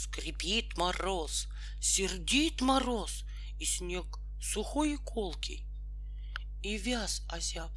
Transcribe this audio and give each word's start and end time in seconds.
Скрипит 0.00 0.78
мороз, 0.78 1.46
сердит 1.78 2.62
мороз, 2.62 3.24
И 3.58 3.66
снег 3.66 4.18
сухой 4.40 4.94
и 4.94 4.96
колкий. 4.96 5.66
И 6.62 6.78
вяз 6.78 7.22
озяб, 7.28 7.70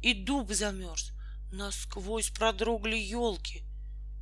и 0.00 0.14
дуб 0.14 0.50
замерз, 0.54 1.12
Насквозь 1.52 2.30
продрогли 2.30 2.96
елки, 2.96 3.62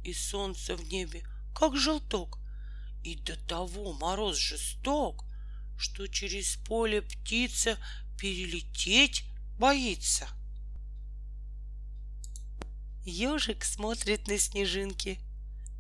И 0.02 0.12
солнце 0.12 0.74
в 0.74 0.82
небе, 0.88 1.24
как 1.54 1.76
желток, 1.76 2.40
И 3.04 3.14
до 3.14 3.36
того 3.46 3.92
мороз 3.92 4.36
жесток, 4.36 5.24
Что 5.78 6.08
через 6.08 6.56
поле 6.56 7.02
птица 7.02 7.78
Перелететь 8.18 9.26
боится. 9.60 10.26
Ежик 13.04 13.62
смотрит 13.62 14.26
на 14.26 14.38
снежинки. 14.38 15.20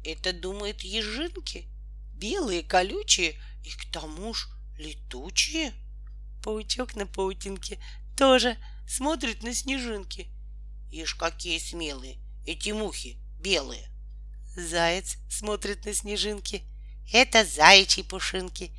Это, 0.04 0.32
думает, 0.32 0.82
ежинки? 0.82 1.66
Белые, 2.12 2.62
колючие 2.62 3.40
и 3.64 3.70
к 3.70 3.90
тому 3.90 4.34
ж 4.34 4.48
летучие. 4.78 5.72
Паучок 6.42 6.94
на 6.94 7.06
паутинке 7.06 7.78
тоже 8.16 8.56
смотрит 8.86 9.42
на 9.42 9.54
снежинки. 9.54 10.28
Ишь, 10.92 11.14
какие 11.14 11.58
смелые 11.58 12.18
эти 12.46 12.70
мухи 12.70 13.16
белые. 13.40 13.88
Заяц 14.56 15.16
смотрит 15.28 15.84
на 15.84 15.94
снежинки. 15.94 16.62
Это 17.12 17.44
заячьи 17.44 18.02
пушинки. 18.02 18.72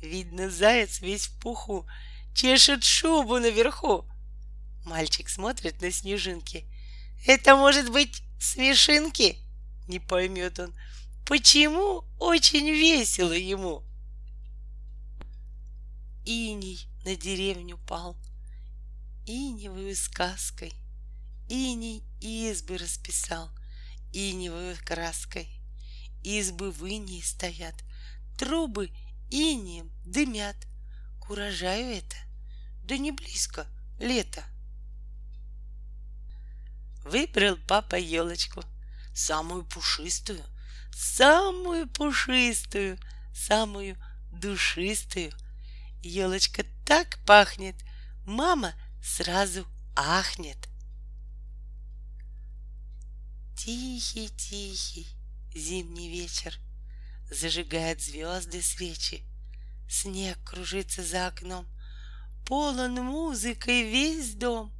Видно, 0.00 0.50
заяц 0.50 1.00
весь 1.00 1.28
в 1.28 1.38
пуху, 1.38 1.86
чешет 2.34 2.84
шубу 2.84 3.38
наверху. 3.38 4.04
Мальчик 4.84 5.28
смотрит 5.28 5.80
на 5.80 5.90
снежинки. 5.90 6.66
Это 7.26 7.56
может 7.56 7.90
быть 7.90 8.22
смешинки? 8.40 9.38
Не 9.86 10.00
поймет 10.00 10.58
он. 10.58 10.74
Почему 11.26 12.04
очень 12.18 12.68
весело 12.68 13.32
ему? 13.32 13.82
Иней 16.24 16.86
на 17.04 17.16
деревню 17.16 17.78
пал, 17.86 18.16
Иневую 19.26 19.94
сказкой, 19.96 20.72
Иней 21.48 22.02
избы 22.20 22.78
расписал, 22.78 23.50
Иневую 24.12 24.76
краской. 24.84 25.48
Избы 26.22 26.70
в 26.70 26.86
инии 26.86 27.20
стоят, 27.20 27.74
Трубы 28.38 28.90
инеем 29.30 29.90
дымят. 30.04 30.56
К 31.20 31.30
урожаю 31.30 31.96
это, 31.96 32.16
да 32.84 32.96
не 32.96 33.12
близко, 33.12 33.66
лето. 33.98 34.44
Выбрал 37.04 37.56
папа 37.66 37.96
елочку, 37.96 38.62
самую 39.14 39.64
пушистую, 39.64 40.44
самую 40.94 41.88
пушистую, 41.88 42.98
самую 43.34 43.96
душистую. 44.32 45.32
Елочка 46.02 46.64
так 46.86 47.18
пахнет, 47.26 47.76
мама 48.26 48.74
сразу 49.02 49.66
ахнет. 49.96 50.68
Тихий-тихий 53.56 55.06
зимний 55.54 56.08
вечер 56.08 56.58
Зажигает 57.32 58.02
звезды 58.02 58.60
свечи. 58.60 59.24
Снег 59.88 60.38
кружится 60.44 61.02
за 61.02 61.28
окном, 61.28 61.66
Полон 62.46 62.94
музыкой 62.96 63.84
весь 63.90 64.34
дом. 64.34 64.70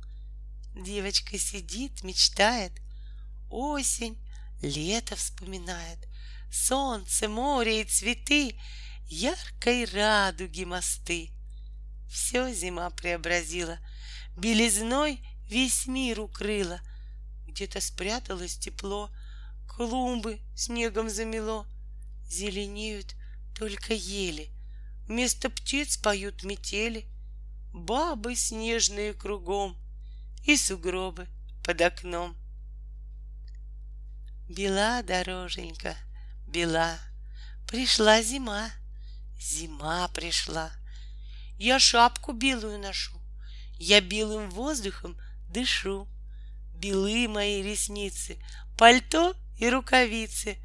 Девочка 0.75 1.39
сидит, 1.39 2.03
мечтает, 2.03 2.73
Осень, 3.49 4.19
лето 4.63 5.17
вспоминает, 5.17 5.99
Солнце, 6.51 7.29
море 7.29 7.83
и 7.83 7.85
цветы, 7.85 8.59
Яркой 9.07 9.85
радуги 9.87 10.65
мосты. 10.65 11.31
Все 12.09 12.53
зима 12.55 12.91
преобразила, 12.91 13.79
Белизной 14.37 15.21
весь 15.49 15.87
мир 15.87 16.21
укрыла, 16.21 16.81
Где-то 17.47 17.81
спряталось 17.81 18.57
тепло, 18.57 19.11
Клумбы 19.69 20.41
снегом 20.55 21.11
замело, 21.11 21.67
Зеленеют 22.25 23.15
только 23.59 23.95
ели, 23.95 24.51
Вместо 25.07 25.51
птиц 25.51 25.97
поют 25.97 26.45
метели, 26.45 27.07
Бабы 27.73 28.37
снежные 28.37 29.15
кругом 29.15 29.77
И 30.45 30.57
сугробы 30.57 31.29
под 31.65 31.81
окном. 31.81 32.42
Бела 34.53 35.03
дороженька, 35.03 35.97
бела, 36.47 36.99
Пришла 37.67 38.21
зима, 38.21 38.71
зима 39.41 40.07
пришла. 40.09 40.71
Я 41.59 41.79
шапку 41.79 42.33
белую 42.33 42.79
ношу, 42.79 43.19
Я 43.79 44.03
белым 44.03 44.51
воздухом 44.51 45.17
дышу. 45.49 46.07
Белы 46.75 47.29
мои 47.29 47.63
ресницы, 47.63 48.37
Пальто 48.77 49.35
и 49.59 49.71
рукавицы. 49.71 50.59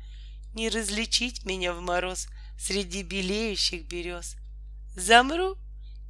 Не 0.54 0.68
различить 0.68 1.46
меня 1.46 1.72
в 1.72 1.80
мороз 1.80 2.28
Среди 2.59 3.04
белеющих 3.04 3.88
берез. 3.88 4.36
Замру, 4.98 5.58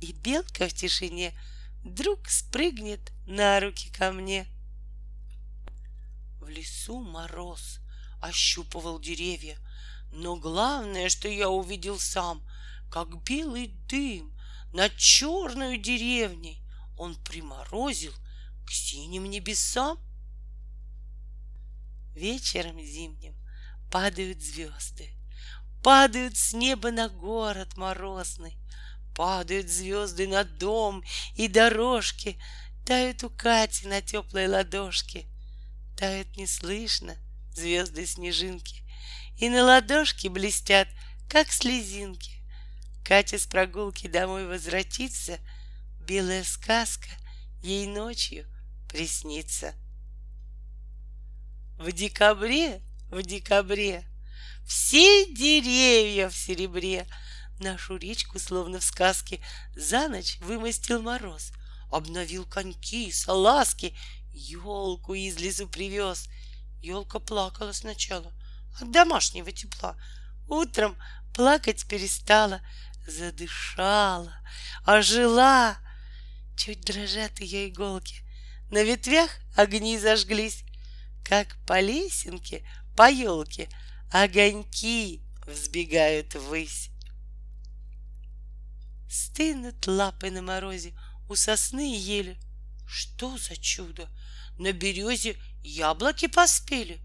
и 0.01 0.13
белка 0.13 0.67
в 0.67 0.73
тишине 0.73 1.39
Вдруг 1.83 2.27
спрыгнет 2.27 3.11
на 3.27 3.59
руки 3.59 3.91
ко 3.91 4.11
мне. 4.11 4.47
В 6.47 6.49
лесу 6.49 7.01
мороз 7.01 7.81
ощупывал 8.21 9.01
деревья, 9.01 9.57
Но 10.13 10.37
главное, 10.37 11.09
что 11.09 11.27
я 11.27 11.49
увидел 11.49 11.99
сам, 11.99 12.41
Как 12.89 13.21
белый 13.23 13.67
дым 13.89 14.33
над 14.71 14.95
черной 14.95 15.77
деревней. 15.77 16.63
Он 16.97 17.15
приморозил 17.15 18.13
к 18.65 18.71
синим 18.71 19.29
небесам. 19.29 19.99
Вечером 22.15 22.79
зимним 22.79 23.35
падают 23.91 24.41
звезды, 24.41 25.09
Падают 25.83 26.37
с 26.37 26.53
неба 26.53 26.91
на 26.91 27.09
город 27.09 27.75
морозный, 27.75 28.57
Падают 29.17 29.67
звезды 29.67 30.29
на 30.29 30.45
дом 30.45 31.03
и 31.35 31.49
дорожки, 31.49 32.39
Тают 32.85 33.25
у 33.25 33.29
Кати 33.29 33.85
на 33.85 34.01
теплой 34.01 34.47
ладошке, 34.47 35.27
Тают 35.97 36.37
неслышно 36.37 37.17
звезды-снежинки, 37.53 38.83
И 39.37 39.49
на 39.49 39.63
ладошке 39.63 40.29
блестят, 40.29 40.87
как 41.27 41.51
слезинки. 41.51 42.31
Катя 43.03 43.39
с 43.39 43.47
прогулки 43.47 44.07
домой 44.07 44.45
возвратится, 44.45 45.39
Белая 46.07 46.43
сказка 46.43 47.09
ей 47.63 47.87
ночью 47.87 48.45
приснится. 48.87 49.73
В 51.77 51.91
декабре, 51.91 52.81
в 53.09 53.21
декабре 53.23 54.03
Все 54.65 55.25
деревья 55.33 56.29
в 56.29 56.35
серебре 56.35 57.07
Нашу 57.59 57.97
речку, 57.97 58.39
словно 58.39 58.79
в 58.79 58.83
сказке, 58.83 59.39
За 59.75 60.07
ночь 60.07 60.37
вымостил 60.41 61.01
мороз, 61.01 61.51
Обновил 61.91 62.45
коньки, 62.45 63.11
салазки, 63.11 63.95
Елку 64.39 65.15
из 65.15 65.39
лесу 65.39 65.67
привез. 65.67 66.29
Елка 66.79 67.19
плакала 67.19 67.71
сначала 67.71 68.31
От 68.79 68.91
домашнего 68.91 69.51
тепла. 69.51 69.97
Утром 70.47 70.95
плакать 71.33 71.87
перестала, 71.87 72.61
Задышала, 73.07 74.31
ожила. 74.83 75.77
Чуть 76.55 76.81
дрожат 76.81 77.39
ее 77.39 77.69
иголки, 77.69 78.23
На 78.69 78.83
ветвях 78.83 79.31
огни 79.55 79.97
зажглись, 79.97 80.63
Как 81.23 81.57
по 81.65 81.79
лесенке, 81.79 82.63
по 82.95 83.09
елке 83.09 83.69
Огоньки 84.11 85.23
взбегают 85.47 86.35
ввысь. 86.35 86.91
Стынут 89.09 89.87
лапы 89.87 90.29
на 90.29 90.43
морозе 90.43 90.93
У 91.27 91.35
сосны 91.35 91.95
и 91.95 91.99
ели. 91.99 92.37
Что 92.87 93.35
за 93.37 93.57
чудо! 93.57 94.09
На 94.57 94.71
березе 94.71 95.35
яблоки 95.63 96.27
поспели. 96.27 96.99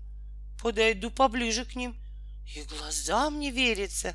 Подойду 0.60 1.10
поближе 1.10 1.64
к 1.64 1.74
ним, 1.74 1.96
И 2.54 2.62
глазам 2.62 3.40
не 3.40 3.50
верится. 3.50 4.14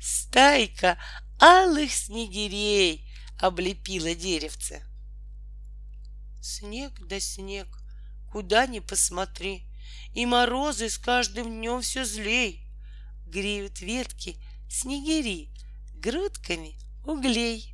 Стайка 0.00 0.98
алых 1.38 1.92
снегирей 1.92 3.08
Облепила 3.38 4.14
деревце. 4.14 4.82
Снег 6.40 6.92
да 7.06 7.20
снег, 7.20 7.68
куда 8.30 8.66
ни 8.66 8.78
посмотри, 8.78 9.66
И 10.14 10.26
морозы 10.26 10.88
с 10.88 10.98
каждым 10.98 11.48
днем 11.48 11.82
все 11.82 12.04
злей. 12.04 12.66
Греют 13.26 13.80
ветки 13.80 14.36
снегири 14.68 15.50
Грудками 15.94 16.78
углей. 17.04 17.71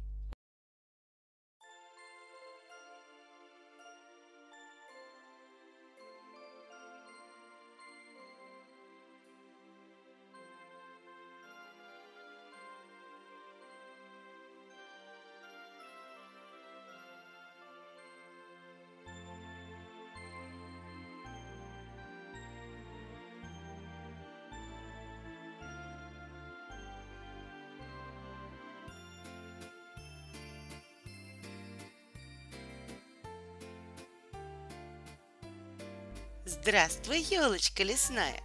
Здравствуй, 36.69 37.21
елочка 37.21 37.83
лесная, 37.83 38.43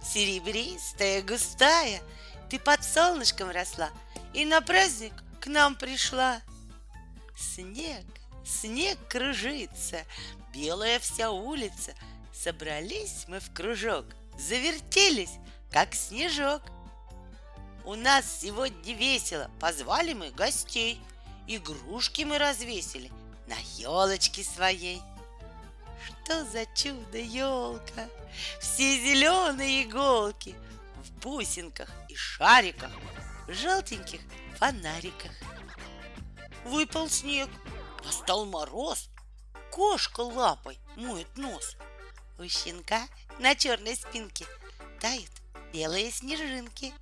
Серебристая, 0.00 1.22
густая, 1.22 2.00
Ты 2.48 2.60
под 2.60 2.84
солнышком 2.84 3.50
росла 3.50 3.90
И 4.32 4.44
на 4.44 4.60
праздник 4.60 5.12
к 5.40 5.48
нам 5.48 5.74
пришла. 5.74 6.40
Снег, 7.36 8.04
снег 8.46 8.96
кружится, 9.08 10.04
Белая 10.54 11.00
вся 11.00 11.32
улица, 11.32 11.94
Собрались 12.32 13.24
мы 13.26 13.40
в 13.40 13.52
кружок, 13.52 14.04
Завертелись, 14.38 15.32
как 15.72 15.96
снежок. 15.96 16.62
У 17.84 17.96
нас 17.96 18.40
сегодня 18.40 18.94
весело, 18.94 19.50
Позвали 19.58 20.12
мы 20.12 20.30
гостей, 20.30 21.00
Игрушки 21.48 22.22
мы 22.22 22.38
развесили 22.38 23.10
На 23.48 23.56
елочке 23.76 24.44
своей— 24.44 25.02
что 26.04 26.44
за 26.44 26.66
чудо 26.74 27.18
елка? 27.18 28.08
Все 28.60 28.98
зеленые 28.98 29.84
иголки 29.84 30.54
В 30.96 31.10
бусинках 31.20 31.88
и 32.08 32.14
шариках 32.14 32.90
В 33.46 33.52
желтеньких 33.52 34.20
фонариках. 34.58 35.32
Выпал 36.64 37.08
снег, 37.08 37.48
настал 38.04 38.44
мороз 38.46 39.10
Кошка 39.70 40.20
лапой 40.20 40.78
моет 40.96 41.36
нос. 41.36 41.76
У 42.38 42.48
щенка 42.48 43.06
на 43.38 43.54
черной 43.54 43.96
спинке 43.96 44.46
Тают 45.00 45.30
белые 45.72 46.10
снежинки. 46.10 46.92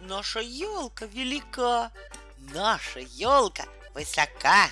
Наша 0.00 0.40
елка 0.40 1.06
велика 1.06 1.90
Наша 2.38 3.00
елка 3.00 3.64
высока. 3.94 4.70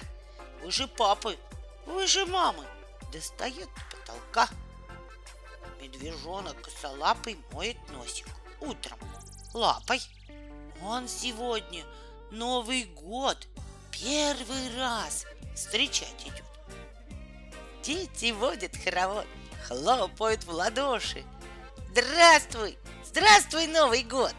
Выше 0.62 0.88
папы, 0.88 1.38
выше 1.86 2.26
мамы 2.26 2.64
достает 3.12 3.68
до 3.74 3.96
потолка. 3.96 4.48
Медвежонок 5.80 6.60
косолапый 6.60 7.38
моет 7.52 7.76
носик 7.90 8.26
утром 8.60 8.98
лапой. 9.54 10.00
Он 10.82 11.08
сегодня 11.08 11.84
Новый 12.30 12.84
год 12.84 13.46
первый 13.90 14.76
раз 14.76 15.24
встречать 15.54 16.22
идет. 16.26 16.44
Дети 17.82 18.32
водят 18.32 18.76
хоровод, 18.76 19.26
хлопают 19.66 20.44
в 20.44 20.50
ладоши. 20.50 21.24
Здравствуй, 21.90 22.78
здравствуй, 23.04 23.66
Новый 23.66 24.02
год! 24.02 24.34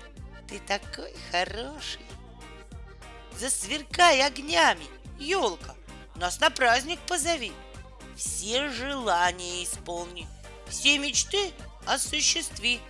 Ты 0.48 0.60
такой 0.60 1.14
хороший. 1.32 2.06
Засверкай 3.38 4.22
огнями, 4.22 4.86
елка, 5.18 5.76
нас 6.16 6.40
на 6.40 6.50
праздник 6.50 7.00
позови 7.08 7.52
все 8.20 8.70
желания 8.70 9.64
исполни, 9.64 10.28
все 10.68 10.98
мечты 11.00 11.54
осуществи. 11.86 12.82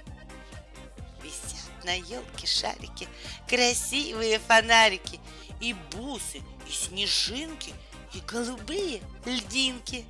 Висят 1.22 1.86
на 1.86 1.94
елке 1.94 2.48
шарики, 2.48 3.08
красивые 3.48 4.40
фонарики, 4.40 5.20
и 5.62 5.74
бусы, 5.92 6.42
и 6.68 6.72
снежинки, 6.72 7.74
и 8.14 8.20
голубые 8.22 9.02
льдинки. 9.26 10.06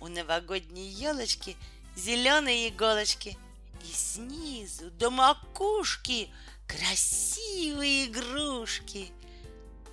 У 0.00 0.08
новогодней 0.08 0.88
елочки 0.88 1.56
зеленые 1.94 2.68
иголочки, 2.68 3.36
и 3.82 3.92
снизу 3.92 4.90
до 4.92 5.10
макушки 5.10 6.30
красивые 6.66 8.06
игрушки. 8.06 9.10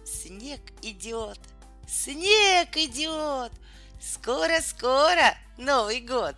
Снег 0.05 0.61
идет, 0.81 1.39
снег 1.87 2.77
идет, 2.77 3.51
Скоро-скоро 4.01 5.37
Новый 5.57 6.01
год. 6.01 6.35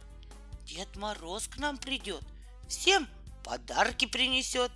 Дед 0.65 0.97
Мороз 0.97 1.47
к 1.47 1.57
нам 1.57 1.77
придет, 1.77 2.21
всем 2.67 3.07
подарки 3.41 4.05
принесет. 4.05 4.69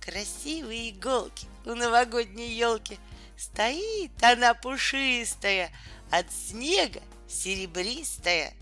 Красивые 0.00 0.90
иголки 0.90 1.46
у 1.66 1.74
новогодней 1.74 2.48
елки. 2.54 2.98
Стоит 3.36 4.10
она 4.22 4.54
пушистая, 4.54 5.70
от 6.10 6.32
снега 6.32 7.02
серебристая. 7.28 8.54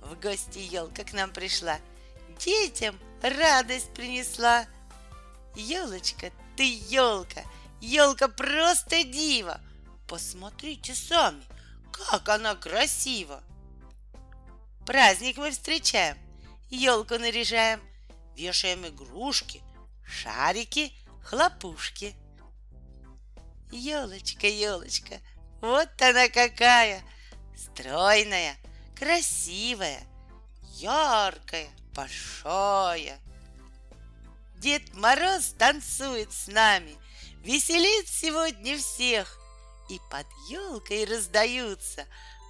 В 0.00 0.18
гости 0.20 0.58
елка 0.58 1.04
к 1.04 1.12
нам 1.12 1.30
пришла, 1.30 1.78
детям 2.40 2.98
радость 3.22 3.94
принесла. 3.94 4.66
Елочка, 5.54 6.32
ты 6.56 6.64
елка, 6.88 7.42
елка 7.80 8.26
просто 8.26 9.04
дива. 9.04 9.60
Посмотрите 10.08 10.94
сами, 10.94 11.44
как 11.94 12.28
она 12.28 12.54
красива! 12.56 13.42
Праздник 14.84 15.36
мы 15.38 15.50
встречаем, 15.50 16.18
елку 16.68 17.18
наряжаем, 17.18 17.80
вешаем 18.36 18.86
игрушки, 18.86 19.62
шарики, 20.04 20.92
хлопушки. 21.22 22.14
Елочка, 23.70 24.46
елочка, 24.46 25.20
вот 25.60 25.88
она 26.02 26.28
какая! 26.28 27.02
Стройная, 27.56 28.56
красивая, 28.96 30.02
яркая, 30.74 31.68
большая. 31.94 33.18
Дед 34.56 34.94
Мороз 34.94 35.54
танцует 35.58 36.32
с 36.32 36.48
нами, 36.48 36.96
веселит 37.42 38.08
сегодня 38.08 38.76
всех. 38.76 39.43
И 39.88 40.00
под 40.10 40.26
елкой 40.48 41.04
раздаются 41.04 42.06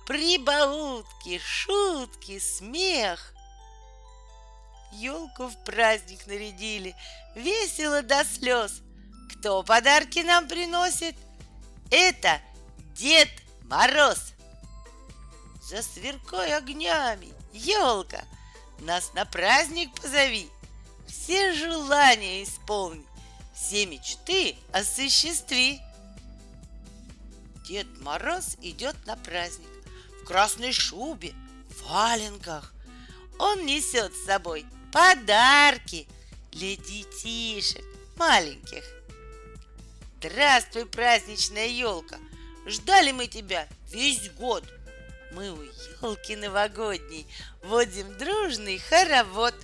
прибаутки, 0.06 1.38
шутки, 1.38 2.38
смех. 2.38 3.32
Елку 4.92 5.48
в 5.48 5.64
праздник 5.64 6.26
нарядили, 6.26 6.94
весело 7.34 8.02
до 8.02 8.24
слез. 8.24 8.80
Кто 9.32 9.62
подарки 9.62 10.20
нам 10.20 10.46
приносит? 10.46 11.16
Это 11.90 12.40
Дед 12.94 13.30
Мороз. 13.64 14.32
Засверкай 15.62 16.54
огнями, 16.54 17.32
елка, 17.52 18.24
нас 18.80 19.12
на 19.14 19.24
праздник 19.24 19.90
позови. 20.00 20.48
Все 21.08 21.52
желания 21.52 22.42
исполни, 22.42 23.04
все 23.54 23.86
мечты 23.86 24.56
осуществи. 24.72 25.80
Дед 27.64 27.86
Мороз 28.02 28.58
идет 28.60 28.94
на 29.06 29.16
праздник 29.16 29.70
в 30.20 30.24
красной 30.26 30.72
шубе, 30.72 31.32
в 31.70 31.88
валенках. 31.88 32.74
Он 33.38 33.64
несет 33.64 34.14
с 34.14 34.26
собой 34.26 34.66
подарки 34.92 36.06
для 36.52 36.76
детишек 36.76 37.82
маленьких. 38.16 38.84
Здравствуй, 40.18 40.86
праздничная 40.86 41.68
елка! 41.68 42.18
Ждали 42.66 43.12
мы 43.12 43.28
тебя 43.28 43.66
весь 43.90 44.30
год. 44.32 44.64
Мы 45.32 45.50
у 45.50 45.62
елки 45.62 46.36
новогодней 46.36 47.26
водим 47.62 48.16
дружный 48.18 48.78
хоровод. 48.78 49.54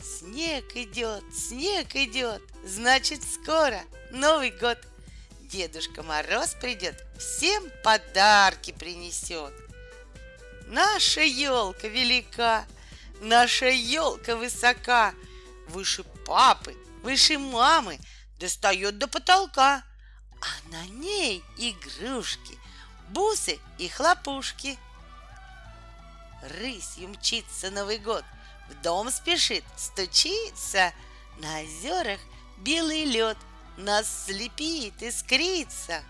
Снег 0.00 0.76
идет, 0.76 1.24
снег 1.34 1.96
идет, 1.96 2.42
значит 2.64 3.20
скоро– 3.24 3.82
Новый 4.12 4.50
год. 4.50 4.78
Дедушка 5.42 6.02
Мороз 6.02 6.54
придет, 6.60 7.04
всем 7.18 7.64
подарки 7.82 8.72
принесет. 8.72 9.52
Наша 10.66 11.22
елка 11.22 11.88
велика, 11.88 12.64
наша 13.20 13.66
елка 13.66 14.36
высока, 14.36 15.14
выше 15.68 16.04
папы, 16.24 16.76
выше 17.02 17.38
мамы, 17.38 17.98
достает 18.38 18.98
до 18.98 19.08
потолка, 19.08 19.82
а 20.40 20.70
на 20.70 20.86
ней 20.86 21.42
игрушки, 21.56 22.58
бусы 23.08 23.58
и 23.78 23.88
хлопушки. 23.88 24.78
Рысью 26.60 27.08
мчится 27.08 27.70
Новый 27.70 27.98
год, 27.98 28.24
в 28.68 28.82
дом 28.82 29.10
спешит, 29.10 29.64
стучится, 29.76 30.92
на 31.38 31.60
озерах 31.60 32.20
белый 32.58 33.04
лед— 33.04 33.36
нас 33.80 34.26
слепит, 34.26 35.02
искрится. 35.02 36.02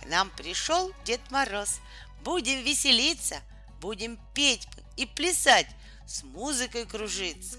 К 0.00 0.06
нам 0.06 0.30
пришел 0.30 0.92
Дед 1.04 1.20
Мороз. 1.30 1.80
Будем 2.24 2.62
веселиться, 2.62 3.40
будем 3.80 4.18
петь 4.34 4.66
и 4.96 5.06
плясать, 5.06 5.68
с 6.06 6.22
музыкой 6.22 6.86
кружиться. 6.86 7.58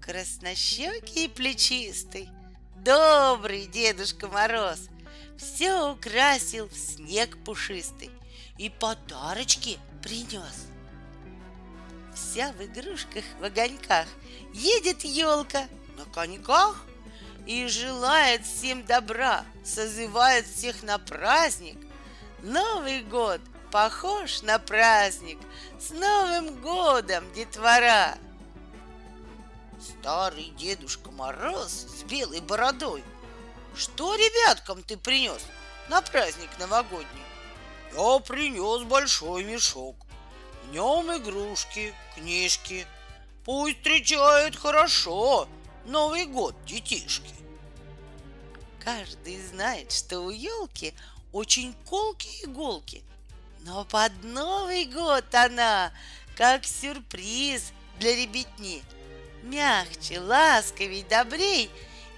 Краснощекий 0.00 1.26
и 1.26 1.28
плечистый, 1.28 2.28
добрый 2.76 3.66
Дедушка 3.66 4.28
Мороз 4.28 4.88
все 5.36 5.90
украсил 5.90 6.68
в 6.68 6.76
снег 6.76 7.36
пушистый 7.44 8.10
и 8.58 8.70
подарочки 8.70 9.78
принес. 10.02 10.68
Вся 12.14 12.52
в 12.52 12.64
игрушках, 12.64 13.24
в 13.40 13.44
огоньках 13.44 14.06
едет 14.54 15.04
елка 15.04 15.68
на 15.96 16.04
коньках– 16.06 16.84
и 17.46 17.66
желает 17.68 18.44
всем 18.44 18.84
добра, 18.84 19.44
созывает 19.64 20.46
всех 20.46 20.82
на 20.82 20.98
праздник, 20.98 21.78
Новый 22.42 23.02
год 23.02 23.40
похож 23.70 24.42
на 24.42 24.58
праздник. 24.58 25.38
С 25.80 25.90
Новым 25.90 26.60
годом, 26.60 27.24
детвора! 27.34 28.18
Старый 29.80 30.50
Дедушка 30.58 31.10
Мороз 31.10 31.70
с 31.70 32.02
белой 32.04 32.40
бородой. 32.40 33.04
Что 33.74 34.14
ребяткам 34.14 34.82
ты 34.82 34.96
принес 34.96 35.42
на 35.88 36.00
праздник 36.02 36.50
новогодний? 36.58 37.22
Я 37.92 38.18
принес 38.20 38.82
большой 38.84 39.44
мешок. 39.44 39.96
В 40.64 40.72
нем 40.72 41.14
игрушки, 41.16 41.94
книжки. 42.14 42.86
Пусть 43.44 43.78
встречают 43.78 44.56
хорошо 44.56 45.48
Новый 45.84 46.26
год, 46.26 46.54
детишки. 46.64 47.35
Каждый 48.86 49.44
знает, 49.44 49.90
что 49.90 50.20
у 50.20 50.30
елки 50.30 50.94
очень 51.32 51.74
колкие 51.86 52.44
иголки. 52.44 53.02
Но 53.62 53.84
под 53.84 54.12
Новый 54.22 54.84
год 54.84 55.24
она, 55.34 55.92
как 56.36 56.64
сюрприз 56.64 57.72
для 57.98 58.14
ребятни, 58.14 58.84
мягче, 59.42 60.20
ласковей, 60.20 61.02
добрей, 61.02 61.68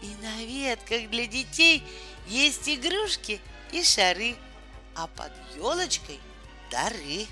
и 0.03 0.15
на 0.23 0.45
ветках 0.45 1.09
для 1.09 1.27
детей 1.27 1.83
есть 2.27 2.69
игрушки 2.69 3.41
и 3.73 3.83
шары, 3.83 4.37
а 4.95 5.07
под 5.07 5.33
елочкой 5.57 6.21
дары. 6.71 7.27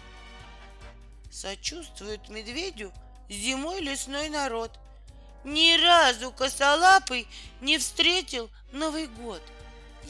Сочувствует 1.31 2.31
медведю 2.31 2.91
зимой 3.29 3.83
лесной 3.83 4.31
народ. 4.31 4.71
Ни 5.47 5.81
разу 5.81 6.33
косолапый 6.33 7.29
не 7.61 7.79
встретил 7.79 8.51
Новый 8.73 9.07
год. 9.07 9.41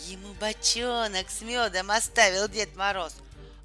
Ему 0.06 0.32
бочонок 0.40 1.28
с 1.28 1.42
медом 1.42 1.90
оставил 1.90 2.48
Дед 2.48 2.74
Мороз, 2.74 3.14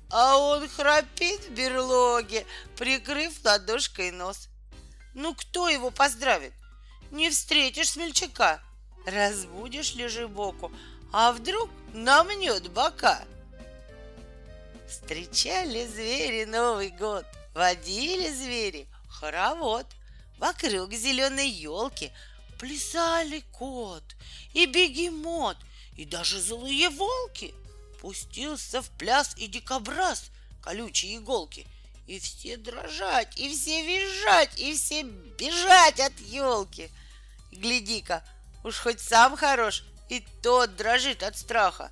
а 0.10 0.38
он 0.38 0.68
храпит 0.68 1.46
в 1.46 1.52
берлоге, 1.52 2.46
прикрыв 2.76 3.34
ладошкой 3.46 4.12
нос. 4.12 4.50
Ну 5.14 5.34
кто 5.34 5.70
его 5.70 5.92
поздравит? 5.92 6.52
Не 7.10 7.30
встретишь 7.30 7.92
смельчака, 7.92 8.62
разбудишь 9.06 9.96
лежебоку, 9.96 10.74
а 11.14 11.32
вдруг 11.32 11.70
намнет 11.94 12.70
бока. 12.70 13.24
Встречали 14.90 15.88
звери 15.88 16.44
Новый 16.44 16.90
год, 16.90 17.26
водили 17.54 18.30
звери 18.30 18.90
хоровод. 19.08 19.86
Вокруг 20.42 20.92
зеленой 20.92 21.50
елки 21.50 22.12
плясали 22.60 23.46
кот 23.54 24.04
и 24.54 24.66
бегемот, 24.66 25.56
и 25.96 26.04
даже 26.04 26.42
злые 26.42 26.90
волки. 26.90 27.54
Пустился 28.02 28.82
в 28.82 28.90
пляс 28.98 29.34
и 29.38 29.48
дикобраз 29.48 30.32
колючие 30.62 31.18
иголки— 31.18 31.66
и 32.08 32.20
все 32.20 32.58
дрожать, 32.58 33.40
и 33.40 33.50
все 33.50 33.86
визжать, 33.86 34.60
и 34.60 34.74
все 34.74 35.04
бежать 35.04 36.00
от 36.02 36.20
елки. 36.20 36.92
Гляди-ка, 37.52 38.22
уж 38.66 38.80
хоть 38.80 39.00
сам 39.00 39.38
хорош, 39.38 39.86
и 40.10 40.26
тот 40.42 40.76
дрожит 40.76 41.24
от 41.24 41.38
страха. 41.38 41.90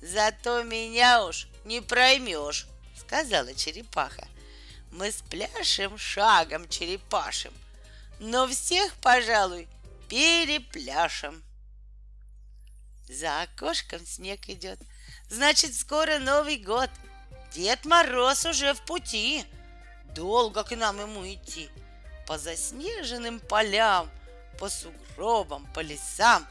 Зато 0.00 0.62
меня 0.62 1.24
уж 1.24 1.48
не 1.64 1.80
проймешь, 1.80 2.68
сказала 2.96 3.54
черепаха. 3.54 4.28
Мы 4.92 5.10
с 5.10 5.22
пляшем 5.22 5.98
шагом 5.98 6.68
черепашем, 6.68 7.52
но 8.18 8.46
всех, 8.48 8.94
пожалуй, 8.96 9.68
перепляшем. 10.08 11.42
За 13.08 13.42
окошком 13.42 14.04
снег 14.04 14.48
идет, 14.48 14.78
значит, 15.28 15.74
скоро 15.74 16.18
Новый 16.18 16.58
год— 16.58 16.90
Дед 17.56 17.86
Мороз 17.86 18.44
уже 18.44 18.74
в 18.74 18.82
пути. 18.82 19.42
Долго 20.14 20.62
к 20.62 20.76
нам 20.76 21.00
ему 21.00 21.26
идти. 21.26 21.70
По 22.26 22.36
заснеженным 22.36 23.40
полям, 23.40 24.10
по 24.58 24.68
сугробам, 24.68 25.66
по 25.72 25.80
лесам 25.80 26.46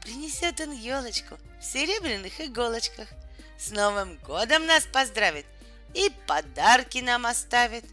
Принесет 0.00 0.60
он 0.60 0.72
елочку 0.72 1.38
в 1.60 1.64
серебряных 1.64 2.40
иголочках. 2.40 3.08
С 3.56 3.70
Новым 3.70 4.16
годом 4.18 4.66
нас 4.66 4.84
поздравит 4.84 5.46
и 5.94 6.10
подарки 6.26 6.98
нам 6.98 7.26
оставит. 7.26 7.84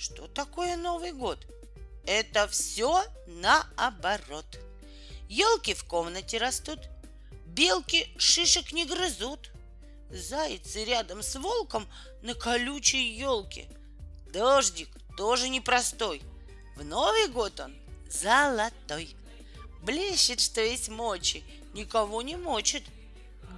Что 0.00 0.26
такое 0.28 0.78
Новый 0.78 1.12
год? 1.12 1.46
Это 2.06 2.48
все 2.48 3.04
наоборот. 3.26 4.46
Елки 5.28 5.74
в 5.74 5.84
комнате 5.84 6.38
растут, 6.38 6.78
белки 7.44 8.10
шишек 8.16 8.72
не 8.72 8.86
грызут, 8.86 9.50
Зайцы 10.08 10.84
рядом 10.86 11.22
с 11.22 11.36
волком 11.38 11.86
на 12.22 12.32
колючей 12.32 13.12
елке. 13.12 13.68
Дождик 14.32 14.88
тоже 15.18 15.50
непростой. 15.50 16.22
В 16.76 16.84
Новый 16.84 17.28
год 17.28 17.60
он 17.60 17.76
золотой. 18.08 19.14
Блещет, 19.82 20.40
что 20.40 20.62
есть 20.62 20.88
мочи, 20.88 21.44
никого 21.74 22.22
не 22.22 22.36
мочит. 22.36 22.84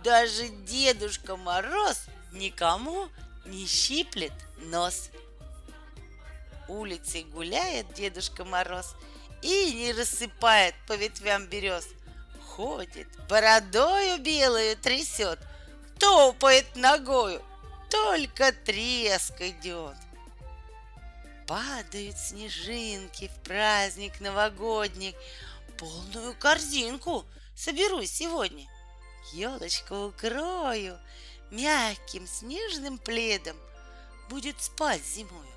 Даже 0.03 0.49
Дедушка 0.67 1.37
Мороз 1.37 2.07
никому 2.33 3.09
не 3.47 3.65
щиплет 3.65 4.33
нос. 4.57 5.11
Улицей 6.69 7.25
гуляет 7.25 7.93
Дедушка 7.95 8.45
Мороз 8.45 8.95
и 9.43 9.73
не 9.75 9.93
рассыпает 9.93 10.75
по 10.87 10.95
ветвям 10.95 11.47
берез. 11.47 11.89
Ходит, 12.47 13.09
бородою 13.29 14.19
белую 14.19 14.77
трясет— 14.77 15.39
топает 16.03 16.75
ногою, 16.75 17.41
только 17.89 18.51
треск 18.53 19.41
идет. 19.41 19.95
Падают 21.47 22.19
снежинки 22.19 23.29
в 23.29 23.43
праздник 23.45 24.21
новогодний, 24.21 25.15
полную 25.79 26.35
корзинку 26.35 27.25
соберу 27.55 28.05
сегодня. 28.05 28.67
Елочку 29.33 30.07
укрою 30.07 30.99
мягким 31.53 32.27
снежным 32.27 32.99
пледом, 32.99 33.57
будет 34.29 34.61
спать 34.61 35.05
зимою, 35.05 35.52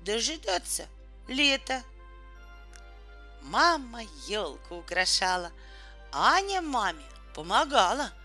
дожидаться 0.00 0.86
лета. 1.28 1.82
Мама 3.42 4.02
елку 4.26 4.76
украшала, 4.76 5.50
Аня 6.12 6.60
маме 6.60 7.04
помогала— 7.34 8.12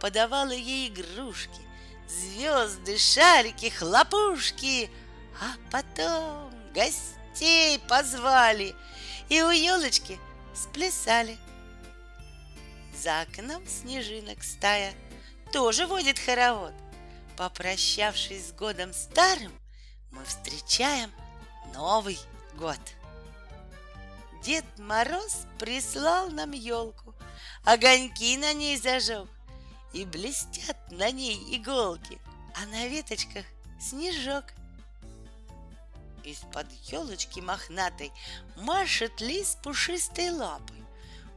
подавала 0.00 0.52
ей 0.52 0.88
игрушки, 0.88 1.60
звезды, 2.08 2.98
шарики, 2.98 3.68
хлопушки, 3.68 4.90
а 5.40 5.54
потом 5.70 6.52
гостей 6.74 7.78
позвали 7.80 8.74
и 9.28 9.42
у 9.42 9.50
елочки 9.50 10.18
сплясали. 10.54 11.38
За 12.96 13.20
окном 13.20 13.66
снежинок 13.68 14.42
стая 14.42 14.92
тоже 15.52 15.86
водит 15.86 16.18
хоровод. 16.18 16.72
Попрощавшись 17.36 18.48
с 18.48 18.52
годом 18.52 18.92
старым, 18.92 19.52
мы 20.10 20.24
встречаем 20.24 21.10
Новый 21.74 22.18
год. 22.54 22.78
Дед 24.42 24.64
Мороз 24.78 25.46
прислал 25.58 26.30
нам 26.30 26.52
елку, 26.52 27.14
огоньки 27.64 28.36
на 28.38 28.52
ней 28.52 28.76
зажег, 28.76 29.28
и 29.92 30.04
блестят 30.04 30.76
на 30.90 31.10
ней 31.10 31.36
иголки, 31.56 32.18
а 32.54 32.66
на 32.66 32.86
веточках 32.86 33.44
снежок. 33.80 34.44
Из-под 36.24 36.70
елочки 36.90 37.40
мохнатой 37.40 38.12
машет 38.56 39.20
лис 39.20 39.56
пушистой 39.62 40.30
лапой. 40.30 40.84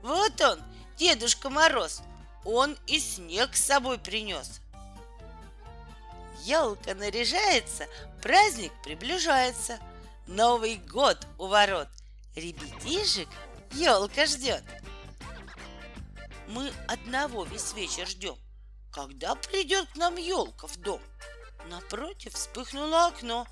Вот 0.02 0.40
он, 0.42 0.62
Дедушка 0.98 1.50
Мороз, 1.50 2.02
он 2.46 2.78
и 2.88 3.00
снег 3.00 3.56
с 3.56 3.66
собой 3.66 3.98
принес. 3.98 4.60
Елка 6.44 6.94
наряжается, 6.94 7.88
праздник 8.22 8.74
приближается. 8.84 9.80
Новый 10.28 10.78
год 10.78 11.18
у 11.38 11.48
ворот. 11.48 11.90
Ребятишек 12.36 13.28
елка 13.72 14.26
ждет. 14.26 14.64
Мы 16.48 16.72
одного 16.88 17.44
весь 17.44 17.74
вечер 17.74 18.08
ждем. 18.08 18.38
Когда 18.92 19.36
придет 19.36 19.90
к 19.90 19.96
нам 19.98 20.16
елка 20.16 20.68
в 20.68 20.78
дом? 20.78 21.02
Напротив 21.70 22.34
вспыхнуло 22.34 23.08
окно. 23.08 23.46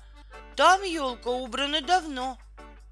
Там 0.56 0.82
елка 0.82 1.28
убрана 1.28 1.82
давно. 1.82 2.38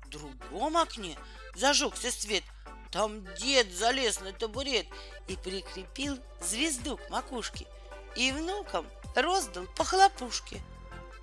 В 0.05 0.09
другом 0.11 0.77
окне 0.77 1.17
зажегся 1.55 2.11
свет. 2.11 2.45
Там 2.91 3.25
дед 3.37 3.73
залез 3.73 4.21
на 4.21 4.33
табурет 4.33 4.87
и 5.27 5.37
прикрепил 5.37 6.19
звезду 6.43 6.99
к 6.99 7.09
макушке. 7.09 7.67
И 8.15 8.31
внукам 8.33 8.87
роздал 9.15 9.65
по 9.77 9.85
хлопушке. 9.85 10.61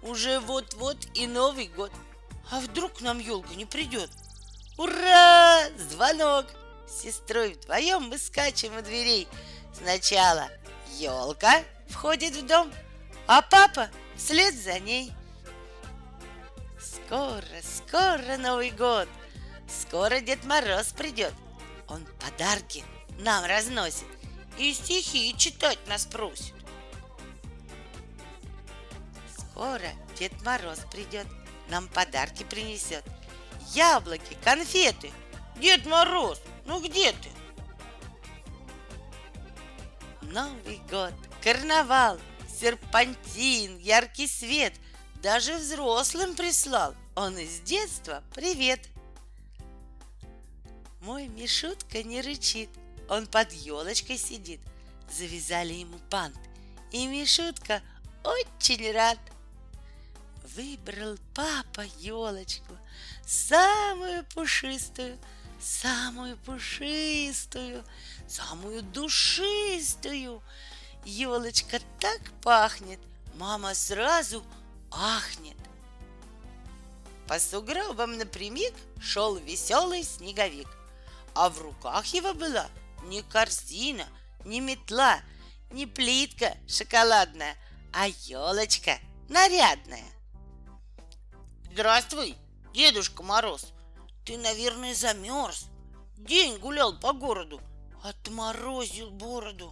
Уже 0.01 0.39
вот-вот 0.39 0.97
и 1.13 1.27
Новый 1.27 1.67
год. 1.67 1.91
А 2.49 2.59
вдруг 2.59 3.01
нам 3.01 3.19
елка 3.19 3.55
не 3.55 3.65
придет? 3.65 4.09
Ура! 4.77 5.63
Звонок! 5.77 6.45
С 6.87 7.01
сестрой 7.01 7.53
вдвоем 7.53 8.03
мы 8.03 8.17
скачем 8.17 8.77
у 8.77 8.81
дверей. 8.81 9.27
Сначала 9.73 10.47
елка, 10.97 11.63
входит 11.89 12.35
в 12.35 12.45
дом, 12.45 12.71
а 13.27 13.41
папа 13.41 13.89
вслед 14.15 14.55
за 14.55 14.79
ней. 14.79 15.11
Скоро, 16.79 17.43
скоро 17.61 18.37
Новый 18.37 18.71
год, 18.71 19.07
скоро 19.67 20.19
Дед 20.21 20.43
Мороз 20.45 20.87
придет. 20.87 21.33
Он 21.89 22.05
подарки 22.19 22.83
нам 23.19 23.45
разносит 23.45 24.05
и 24.57 24.73
стихи 24.73 25.35
читать 25.37 25.79
нас 25.87 26.05
просит. 26.05 26.53
Скоро 29.37 29.89
Дед 30.17 30.33
Мороз 30.43 30.79
придет, 30.91 31.27
нам 31.69 31.87
подарки 31.87 32.43
принесет. 32.43 33.03
Яблоки, 33.73 34.37
конфеты. 34.43 35.11
Дед 35.59 35.85
Мороз, 35.85 36.41
ну 36.65 36.81
где 36.81 37.11
ты? 37.11 37.29
Новый 40.21 40.79
год, 40.89 41.13
карнавал, 41.43 42.19
серпантин, 42.59 43.77
яркий 43.79 44.27
свет. 44.27 44.73
Даже 45.21 45.55
взрослым 45.55 46.35
прислал. 46.35 46.93
Он 47.15 47.37
из 47.37 47.59
детства 47.61 48.23
привет. 48.35 48.81
Мой 51.01 51.27
Мишутка 51.27 52.03
не 52.03 52.21
рычит, 52.21 52.69
он 53.09 53.27
под 53.27 53.51
елочкой 53.53 54.17
сидит. 54.17 54.59
Завязали 55.09 55.73
ему 55.73 55.97
бант, 56.11 56.37
и 56.91 57.07
Мишутка 57.07 57.81
очень 58.23 58.91
рад. 58.91 59.17
Выбрал 60.55 61.17
папа 61.33 61.81
елочку, 61.99 62.77
самую 63.25 64.23
пушистую, 64.33 65.19
самую 65.59 66.37
пушистую, 66.37 67.83
самую 68.29 68.81
душистую. 68.81 70.41
Елочка 71.03 71.79
так 71.99 72.21
пахнет, 72.41 72.99
мама 73.35 73.73
сразу 73.73 74.43
ахнет. 74.89 75.57
По 77.27 77.39
сугробам 77.39 78.17
напрямик 78.17 78.73
шел 79.01 79.35
веселый 79.35 80.03
снеговик, 80.03 80.69
а 81.35 81.49
в 81.49 81.59
руках 81.61 82.05
его 82.07 82.33
была 82.33 82.67
не 83.03 83.21
корзина, 83.21 84.07
не 84.45 84.61
метла, 84.61 85.19
не 85.71 85.85
плитка 85.85 86.55
шоколадная, 86.67 87.55
а 87.91 88.07
елочка 88.07 88.97
нарядная. 89.27 90.16
Здравствуй, 91.77 92.35
Дедушка 92.73 93.21
Мороз, 93.21 93.67
ты, 94.25 94.35
наверное, 94.35 94.95
замерз. 94.95 95.67
День 96.17 96.57
гулял 96.57 96.99
по 96.99 97.13
городу, 97.13 97.61
отморозил 98.01 99.11
бороду. 99.11 99.71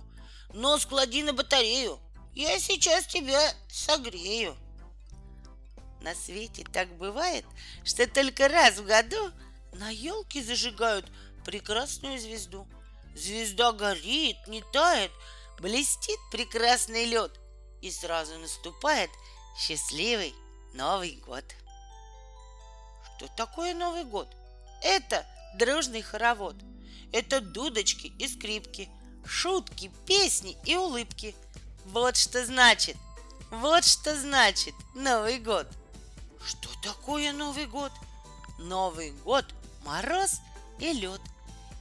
Нос 0.53 0.85
клади 0.85 1.23
на 1.23 1.33
батарею, 1.33 1.99
я 2.35 2.59
сейчас 2.59 3.07
тебя 3.07 3.55
согрею. 3.71 4.55
На 5.99 6.13
свете 6.13 6.63
так 6.71 6.95
бывает, 6.95 7.43
что 7.83 8.05
только 8.05 8.49
раз 8.49 8.77
в 8.77 8.85
году 8.85 9.31
на 9.73 9.89
елке 9.89 10.43
зажигают 10.43 11.07
прекрасную 11.43 12.19
звезду. 12.19 12.67
Звезда 13.15 13.71
горит, 13.71 14.37
не 14.45 14.61
тает, 14.71 15.11
блестит 15.59 16.19
прекрасный 16.31 17.05
лед, 17.05 17.31
и 17.81 17.89
сразу 17.89 18.37
наступает 18.37 19.09
счастливый 19.57 20.35
Новый 20.75 21.15
год. 21.25 21.43
Что 23.17 23.27
такое 23.35 23.73
Новый 23.73 24.03
год? 24.03 24.27
Это 24.81 25.25
дружный 25.57 26.01
хоровод. 26.01 26.55
Это 27.11 27.39
дудочки 27.39 28.07
и 28.19 28.27
скрипки, 28.27 28.89
шутки, 29.25 29.91
песни 30.05 30.57
и 30.65 30.75
улыбки. 30.75 31.35
Вот 31.85 32.17
что 32.17 32.45
значит, 32.45 32.97
вот 33.51 33.85
что 33.85 34.17
значит 34.17 34.73
Новый 34.95 35.39
год. 35.39 35.67
Что 36.45 36.69
такое 36.83 37.31
Новый 37.31 37.67
год? 37.67 37.91
Новый 38.59 39.11
год– 39.23 39.45
мороз 39.85 40.41
и 40.79 40.91
лед. 40.91 41.21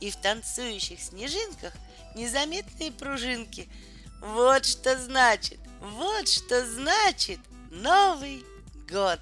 И 0.01 0.11
в 0.11 0.16
танцующих 0.16 1.01
снежинках 1.01 1.73
незаметные 2.14 2.92
пружинки. 2.92 3.68
Вот 4.20 4.64
что 4.64 4.99
значит, 4.99 5.59
вот 5.81 6.29
что 6.29 6.64
значит 6.66 7.40
Новый 7.70 8.44
год. 8.88 9.20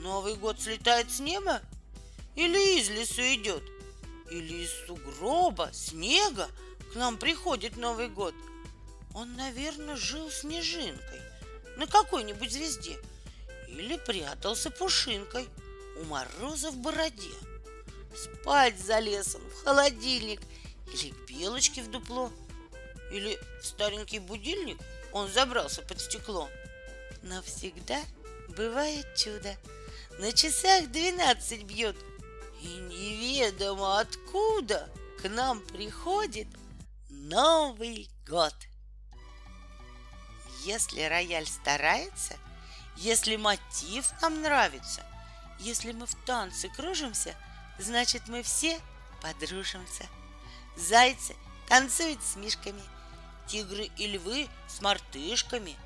Новый 0.00 0.34
год 0.34 0.58
слетает 0.58 1.10
с 1.10 1.20
неба? 1.20 1.60
Или 2.34 2.78
из 2.78 2.88
лесу 2.88 3.20
идет? 3.20 3.62
Или 4.30 4.64
из 4.64 4.70
сугроба, 4.86 5.70
снега 5.74 6.48
к 6.92 6.96
нам 6.96 7.18
приходит 7.18 7.76
Новый 7.76 8.08
год? 8.08 8.34
Он, 9.14 9.36
наверное, 9.36 9.96
жил 9.96 10.30
снежинкой 10.30 11.20
на 11.76 11.86
какой-нибудь 11.86 12.50
звезде 12.50 12.96
или 13.68 13.98
прятался 13.98 14.70
пушинкой 14.70 15.46
у 16.00 16.04
мороза 16.04 16.70
в 16.70 16.76
бороде. 16.78 17.34
Спать 18.16 18.78
за 18.78 19.00
лесом, 19.00 19.42
в 19.50 19.64
холодильник 19.64 20.40
или 20.94 21.10
к 21.10 21.28
белочке 21.28 21.82
в 21.82 21.90
дупло, 21.90 22.32
или 23.12 23.38
в 23.60 23.66
старенький 23.66 24.18
будильник 24.18 24.78
он 25.12 25.28
забрался 25.28 25.82
под 25.82 26.00
стекло. 26.00 26.48
Но 27.22 27.42
всегда 27.42 28.00
бывает 28.56 29.06
чудо– 29.14 29.54
на 30.20 30.34
часах 30.34 30.88
двенадцать 30.88 31.62
бьет, 31.62 31.96
и 32.60 32.66
неведомо 32.66 34.00
откуда 34.00 34.90
к 35.18 35.26
нам 35.30 35.60
приходит 35.62 36.46
Новый 37.08 38.06
год. 38.28 38.54
Если 40.62 41.00
рояль 41.00 41.46
старается, 41.46 42.36
если 42.98 43.36
мотив 43.36 44.12
нам 44.20 44.42
нравится, 44.42 45.02
если 45.58 45.92
мы 45.92 46.04
в 46.04 46.14
танце 46.26 46.68
кружимся, 46.68 47.34
значит 47.78 48.28
мы 48.28 48.42
все 48.42 48.78
подружимся. 49.22 50.06
Зайцы 50.76 51.34
танцуют 51.66 52.22
с 52.22 52.36
мишками, 52.36 52.82
тигры 53.46 53.88
и 53.96 54.06
львы 54.06 54.50
с 54.68 54.82
мартышками, 54.82 55.78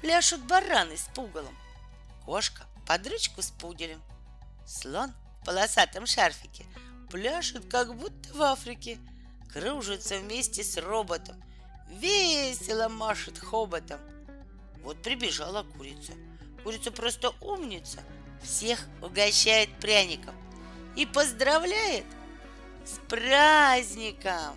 пляшут 0.00 0.40
бараны 0.42 0.96
с 0.96 1.08
пугалом, 1.16 1.58
кошка 2.24 2.64
под 2.86 3.06
ручку 3.06 3.42
с 3.42 3.50
пуделем. 3.50 4.02
Слон 4.66 5.12
в 5.40 5.44
полосатом 5.44 6.06
шарфике 6.06 6.66
пляшет, 7.10 7.68
как 7.68 7.94
будто 7.94 8.32
в 8.32 8.40
Африке, 8.42 8.98
кружится 9.52 10.18
вместе 10.18 10.64
с 10.64 10.78
роботом, 10.78 11.42
весело 11.90 12.88
машет 12.88 13.38
хоботом. 13.38 14.00
Вот 14.82 15.02
прибежала 15.02 15.62
курица. 15.62 16.12
Курица 16.64 16.90
просто 16.90 17.34
умница, 17.40 18.00
всех 18.42 18.80
угощает 19.02 19.68
пряником 19.78 20.34
и 20.96 21.04
поздравляет 21.04 22.06
с 22.84 22.98
праздником! 23.08 24.56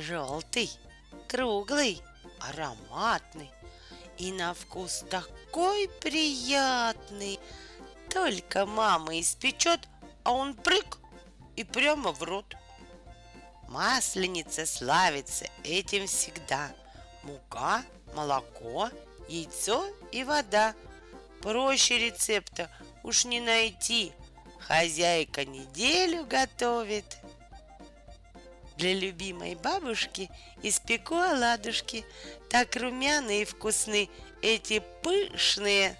Желтый, 0.00 0.70
круглый, 1.28 2.02
ароматный 2.38 3.50
и 4.16 4.32
на 4.32 4.54
вкус 4.54 5.04
такой 5.10 5.90
приятный. 6.00 7.38
Только 8.08 8.64
мама 8.64 9.20
испечет, 9.20 9.88
а 10.24 10.32
он 10.32 10.54
прыг 10.54 10.98
и 11.54 11.64
прямо 11.64 12.12
в 12.12 12.22
рот. 12.22 12.56
Масленица 13.68 14.64
славится 14.64 15.46
этим 15.64 16.06
всегда. 16.06 16.72
Мука, 17.22 17.84
молоко, 18.14 18.88
яйцо 19.28 19.84
и 20.12 20.24
вода. 20.24 20.74
Проще 21.42 21.98
рецепта 21.98 22.70
уж 23.02 23.26
не 23.26 23.40
найти. 23.40 24.12
Хозяйка 24.60 25.44
неделю 25.44 26.24
готовит. 26.24 27.18
Для 28.80 28.94
любимой 28.94 29.56
бабушки 29.56 30.30
испеку 30.62 31.14
оладушки. 31.14 32.02
Так 32.48 32.76
румяные 32.76 33.42
и 33.42 33.44
вкусные 33.44 34.08
эти 34.40 34.82
пышные. 35.02 35.98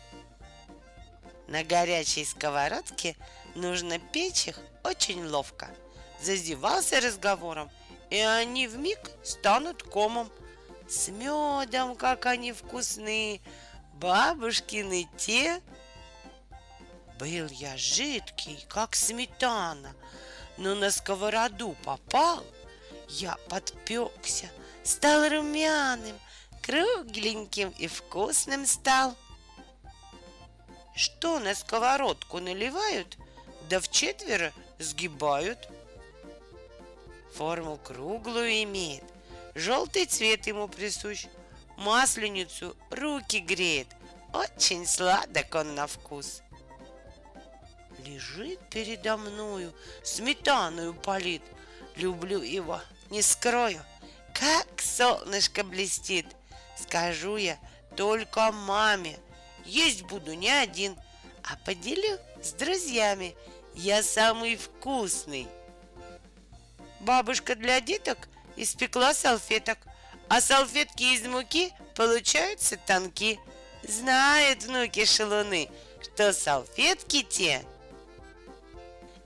На 1.47 1.63
горячей 1.63 2.25
сковородке 2.25 3.17
нужно 3.55 3.99
печь 3.99 4.49
их 4.49 4.59
очень 4.83 5.27
ловко. 5.27 5.69
Зазевался 6.23 7.03
разговором, 7.03 7.71
и 8.09 8.17
они 8.17 8.67
в 8.67 8.79
миг 8.79 9.11
станут 9.23 9.83
комом. 9.83 10.31
С 10.89 11.09
медом, 11.09 11.97
как 11.97 12.25
они 12.25 12.55
вкусные, 12.55 13.43
бабушкины 13.93 15.07
те. 15.19 15.61
Был 17.19 17.47
я 17.49 17.77
жидкий, 17.77 18.65
как 18.71 18.95
сметана, 18.97 19.95
но 20.57 20.75
на 20.75 20.91
сковороду 20.91 21.77
попал. 21.85 22.43
Я 23.11 23.37
подпекся, 23.49 24.49
стал 24.85 25.29
румяным, 25.29 26.17
кругленьким 26.63 27.71
и 27.71 27.89
вкусным 27.89 28.67
стал. 28.67 29.17
Что 30.95 31.41
на 31.41 31.55
сковородку 31.55 32.39
наливают, 32.39 33.19
да 33.69 33.81
в 33.81 33.91
четверо 33.91 34.53
сгибают. 34.79 35.69
Форму 37.35 37.79
круглую 37.79 38.63
имеет, 38.63 39.05
желтый 39.55 40.07
цвет 40.07 40.47
ему 40.47 40.69
присущ, 40.69 41.27
масленицу 41.77 42.77
руки 42.91 43.41
греет, 43.41 43.89
очень 44.33 44.87
сладок 44.87 45.53
он 45.55 45.75
на 45.75 45.89
вкус. 45.89 46.43
Лежит 48.05 48.61
передо 48.71 49.17
мною, 49.17 49.73
сметаную 50.05 50.95
полит, 50.95 51.43
люблю 51.97 52.41
его, 52.41 52.81
не 53.11 53.23
скрою, 53.23 53.83
как 54.33 54.67
солнышко 54.81 55.65
блестит. 55.65 56.27
Скажу 56.77 57.37
я 57.37 57.59
только 57.97 58.53
маме, 58.53 59.19
есть 59.65 60.03
буду 60.03 60.35
не 60.35 60.51
один, 60.51 60.97
а 61.43 61.57
поделю 61.65 62.19
с 62.43 62.53
друзьями. 62.53 63.37
Я 63.75 64.03
самый 64.03 64.57
вкусный. 64.57 65.47
Бабушка 67.01 67.55
для 67.55 67.81
деток 67.81 68.29
испекла 68.57 69.15
салфеток, 69.15 69.79
а 70.29 70.41
салфетки 70.41 71.15
из 71.15 71.27
муки 71.27 71.73
получаются 71.95 72.77
тонки. 72.77 73.39
Знают 73.83 74.65
внуки 74.65 75.05
шалуны, 75.05 75.71
что 76.03 76.33
салфетки 76.33 77.23
те. 77.23 77.65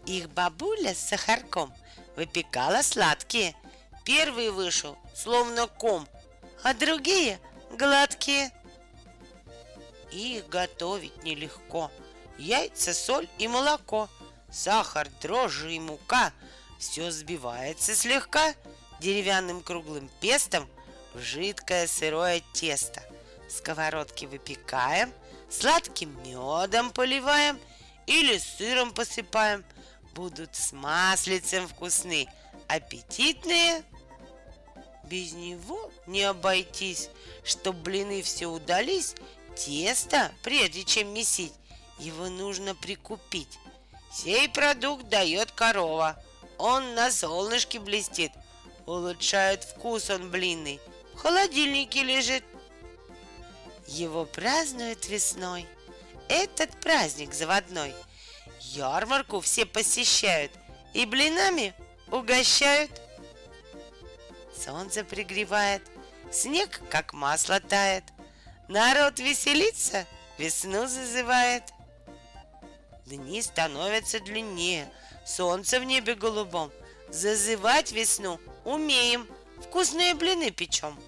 Их 0.07 0.29
бабуля 0.31 0.95
с 0.95 1.09
сахарком 1.09 1.75
выпекала 2.17 2.83
сладкие. 2.83 3.55
Первый 4.05 4.51
вышел, 4.51 4.97
словно 5.15 5.67
ком, 5.67 6.07
а 6.63 6.75
другие 6.75 7.41
гладкие. 7.73 8.53
Их 10.13 10.49
готовить 10.49 11.25
нелегко. 11.25 11.91
Яйца, 12.39 12.95
соль 12.95 13.29
и 13.39 13.49
молоко, 13.49 14.09
сахар, 14.51 15.09
дрожжи 15.21 15.75
и 15.75 15.81
мука– 15.81 16.33
все 16.85 17.11
сбивается 17.11 17.95
слегка 17.95 18.55
деревянным 19.01 19.63
круглым 19.63 20.11
пестом 20.21 20.69
в 21.15 21.21
жидкое 21.21 21.87
сырое 21.87 22.43
тесто. 22.53 23.03
Сковородки 23.49 24.27
выпекаем, 24.27 25.13
сладким 25.49 26.15
медом 26.23 26.91
поливаем 26.91 27.59
или 28.07 28.37
сыром 28.37 28.93
посыпаем. 28.93 29.65
Будут 30.15 30.55
с 30.55 30.73
маслицем 30.73 31.67
вкусны, 31.69 32.29
аппетитные. 32.69 33.83
Без 35.09 35.33
него 35.33 35.91
не 36.07 36.23
обойтись, 36.23 37.11
чтоб 37.45 37.77
блины 37.77 38.23
все 38.23 38.47
удались, 38.47 39.15
тесто, 39.57 40.33
прежде 40.43 40.85
чем 40.85 41.13
месить, 41.13 41.53
его 41.99 42.29
нужно 42.29 42.75
прикупить. 42.75 43.59
Сей 44.13 44.49
продукт 44.49 45.09
дает 45.09 45.51
корова– 45.53 46.23
он 46.59 46.95
на 46.95 47.11
солнышке 47.11 47.81
блестит. 47.81 48.33
Улучшает 48.87 49.65
вкус 49.65 50.11
он 50.11 50.31
блинный. 50.31 50.81
В 51.15 51.19
холодильнике 51.19 52.03
лежит. 52.03 52.45
Его 53.87 54.25
празднуют 54.25 55.09
весной. 55.09 55.67
Этот 56.29 56.71
праздник 56.81 57.35
заводной. 57.35 57.95
Ярмарку 58.61 59.41
все 59.41 59.67
посещают 59.67 60.53
и 60.93 61.07
блинами 61.07 61.75
угощают. 62.11 62.91
Солнце 64.57 65.05
пригревает, 65.05 65.83
снег 66.31 66.81
как 66.91 67.13
масло 67.13 67.61
тает. 67.61 68.05
Народ 68.69 69.19
веселится, 69.19 70.07
весну 70.39 70.87
зазывает. 70.87 71.65
Дни 73.07 73.43
становятся 73.43 74.21
длиннее– 74.21 74.91
солнце 75.25 75.81
в 75.81 75.85
небе 75.85 76.15
голубом. 76.15 76.71
Зазывать 77.11 77.93
весну 77.93 78.41
умеем, 78.65 79.29
вкусные 79.63 80.15
блины 80.15 80.51
печем. 80.51 80.99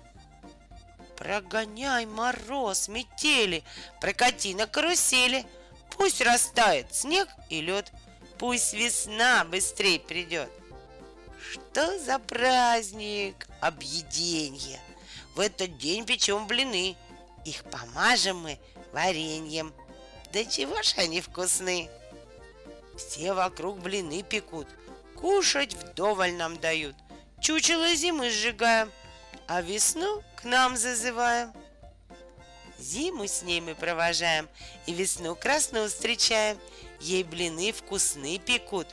Прогоняй 1.17 2.07
мороз, 2.07 2.89
метели, 2.89 3.65
прокати 4.01 4.55
на 4.55 4.67
карусели. 4.67 5.47
Пусть 5.97 6.21
растает 6.21 6.95
снег 6.95 7.29
и 7.49 7.63
лед, 7.63 7.91
пусть 8.39 8.75
весна 8.75 9.45
быстрее 9.45 9.99
придет. 9.99 10.51
Что 11.41 11.99
за 11.99 12.19
праздник? 12.19 13.47
Объеденье. 13.61 14.81
В 15.35 15.41
этот 15.41 15.79
день 15.79 16.05
печем 16.07 16.47
блины. 16.47 16.97
Их 17.45 17.63
помажем 17.65 18.39
мы 18.39 18.59
вареньем. 18.93 19.73
Да 20.33 20.45
чего 20.45 20.83
ж 20.83 20.95
они 20.97 21.21
вкусны! 21.21 21.89
Все 22.97 23.35
вокруг 23.35 23.79
блины 23.79 24.23
пекут, 24.23 24.67
кушать 25.15 25.75
вдоволь 25.75 26.33
нам 26.35 26.59
дают. 26.59 26.97
Чучело 27.41 27.95
зимы 27.95 28.31
сжигаем, 28.31 28.91
а 29.47 29.61
весну 29.61 30.23
к 30.35 30.45
нам 30.45 30.77
зазываем. 30.77 31.53
Зиму 32.79 33.27
с 33.27 33.43
ней 33.43 33.61
мы 33.61 33.75
провожаем 33.75 34.49
и 34.87 34.93
весну 34.93 35.35
красную 35.35 35.89
встречаем. 35.89 36.59
Ей 37.01 37.23
блины 37.23 37.73
вкусны 37.73 38.39
пекут. 38.39 38.89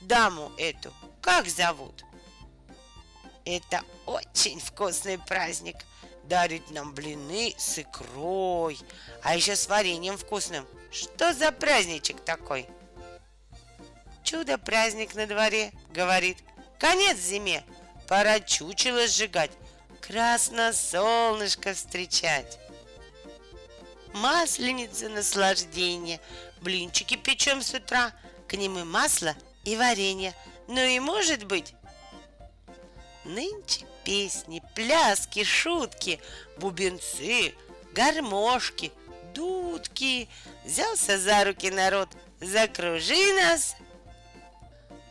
Даму 0.00 0.52
эту 0.58 0.92
как 1.24 1.48
зовут? 1.48 2.04
Это 3.46 3.82
очень 4.04 4.60
вкусный 4.60 5.18
праздник. 5.18 5.76
Дарит 6.24 6.70
нам 6.70 6.92
блины 6.92 7.54
с 7.56 7.78
икрой, 7.78 8.78
а 9.22 9.34
еще 9.34 9.56
с 9.56 9.66
вареньем 9.66 10.18
вкусным. 10.18 10.66
Что 10.92 11.32
за 11.32 11.50
праздничек 11.50 12.20
такой? 12.20 12.68
Чудо-праздник 14.22 15.14
на 15.14 15.26
дворе, 15.26 15.72
говорит. 15.90 16.38
Конец 16.78 17.16
зиме, 17.16 17.64
пора 18.06 18.40
чучело 18.40 19.06
сжигать, 19.06 19.50
красно 20.02 20.74
солнышко 20.74 21.72
встречать. 21.72 22.58
Масленица 24.12 25.08
наслаждение, 25.08 26.20
блинчики 26.60 27.16
печем 27.16 27.62
с 27.62 27.72
утра, 27.72 28.12
к 28.46 28.54
ним 28.54 28.78
и 28.78 28.84
масло, 28.84 29.34
и 29.64 29.74
варенье. 29.76 30.34
Ну 30.66 30.80
и 30.80 30.98
может 30.98 31.44
быть, 31.44 31.74
нынче 33.24 33.86
песни, 34.04 34.62
пляски, 34.74 35.44
шутки, 35.44 36.20
бубенцы, 36.56 37.54
гармошки, 37.92 38.92
дудки. 39.34 40.28
Взялся 40.64 41.18
за 41.18 41.44
руки 41.44 41.70
народ, 41.70 42.08
закружи 42.40 43.34
нас, 43.34 43.76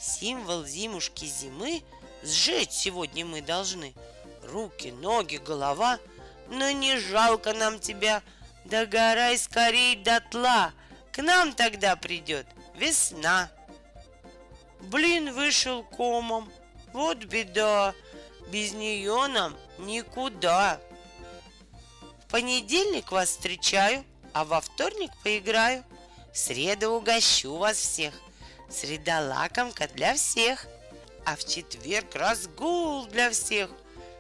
Символ 0.04 0.66
зимушки 0.66 1.24
зимы. 1.24 1.82
Сжечь 2.24 2.72
сегодня 2.72 3.26
мы 3.26 3.42
должны. 3.42 3.94
Руки, 4.44 4.92
ноги, 4.92 5.38
голова. 5.38 5.98
Но 6.50 6.72
не 6.72 6.98
жалко 6.98 7.54
нам 7.54 7.80
тебя. 7.80 8.22
Догорай 8.66 9.38
скорей 9.38 9.96
дотла. 9.96 10.74
К 11.14 11.22
нам 11.22 11.54
тогда 11.54 11.96
придет 11.96 12.46
весна 12.76 13.50
Блин 14.84 15.34
вышел 15.34 15.84
комом 15.84 16.52
Вот 16.92 17.24
беда 17.24 17.96
Без 18.50 18.74
нее 18.74 19.28
нам 19.28 19.56
никуда. 19.80 20.80
В 22.20 22.30
понедельник 22.30 23.12
вас 23.12 23.30
встречаю, 23.30 24.04
а 24.34 24.44
во 24.44 24.60
вторник 24.60 25.12
поиграю. 25.24 25.84
В 26.34 26.38
среду 26.38 26.92
угощу 26.92 27.56
вас 27.56 27.78
всех. 27.78 28.14
Среда 28.70 29.22
лакомка 29.22 29.88
для 29.88 30.16
всех. 30.16 30.68
А 31.26 31.38
в 31.38 31.46
четверг 31.46 32.14
разгул 32.16 33.06
для 33.06 33.32
всех. 33.32 33.70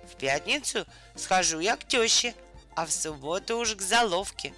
В 0.09 0.15
пятницу 0.15 0.85
схожу 1.15 1.59
я 1.59 1.75
к 1.75 1.85
теще, 1.85 2.33
а 2.75 2.85
в 2.85 2.91
субботу 2.91 3.57
уж 3.57 3.75
к 3.75 3.81
заловке. 3.81 4.53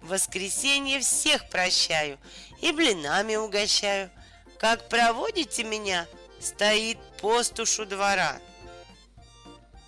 В 0.00 0.08
воскресенье 0.08 1.00
всех 1.00 1.50
прощаю 1.50 2.18
и 2.62 2.72
блинами 2.72 3.36
угощаю. 3.36 4.10
Как 4.60 4.90
проводите 4.90 5.64
меня, 5.64 6.06
стоит 6.38 6.98
пост 7.18 7.58
у 7.58 7.84
двора. 7.86 8.38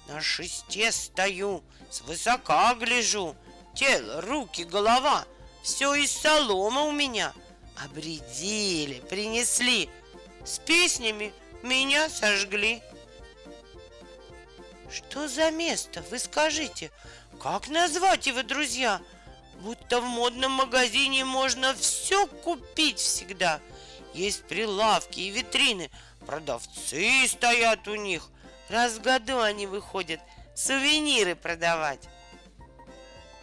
На 0.09 0.23
шесте 0.23 0.91
стою, 0.91 1.63
свысока 1.91 2.75
гляжу, 2.77 3.37
тело, 3.75 4.23
руки, 4.23 4.63
голова, 4.63 5.27
все 5.63 5.95
из 5.95 6.11
солома 6.11 6.85
у 6.85 6.91
меня. 6.91 7.35
Обредили, 7.85 9.01
принесли, 9.01 9.91
с 10.43 10.59
песнями 10.59 11.35
меня 11.63 12.09
сожгли. 12.09 12.83
Что 14.91 15.29
за 15.29 15.51
место, 15.51 16.03
вы 16.11 16.19
скажите? 16.19 16.91
Как 17.43 17.69
назвать 17.69 18.27
его, 18.27 18.43
друзья? 18.43 19.03
Будто 19.61 20.01
в 20.01 20.05
модном 20.05 20.53
магазине 20.53 21.27
можно 21.27 21.75
все 21.75 22.27
купить 22.27 22.99
всегда. 22.99 23.61
Есть 24.15 24.45
прилавки 24.45 25.21
и 25.21 25.31
витрины, 25.31 25.91
продавцы 26.27 27.27
стоят 27.27 27.89
у 27.89 27.95
них. 27.95 28.29
Раз 28.69 28.95
в 28.95 29.03
году 29.03 29.41
они 29.41 29.67
выходят 29.67 30.21
сувениры 30.55 31.35
продавать. 31.35 32.09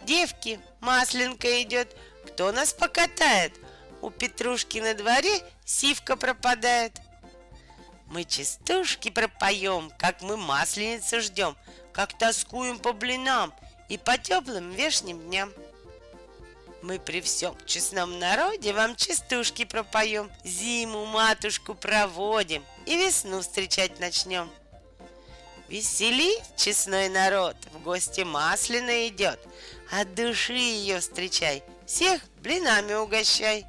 Девки, 0.02 0.60
масленка 0.80 1.62
идет, 1.62 1.94
кто 2.26 2.52
нас 2.52 2.72
покатает? 2.72 3.52
У 4.00 4.10
Петрушки 4.10 4.78
на 4.78 4.94
дворе 4.94 5.40
сивка 5.64 6.16
пропадает. 6.16 7.00
Мы 8.06 8.24
частушки 8.24 9.10
пропоем, 9.10 9.92
как 9.98 10.22
мы 10.22 10.36
масленицу 10.36 11.20
ждем, 11.20 11.56
Как 11.92 12.16
тоскуем 12.16 12.78
по 12.78 12.92
блинам 12.92 13.52
и 13.88 13.98
по 13.98 14.16
теплым 14.16 14.70
вешним 14.70 15.20
дням. 15.20 15.52
Мы 16.82 16.98
при 16.98 17.20
всем 17.20 17.54
честном 17.66 18.18
народе 18.18 18.72
вам 18.72 18.96
частушки 18.96 19.64
пропоем, 19.64 20.30
Зиму 20.44 21.04
матушку 21.04 21.74
проводим 21.74 22.64
и 22.86 22.96
весну 22.96 23.42
встречать 23.42 24.00
начнем. 24.00 24.50
Весели 25.68 26.38
честной 26.56 27.08
народ, 27.10 27.56
в 27.72 27.82
гости 27.82 28.22
масляно 28.22 29.06
идет, 29.08 29.38
От 29.90 30.14
души 30.14 30.54
ее 30.54 31.00
встречай, 31.00 31.62
всех 31.86 32.22
блинами 32.42 32.94
угощай. 32.94 33.66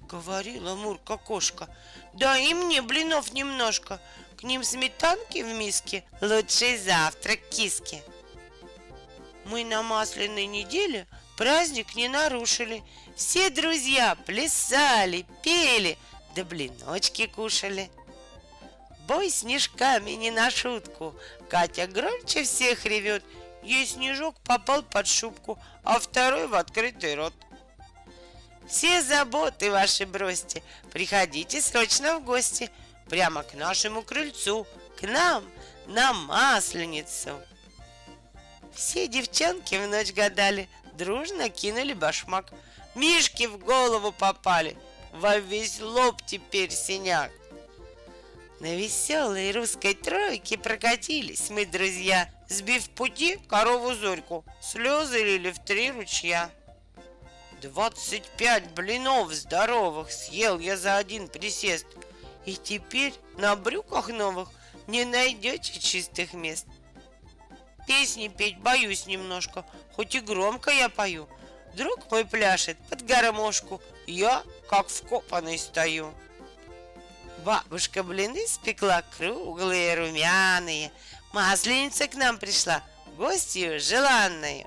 Говорила 0.00 0.74
Мурка 0.74 1.18
кошка, 1.18 1.68
да 2.14 2.38
и 2.38 2.54
мне 2.54 2.80
блинов 2.80 3.32
немножко. 3.32 4.00
К 4.38 4.44
ним 4.44 4.64
сметанки 4.64 5.42
в 5.42 5.54
миске, 5.54 6.04
лучший 6.20 6.78
завтрак 6.78 7.40
киски. 7.50 8.02
Мы 9.44 9.64
на 9.64 9.82
масляной 9.82 10.46
неделе 10.46 11.06
праздник 11.38 11.94
не 11.94 12.08
нарушили. 12.08 12.82
Все 13.16 13.48
друзья 13.48 14.16
плясали, 14.26 15.24
пели, 15.42 15.96
да 16.34 16.44
блиночки 16.44 17.26
кушали. 17.26 17.90
Бой 19.06 19.30
снежками 19.30 20.10
не 20.10 20.30
на 20.30 20.50
шутку. 20.50 21.14
Катя 21.48 21.86
громче 21.86 22.42
всех 22.42 22.84
ревет. 22.84 23.24
Ей 23.62 23.86
снежок 23.86 24.34
попал 24.40 24.82
под 24.82 25.06
шубку, 25.06 25.58
а 25.84 25.98
второй 25.98 26.48
в 26.48 26.54
открытый 26.54 27.14
рот. 27.14 27.34
Все 28.68 29.00
заботы 29.00 29.70
ваши 29.70 30.06
бросьте, 30.06 30.62
приходите 30.92 31.62
срочно 31.62 32.18
в 32.18 32.24
гости, 32.24 32.70
прямо 33.08 33.42
к 33.42 33.54
нашему 33.54 34.02
крыльцу, 34.02 34.66
к 35.00 35.02
нам 35.02 35.44
на 35.86 36.12
Масленицу. 36.12 37.40
Все 38.74 39.08
девчонки 39.08 39.74
в 39.76 39.88
ночь 39.88 40.12
гадали, 40.12 40.68
дружно 40.98 41.48
кинули 41.48 41.94
башмак. 41.94 42.52
Мишки 42.94 43.46
в 43.46 43.58
голову 43.58 44.12
попали, 44.12 44.76
во 45.12 45.38
весь 45.38 45.80
лоб 45.80 46.16
теперь 46.26 46.70
синяк. 46.70 47.30
На 48.60 48.74
веселой 48.74 49.52
русской 49.52 49.94
тройке 49.94 50.58
прокатились 50.58 51.48
мы, 51.50 51.64
друзья, 51.64 52.28
Сбив 52.48 52.88
пути 52.90 53.38
корову 53.46 53.94
Зорьку, 53.94 54.44
слезы 54.60 55.22
лили 55.22 55.50
в 55.50 55.58
три 55.58 55.90
ручья. 55.90 56.50
Двадцать 57.60 58.24
пять 58.38 58.70
блинов 58.70 59.32
здоровых 59.34 60.10
съел 60.10 60.58
я 60.58 60.76
за 60.78 60.96
один 60.96 61.28
присест. 61.28 61.86
И 62.46 62.54
теперь 62.54 63.12
на 63.36 63.54
брюках 63.54 64.08
новых 64.08 64.48
не 64.86 65.04
найдете 65.04 65.78
чистых 65.78 66.32
мест. 66.32 66.66
Песни 67.88 68.28
петь 68.28 68.58
боюсь 68.58 69.06
немножко, 69.06 69.64
хоть 69.96 70.14
и 70.14 70.20
громко 70.20 70.70
я 70.70 70.90
пою. 70.90 71.26
Друг 71.74 72.10
мой 72.10 72.26
пляшет 72.26 72.76
под 72.90 73.04
гармошку, 73.06 73.80
я 74.06 74.42
как 74.68 74.88
вкопанный 74.88 75.58
стою. 75.58 76.12
Бабушка 77.46 78.02
блины 78.02 78.46
спекла 78.46 79.02
круглые, 79.16 79.94
румяные. 79.94 80.92
Масленица 81.32 82.06
к 82.08 82.14
нам 82.14 82.38
пришла, 82.38 82.82
гостью 83.16 83.80
желанную. 83.80 84.66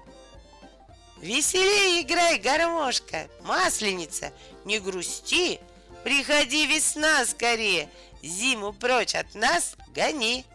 Веселее 1.18 2.02
играй, 2.02 2.40
гармошка, 2.40 3.30
масленица, 3.44 4.34
не 4.66 4.80
грусти, 4.80 5.60
Приходи, 6.04 6.66
весна, 6.66 7.24
скорее, 7.26 7.88
зиму 8.24 8.74
прочь 8.74 9.14
от 9.14 9.36
нас 9.36 9.76
гони. 9.94 10.46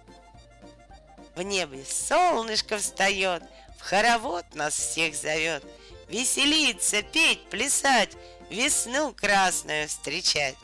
В 1.37 1.43
небе 1.43 1.85
солнышко 1.85 2.79
встает, 2.79 3.43
в 3.79 3.83
хоровод 3.83 4.47
нас 4.55 4.75
всех 4.75 5.15
зовет, 5.15 5.63
Веселиться, 6.09 7.03
петь, 7.03 7.45
плясать, 7.51 8.11
весну 8.49 9.13
красную 9.13 9.89
встречать. 9.89 10.55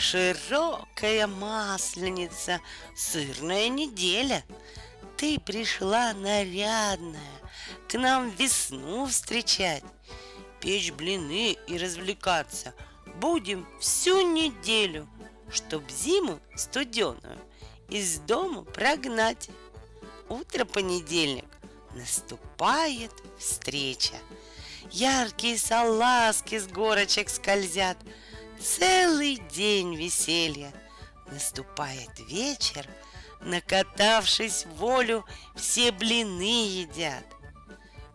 Широкая 0.00 1.26
масленица, 1.26 2.62
сырная 2.96 3.68
неделя. 3.68 4.42
Ты 5.18 5.38
пришла 5.38 6.14
нарядная, 6.14 7.20
к 7.86 7.98
нам 7.98 8.30
весну 8.30 9.04
встречать. 9.04 9.84
Печь 10.58 10.90
блины 10.90 11.52
и 11.66 11.76
развлекаться 11.76 12.72
будем 13.16 13.68
всю 13.78 14.22
неделю, 14.22 15.06
Чтоб 15.52 15.82
зиму 15.90 16.40
студеную 16.56 17.38
из 17.90 18.20
дома 18.20 18.64
прогнать. 18.64 19.50
Утро 20.30 20.64
понедельник, 20.64 21.44
наступает 21.94 23.12
встреча. 23.38 24.14
Яркие 24.90 25.58
салазки 25.58 26.58
с 26.58 26.66
горочек 26.66 27.28
скользят– 27.28 27.98
Целый 28.60 29.36
день 29.50 29.96
веселья. 29.96 30.72
Наступает 31.32 32.10
вечер, 32.28 32.86
накатавшись 33.40 34.66
волю, 34.76 35.24
все 35.56 35.92
блины 35.92 36.66
едят. 36.66 37.24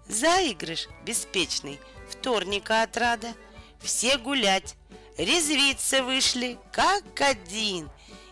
Заигрыш 0.08 0.88
беспечный, 1.04 1.80
вторника 2.08 2.84
отрада, 2.84 3.34
все 3.80 4.18
гулять, 4.18 4.76
резвиться 5.18 6.04
вышли, 6.04 6.60
как 6.72 7.22
один. 7.22 7.90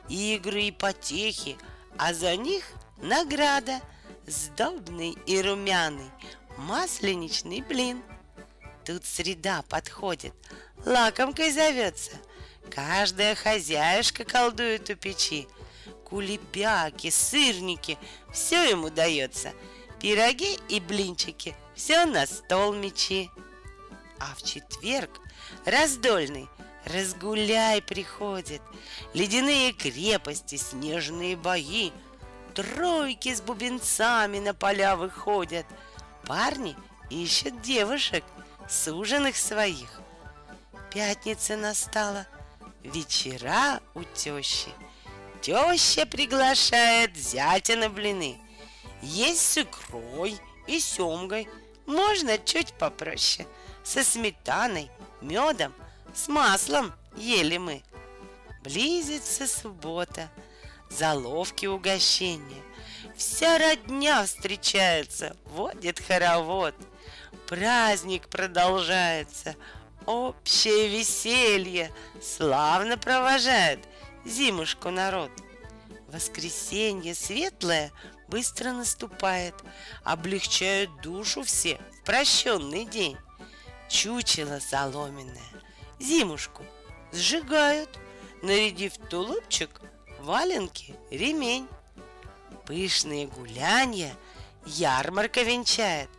Игры 0.07 0.65
и 0.65 0.71
потехи, 0.71 1.57
а 1.97 2.13
за 2.13 2.35
них 2.35 2.65
награда, 2.97 3.79
сдобный 4.27 5.17
и 5.25 5.41
румяный, 5.41 6.11
масленичный 6.57 7.61
блин. 7.61 8.03
Тут 8.85 9.05
среда 9.05 9.63
подходит, 9.69 10.33
лакомкой 10.85 11.51
зовется. 11.51 12.11
Каждая 12.69 13.35
хозяюшка 13.35 14.25
колдует 14.25 14.89
у 14.89 14.95
печи. 14.95 15.47
Кулебяки, 16.05 17.09
сырники, 17.09 17.97
все 18.31 18.69
ему 18.69 18.89
дается. 18.89 19.53
Пироги 20.01 20.59
и 20.69 20.79
блинчики, 20.79 21.55
все 21.75 22.05
на 22.05 22.25
стол 22.25 22.73
мечи. 22.73 23.29
А 24.19 24.35
в 24.35 24.43
четверг 24.43 25.19
раздольный 25.65 26.49
Разгуляй 26.85 27.81
приходит, 27.81 28.61
ледяные 29.13 29.71
крепости, 29.71 30.57
снежные 30.57 31.37
бои, 31.37 31.91
Тройки 32.53 33.33
с 33.33 33.41
бубенцами 33.41 34.39
на 34.39 34.53
поля 34.53 34.97
выходят, 34.97 35.65
Парни 36.25 36.75
ищут 37.09 37.61
девушек, 37.61 38.23
суженых 38.69 39.35
своих. 39.37 40.01
Пятница 40.91 41.57
настала, 41.57 42.27
вечера 42.83 43.81
у 43.93 44.03
тещи. 44.03 44.69
Теща 45.41 46.05
приглашает 46.05 47.15
зятя 47.17 47.75
на 47.75 47.89
блины. 47.89 48.39
Есть 49.01 49.41
с 49.41 49.57
икрой 49.57 50.39
и 50.67 50.79
семгой, 50.79 51.49
можно 51.85 52.37
чуть 52.37 52.73
попроще, 52.73 53.47
со 53.83 54.03
сметаной, 54.03 54.89
медом 55.21 55.73
с 56.13 56.27
маслом 56.27 56.93
ели 57.17 57.57
мы. 57.57 57.83
Близится 58.63 59.47
суббота, 59.47 60.29
заловки 60.89 61.65
угощения. 61.65 62.61
Вся 63.17 63.57
родня 63.57 64.23
встречается, 64.23 65.35
водит 65.45 65.99
хоровод. 65.99 66.75
Праздник 67.47 68.27
продолжается, 68.29 69.55
общее 70.05 70.87
веселье 70.87 71.91
славно 72.21 72.97
провожает 72.97 73.79
зимушку 74.25 74.89
народ. 74.89 75.31
Воскресенье 76.07 77.15
светлое 77.15 77.91
быстро 78.27 78.71
наступает, 78.71 79.55
облегчают 80.03 80.89
душу 81.01 81.43
все 81.43 81.79
в 81.99 82.05
прощенный 82.05 82.85
день. 82.85 83.17
Чучело 83.89 84.59
соломенное 84.59 85.41
зимушку 85.99 86.63
сжигают, 87.11 87.89
нарядив 88.41 88.93
тулупчик, 89.09 89.81
валенки, 90.19 90.95
ремень. 91.11 91.67
Пышные 92.65 93.27
гулянья 93.27 94.15
ярмарка 94.65 95.43
венчает. 95.43 96.09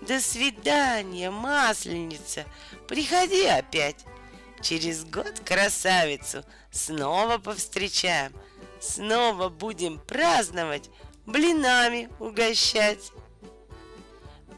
До 0.00 0.20
свидания, 0.20 1.30
масленица, 1.30 2.44
приходи 2.86 3.44
опять. 3.46 4.04
Через 4.62 5.04
год 5.04 5.40
красавицу 5.44 6.44
снова 6.70 7.38
повстречаем. 7.38 8.32
Снова 8.80 9.48
будем 9.48 9.98
праздновать, 9.98 10.88
блинами 11.26 12.08
угощать. 12.20 13.12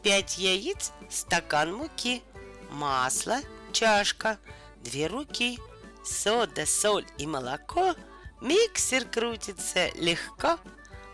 Пять 0.03 0.37
яиц, 0.37 0.91
стакан 1.09 1.73
муки, 1.73 2.21
масло, 2.71 3.39
чашка– 3.71 4.37
две 4.83 5.07
руки, 5.07 5.59
сода, 6.03 6.65
соль 6.65 7.05
и 7.17 7.27
молоко, 7.27 7.95
миксер 8.41 9.05
крутится 9.05 9.89
легко. 9.95 10.59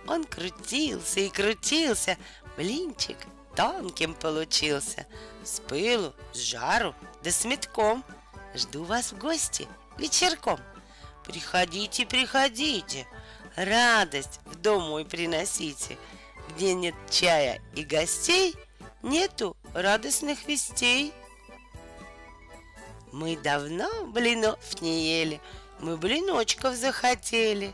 Он 0.08 0.24
крутился 0.24 1.20
и 1.20 1.30
крутился, 1.30 2.18
блинчик 2.56 3.18
тонким 3.58 4.14
получился, 4.14 5.08
с 5.44 5.60
пылу, 5.60 6.14
с 6.32 6.38
жару, 6.38 6.94
да 7.24 7.32
с 7.32 7.44
метком. 7.44 8.06
Жду 8.54 8.84
вас 8.84 9.12
в 9.12 9.18
гости 9.18 9.68
вечерком. 9.98 10.60
Приходите, 11.26 12.06
приходите, 12.06 13.08
радость 13.56 14.40
в 14.46 14.56
дом 14.56 14.84
мой 14.84 15.06
приносите. 15.06 15.98
Где 16.50 16.74
нет 16.74 16.96
чая 17.10 17.62
и 17.76 17.84
гостей, 17.84 18.56
нету 19.02 19.58
радостных 19.74 20.48
вестей. 20.48 21.12
Мы 23.12 23.38
давно 23.38 24.06
блинов 24.06 24.82
не 24.82 25.20
ели, 25.20 25.42
мы 25.80 25.98
блиночков 25.98 26.76
захотели. 26.76 27.74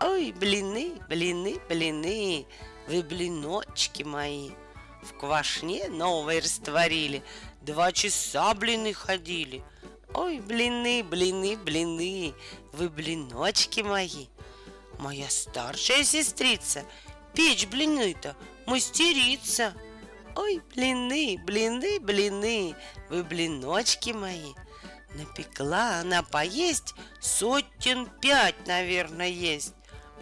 Ой, 0.00 0.32
блины, 0.32 0.94
блины, 1.08 1.60
блины, 1.68 2.46
вы 2.88 3.02
блиночки 3.02 4.02
мои. 4.02 4.50
В 5.02 5.14
квашне 5.14 5.88
новой 5.88 6.40
растворили, 6.40 7.22
два 7.62 7.92
часа 7.92 8.52
блины 8.54 8.92
ходили. 8.92 9.62
Ой, 10.14 10.40
блины, 10.40 11.02
блины, 11.02 11.56
блины, 11.56 12.34
вы 12.72 12.88
блиночки 12.88 13.80
мои. 13.80 14.26
Моя 14.98 15.30
старшая 15.30 16.04
сестрица 16.04 16.84
печь 17.34 17.66
блины-то 17.66 18.36
мастерица. 18.66 19.74
Ой, 20.36 20.60
блины, 20.74 21.40
блины, 21.44 21.98
блины, 22.00 22.74
вы 23.08 23.24
блиночки 23.24 24.10
мои. 24.10 24.52
Напекла 25.14 26.00
она 26.00 26.22
поесть 26.22 26.94
сотен 27.20 28.06
пять, 28.20 28.66
наверное, 28.66 29.28
есть. 29.28 29.74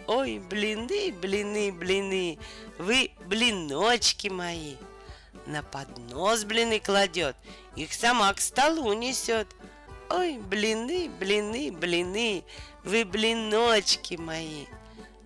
Ой, 0.09 0.39
блины, 0.39 1.13
блины, 1.13 1.71
блины, 1.71 2.39
вы 2.79 3.11
блиночки 3.27 4.27
мои. 4.27 4.75
На 5.45 5.61
поднос 5.61 6.45
блины 6.45 6.79
кладет, 6.79 7.35
их 7.75 7.93
сама 7.93 8.33
к 8.33 8.41
столу 8.41 8.91
несет. 8.93 9.45
Ой, 10.09 10.39
блины, 10.39 11.11
блины, 11.19 11.71
блины, 11.71 12.43
вы 12.83 13.05
блиночки 13.05 14.15
мои. 14.15 14.65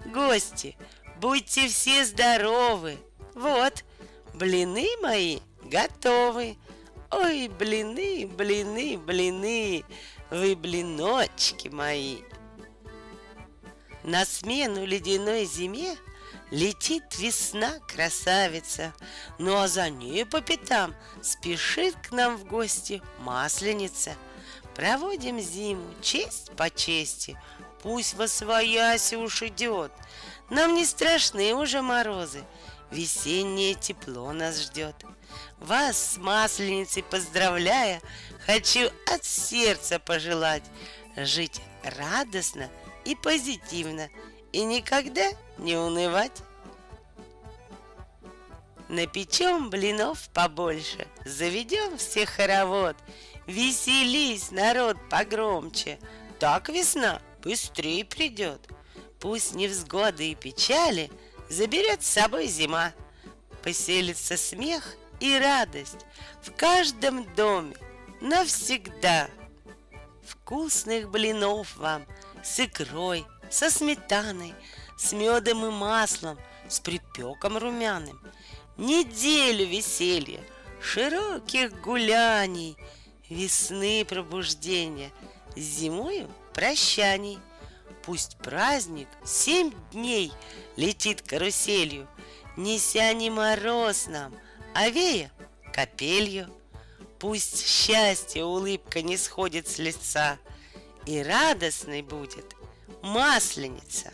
Гости, 0.07 0.75
будьте 1.21 1.69
все 1.69 2.03
здоровы. 2.03 2.97
Вот, 3.36 3.86
блины 4.34 4.89
мои 5.01 5.39
готовы. 5.63 6.57
Ой, 7.09 7.47
блины, 7.47 8.27
блины, 8.27 8.97
блины, 8.97 9.86
вы 10.29 10.57
блиночки 10.57 11.69
мои. 11.69 12.17
На 14.04 14.26
смену 14.26 14.86
ледяной 14.86 15.45
зиме 15.45 15.95
Летит 16.51 17.18
весна, 17.18 17.80
красавица, 17.88 18.93
Ну 19.39 19.58
а 19.58 19.68
за 19.68 19.89
ней 19.89 20.26
по 20.26 20.41
пятам 20.41 20.93
Спешит 21.22 21.95
к 21.95 22.12
нам 22.12 22.38
в 22.38 22.45
гости 22.45 23.01
масленица. 23.20 24.16
Проводим 24.76 25.39
зиму 25.39 25.88
честь 26.01 26.51
по 26.58 26.70
чести, 26.70 27.39
Пусть 27.82 28.16
во 28.16 28.28
свояси 28.28 29.16
уж 29.16 29.41
идет. 29.41 29.91
Нам 30.49 30.76
не 30.76 30.86
страшны 30.86 31.54
уже 31.56 31.82
морозы, 31.82 32.43
Весеннее 32.91 33.74
тепло 33.74 34.34
нас 34.34 34.62
ждет. 34.62 34.95
Вас 35.60 36.14
с 36.14 36.18
Масленицей 36.18 37.04
поздравляя, 37.04 38.01
Хочу 38.45 38.91
от 39.12 39.24
сердца 39.24 39.97
пожелать 39.97 40.64
Жить 41.16 41.62
радостно 41.84 42.70
и 43.06 43.16
позитивно 43.16 44.10
И 44.51 44.64
никогда 44.64 45.32
не 45.58 45.76
унывать. 45.76 46.41
Напечем 48.89 49.70
блинов 49.70 50.30
побольше, 50.30 51.08
Заведем 51.26 51.97
всех 51.97 52.30
хоровод, 52.30 52.95
Веселись, 53.47 54.51
народ, 54.51 54.97
погромче, 55.10 55.99
Так 56.39 56.70
весна 56.70 57.22
быстрее 57.41 58.06
придет. 58.06 58.62
Пусть 59.20 59.56
невзгоды 59.56 60.32
и 60.32 60.36
печали 60.36 61.12
Заберет 61.49 62.04
с 62.04 62.10
собой 62.10 62.47
зима, 62.47 62.93
Поселится 63.64 64.38
смех 64.38 64.95
и 65.20 65.39
радость 65.39 66.06
в 66.41 66.51
каждом 66.51 67.24
доме 67.36 67.76
навсегда. 68.20 69.30
Вкусных 70.26 71.10
блинов 71.10 71.76
вам 71.78 72.06
с 72.44 72.60
икрой, 72.60 73.26
со 73.50 73.70
сметаной, 73.70 74.54
с 74.98 75.14
медом 75.14 75.66
и 75.66 75.70
маслом, 75.70 76.38
с 76.68 76.80
припеком 76.80 77.58
румяным. 77.58 78.22
Неделю 78.78 79.66
веселья, 79.66 80.41
широких 80.82 81.80
гуляний, 81.82 82.78
весны 83.30 84.06
пробуждения, 84.06 85.12
зимою 85.56 86.30
прощаний. 86.54 87.39
Пусть 88.04 88.38
праздник 88.38 89.08
семь 89.24 89.72
дней 89.91 90.34
летит 90.76 91.22
каруселью, 91.22 92.08
неся 92.58 93.14
не 93.14 93.30
мороз 93.30 94.08
нам, 94.08 94.36
а 94.74 94.89
вея 94.89 95.32
капелью. 95.74 96.50
Пусть 97.20 97.66
счастье, 97.66 98.44
улыбка 98.44 99.02
не 99.02 99.16
сходит 99.16 99.70
с 99.70 99.78
лица, 99.78 100.38
И 101.06 101.22
радостной 101.22 102.01
будет 102.01 102.56
масленица. 103.01 104.12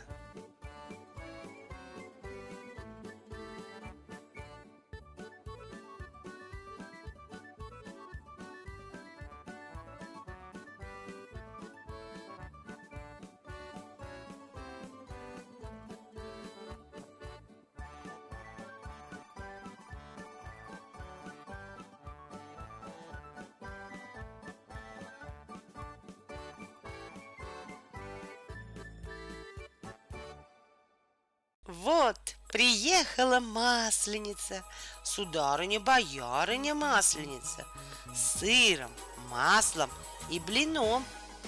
Вот, 31.69 32.17
приехала 32.47 33.39
масленица, 33.39 34.63
сударыня-боярыня 35.03 36.73
масленица, 36.73 37.63
с 38.11 38.39
сыром, 38.39 38.89
маслом 39.29 39.91
и 40.31 40.39
блином, 40.39 41.05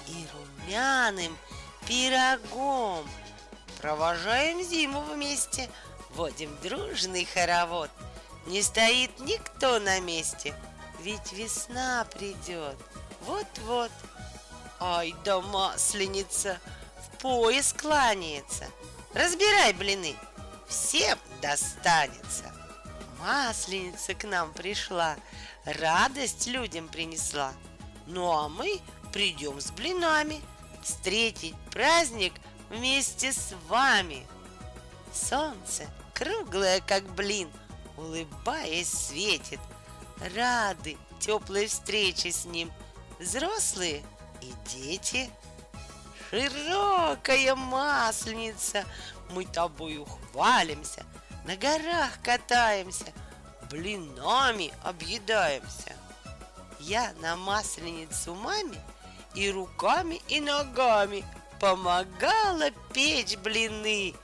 и 0.07 0.27
румяным 0.31 1.35
пирогом. 1.87 3.09
Провожаем 3.79 4.61
зиму 4.61 5.01
вместе, 5.01 5.71
водим 6.11 6.55
дружный 6.61 7.25
хоровод. 7.25 7.89
Не 8.45 8.61
стоит 8.61 9.19
никто 9.21 9.79
на 9.79 9.99
месте, 10.01 10.53
ведь 10.99 11.33
весна 11.33 12.05
придет. 12.13 12.77
Вот-вот. 13.21 13.91
Ай 14.79 15.15
да 15.25 15.41
масленица, 15.41 16.59
в 16.97 17.17
пояс 17.17 17.73
кланяется. 17.73 18.67
Разбирай 19.13 19.73
блины, 19.73 20.15
всем 20.67 21.17
достанется. 21.41 22.53
Масленица 23.19 24.13
к 24.13 24.23
нам 24.23 24.53
пришла, 24.53 25.15
радость 25.65 26.47
людям 26.47 26.87
принесла. 26.87 27.53
Ну 28.07 28.31
а 28.31 28.47
мы 28.47 28.79
придем 29.11 29.59
с 29.59 29.69
блинами 29.71 30.41
встретить 30.81 31.55
праздник 31.71 32.33
вместе 32.69 33.33
с 33.33 33.53
вами. 33.67 34.25
Солнце, 35.13 35.87
круглое, 36.13 36.79
как 36.79 37.03
блин, 37.13 37.49
улыбаясь, 37.97 38.89
светит. 38.89 39.59
Рады 40.35 40.97
теплой 41.19 41.67
встрече 41.67 42.31
с 42.31 42.45
ним 42.45 42.71
взрослые 43.19 44.03
и 44.41 44.53
дети. 44.69 45.29
Широкая 46.31 47.55
масленица, 47.55 48.85
мы 49.31 49.43
тобою 49.43 50.05
хвалимся, 50.05 51.05
на 51.43 51.57
горах 51.57 52.21
катаемся, 52.23 53.11
блинами 53.69 54.73
объедаемся. 54.81 55.93
Я 56.79 57.11
на 57.19 57.35
масленицу 57.35 58.33
маме 58.33 58.81
и 59.35 59.51
руками, 59.51 60.21
и 60.29 60.39
ногами 60.39 61.25
помогала 61.59 62.71
печь 62.93 63.35
блины 63.35 64.15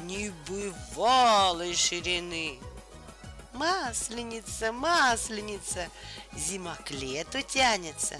небывалой 0.00 1.76
ширины. 1.76 2.58
Масленица, 3.52 4.72
масленица, 4.72 5.88
зима 6.34 6.76
к 6.84 6.90
лету 6.90 7.42
тянется, 7.42 8.16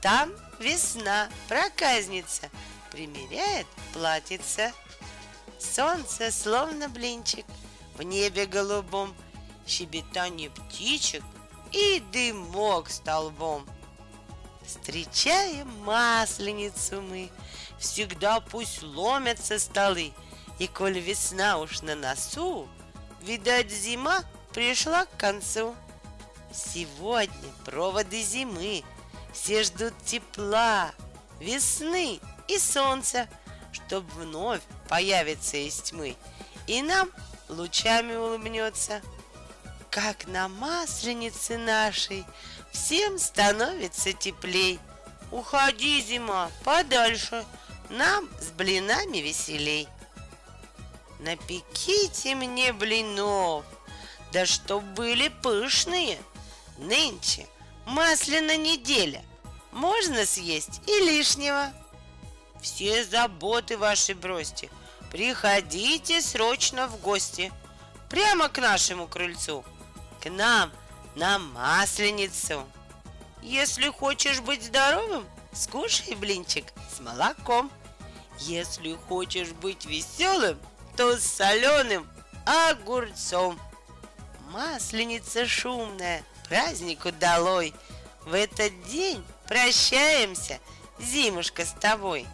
там 0.00 0.32
весна, 0.60 1.28
проказница, 1.48 2.48
примеряет 2.90 3.66
платьице. 3.92 4.72
Солнце 5.58 6.30
словно 6.30 6.88
блинчик, 6.88 7.44
в 7.96 8.02
небе 8.02 8.46
голубом, 8.46 9.14
щебетание 9.66 10.50
птичек 10.50 11.22
и 11.72 12.02
дымок 12.12 12.88
столбом. 12.90 13.66
Встречаем 14.64 15.68
масленицу 15.84 17.02
мы, 17.02 17.30
всегда 17.78 18.40
пусть 18.40 18.82
ломятся 18.82 19.58
столы, 19.58 20.12
и 20.58 20.66
коль 20.66 20.98
весна 20.98 21.58
уж 21.58 21.82
на 21.82 21.94
носу, 21.94 22.68
видать, 23.22 23.70
зима 23.70 24.22
пришла 24.52 25.06
к 25.06 25.16
концу. 25.16 25.74
Сегодня 26.52 27.48
проводы 27.64 28.22
зимы, 28.22 28.82
все 29.32 29.62
ждут 29.62 29.94
тепла, 30.04 30.92
весны 31.38 32.20
и 32.48 32.58
солнца, 32.58 33.28
чтоб 33.72 34.04
вновь 34.14 34.62
появиться 34.88 35.56
из 35.56 35.76
тьмы, 35.80 36.16
и 36.66 36.82
нам 36.82 37.10
лучами 37.48 38.14
улыбнется. 38.14 39.02
Как 39.90 40.26
на 40.28 40.48
масленице 40.48 41.58
нашей 41.58 42.24
всем 42.70 43.18
становится 43.18 44.12
теплей. 44.12 44.78
Уходи, 45.32 46.00
зима, 46.00 46.50
подальше, 46.64 47.44
нам 47.88 48.28
с 48.40 48.50
блинами 48.50 49.18
веселей. 49.18 49.88
Напеките 51.18 52.34
мне 52.34 52.72
блинов, 52.72 53.64
да 54.32 54.46
чтоб 54.46 54.82
были 54.82 55.28
пышные. 55.28 56.18
Нынче 56.78 57.46
масляная 57.90 58.56
неделя, 58.56 59.22
можно 59.72 60.24
съесть 60.24 60.80
и 60.86 61.04
лишнего. 61.04 61.72
Все 62.60 63.04
заботы 63.04 63.76
ваши 63.76 64.14
бросьте, 64.14 64.70
приходите 65.10 66.20
срочно 66.20 66.86
в 66.86 67.00
гости, 67.00 67.52
прямо 68.08 68.48
к 68.48 68.58
нашему 68.58 69.06
крыльцу, 69.06 69.64
к 70.20 70.30
нам 70.30 70.72
на 71.16 71.38
масленицу. 71.38 72.64
Если 73.42 73.88
хочешь 73.88 74.40
быть 74.40 74.64
здоровым, 74.64 75.26
скушай 75.52 76.14
блинчик 76.14 76.66
с 76.94 77.00
молоком. 77.00 77.70
Если 78.38 78.94
хочешь 79.08 79.50
быть 79.50 79.84
веселым, 79.84 80.58
то 80.96 81.16
с 81.16 81.24
соленым 81.24 82.08
огурцом. 82.46 83.58
Масленица 84.50 85.46
шумная, 85.46 86.24
праздник 86.50 87.04
удалой. 87.04 87.72
В 88.26 88.34
этот 88.34 88.72
день 88.88 89.24
прощаемся, 89.46 90.58
зимушка, 90.98 91.64
с 91.64 91.72
тобой. 91.72 92.26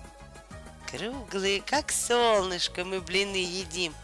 Круглые, 0.91 1.61
как 1.61 1.93
солнышко, 1.93 2.85
мы 2.85 3.01
блины 3.01 3.37
едим. 3.37 3.95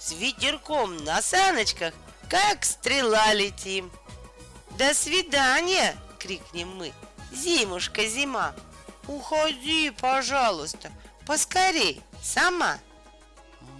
С 0.00 0.12
ветерком 0.12 0.96
на 1.04 1.22
саночках, 1.22 1.94
как 2.28 2.64
стрела 2.64 3.32
летим. 3.32 3.90
До 4.76 4.92
свидания, 4.92 5.96
крикнем 6.18 6.76
мы. 6.76 6.92
Зимушка, 7.32 8.06
зима. 8.06 8.54
Уходи, 9.06 9.90
пожалуйста, 9.90 10.90
поскорей, 11.26 12.02
сама 12.22 12.78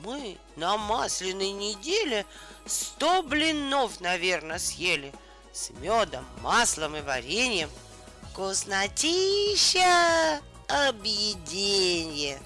мы 0.04 0.38
на 0.56 0.76
масляной 0.76 1.50
неделе 1.50 2.26
сто 2.66 3.22
блинов, 3.22 4.00
наверное, 4.00 4.58
съели 4.58 5.12
с 5.52 5.70
медом, 5.70 6.24
маслом 6.42 6.96
и 6.96 7.00
вареньем. 7.00 7.70
Вкуснотища 8.30 9.82
объеденье. 10.68 12.40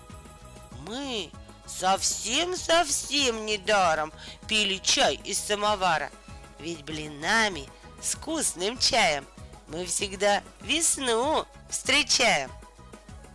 Мы 0.87 1.31
совсем-совсем 1.67 3.47
недаром 3.47 4.13
пили 4.49 4.79
чай 4.79 5.21
из 5.25 5.39
самовара, 5.39 6.11
ведь 6.59 6.85
блинами 6.85 7.69
с 8.03 8.15
вкусным 8.15 8.79
чаем 8.79 9.27
мы 9.69 9.87
всегда 9.87 10.43
весну 10.61 11.47
встречаем. 11.71 12.51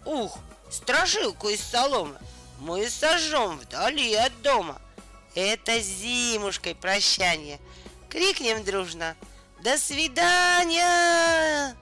Ух, 0.05 0.37
страшилку 0.69 1.49
из 1.49 1.61
соломы 1.61 2.17
мы 2.59 2.89
сожжем 2.89 3.57
вдали 3.57 4.13
от 4.15 4.41
дома. 4.41 4.79
Это 5.35 5.79
зимушкой 5.79 6.75
прощание. 6.75 7.59
Крикнем 8.09 8.63
дружно 8.63 9.15
«До 9.61 9.77
свидания!» 9.77 11.75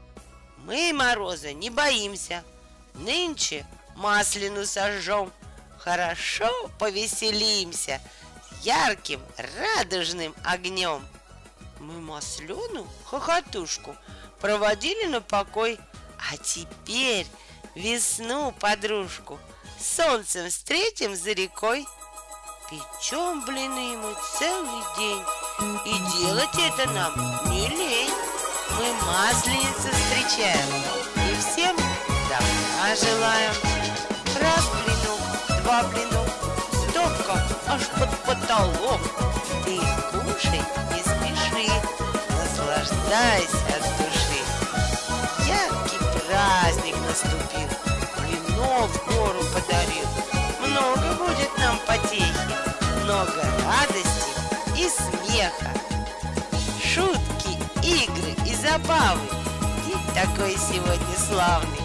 Мы 0.65 0.91
мороза 0.93 1.53
не 1.53 1.69
боимся. 1.69 2.43
Нынче 2.95 3.65
маслину 3.95 4.65
сожжем. 4.65 5.32
Хорошо 5.78 6.49
повеселимся 6.80 8.01
ярким 8.63 9.21
радужным 9.78 10.36
огнем. 10.43 11.07
Мы 11.80 12.01
маслену, 12.01 12.88
хохотушку, 13.05 13.95
проводили 14.41 15.05
на 15.05 15.21
покой, 15.21 15.80
а 16.17 16.36
теперь 16.38 17.28
весну 17.75 18.51
подружку– 18.59 19.39
солнцем 19.80 20.49
встретим 20.49 21.15
за 21.15 21.32
рекой. 21.32 21.88
Печем 22.70 23.45
блины 23.45 23.95
мы 23.95 24.13
целый 24.38 24.84
день, 24.97 25.24
и 25.86 26.20
делать 26.20 26.49
это 26.57 26.89
нам 26.91 27.13
не 27.49 27.65
лень. 27.70 28.13
Мы 28.72 28.93
масленицы 29.05 29.89
встречаем, 29.89 30.68
и 31.15 31.36
всем 31.39 31.78
добра 32.28 32.93
желаем. 32.93 33.53
Раз 34.41 34.70
блинок, 34.84 35.63
два 35.63 35.84
блинок, 35.84 36.28
стопка 36.89 37.41
аж 37.70 37.88
под 37.97 38.09
потолок. 38.26 38.99
Ты 39.63 39.80
кушай 40.11 40.61
не 40.91 41.01
спеши, 41.03 41.72
наслаждайся 42.32 43.86
и 54.88 54.89
смеха. 54.89 55.71
Шутки, 56.81 57.57
игры 57.83 58.33
и 58.45 58.55
забавы. 58.55 59.27
День 59.85 59.99
такой 60.15 60.55
сегодня 60.57 61.17
славный. 61.17 61.79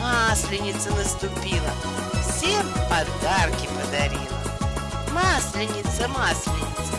Масленица 0.00 0.90
наступила, 0.90 1.70
всем 2.22 2.66
подарки 2.90 3.66
подарила. 3.68 4.40
Масленица, 5.12 6.08
масленица, 6.08 6.94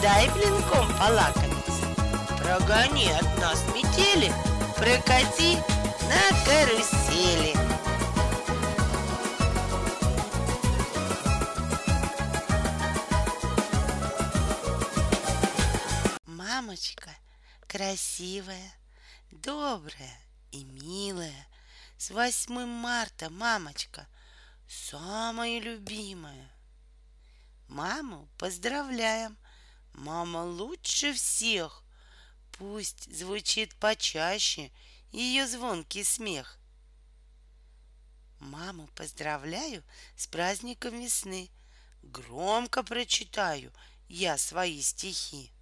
дай 0.00 0.28
блинком 0.30 0.86
полакомиться. 0.98 1.86
Прогони 2.38 3.08
от 3.10 3.40
нас 3.40 3.64
метели, 3.74 4.32
прокати 4.76 5.58
на 6.08 6.44
карусели. 6.44 7.75
Мамочка 16.76 17.10
красивая, 17.68 18.74
добрая 19.30 20.20
и 20.52 20.62
милая. 20.62 21.48
С 21.96 22.10
8 22.10 22.66
марта, 22.66 23.30
мамочка, 23.30 24.06
самая 24.68 25.58
любимая. 25.58 26.50
Маму 27.68 28.28
поздравляем, 28.36 29.38
мама 29.94 30.44
лучше 30.44 31.14
всех. 31.14 31.82
Пусть 32.58 33.10
звучит 33.10 33.74
почаще 33.76 34.70
ее 35.12 35.46
звонкий 35.46 36.04
смех. 36.04 36.58
Маму 38.38 38.86
поздравляю 38.88 39.82
с 40.14 40.26
праздником 40.26 41.00
весны. 41.00 41.48
Громко 42.02 42.82
прочитаю 42.82 43.72
я 44.08 44.36
свои 44.36 44.82
стихи. 44.82 45.55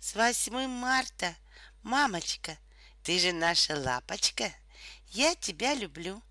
С 0.00 0.14
8 0.14 0.66
марта, 0.66 1.36
мамочка, 1.82 2.56
ты 3.02 3.18
же 3.18 3.32
наша 3.32 3.78
лапочка. 3.78 4.50
Я 5.08 5.34
тебя 5.34 5.74
люблю. 5.74 6.22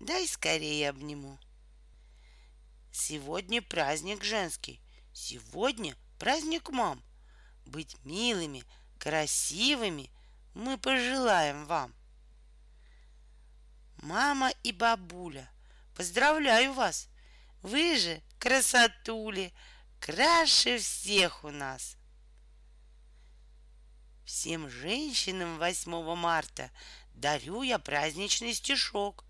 Дай 0.00 0.26
скорее 0.26 0.90
обниму. 0.90 1.38
Сегодня 2.90 3.62
праздник 3.62 4.24
женский. 4.24 4.80
Сегодня 5.12 5.96
праздник 6.18 6.70
мам. 6.70 7.00
Быть 7.64 7.96
милыми, 8.04 8.64
красивыми 8.98 10.10
мы 10.54 10.76
пожелаем 10.76 11.64
вам. 11.66 11.94
Мама 13.98 14.50
и 14.64 14.72
бабуля, 14.72 15.48
поздравляю 15.94 16.72
вас. 16.72 17.08
Вы 17.62 17.96
же 17.98 18.20
красотули, 18.40 19.52
краше 20.00 20.78
всех 20.78 21.44
у 21.44 21.50
нас. 21.52 21.96
Всем 24.32 24.66
женщинам 24.70 25.58
8 25.58 26.14
марта 26.14 26.70
дарю 27.12 27.60
я 27.60 27.78
праздничный 27.78 28.54
стишок. 28.54 29.26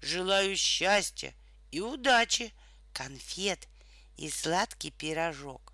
Желаю 0.00 0.56
счастья 0.56 1.34
и 1.72 1.80
удачи, 1.80 2.54
конфет 2.92 3.66
и 4.16 4.30
сладкий 4.30 4.92
пирожок. 4.92 5.72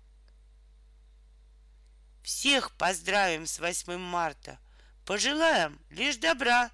Всех 2.23 2.71
поздравим 2.71 3.45
с 3.45 3.59
8 3.59 3.97
марта, 3.99 4.57
пожелаем 5.05 5.79
лишь 5.91 6.17
добра. 6.17 6.71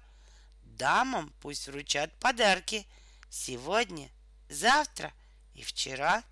Дамам 0.62 1.30
пусть 1.42 1.68
вручат 1.68 2.18
подарки 2.20 2.86
сегодня, 3.28 4.08
завтра 4.48 5.12
и 5.52 5.62
вчера. 5.62 6.24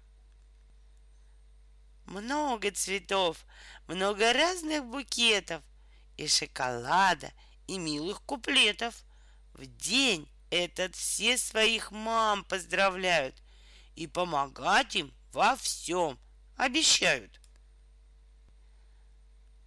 Много 2.06 2.70
цветов, 2.70 3.44
много 3.86 4.32
разных 4.32 4.84
букетов 4.84 5.62
и 6.16 6.26
шоколада, 6.26 7.32
и 7.66 7.78
милых 7.78 8.22
куплетов. 8.22 8.94
В 9.54 9.66
день 9.66 10.28
этот 10.50 10.94
все 10.94 11.38
своих 11.38 11.90
мам 11.90 12.44
поздравляют 12.44 13.34
и 13.94 14.06
помогать 14.06 14.96
им 14.96 15.12
во 15.32 15.56
всем 15.56 16.18
обещают. 16.56 17.40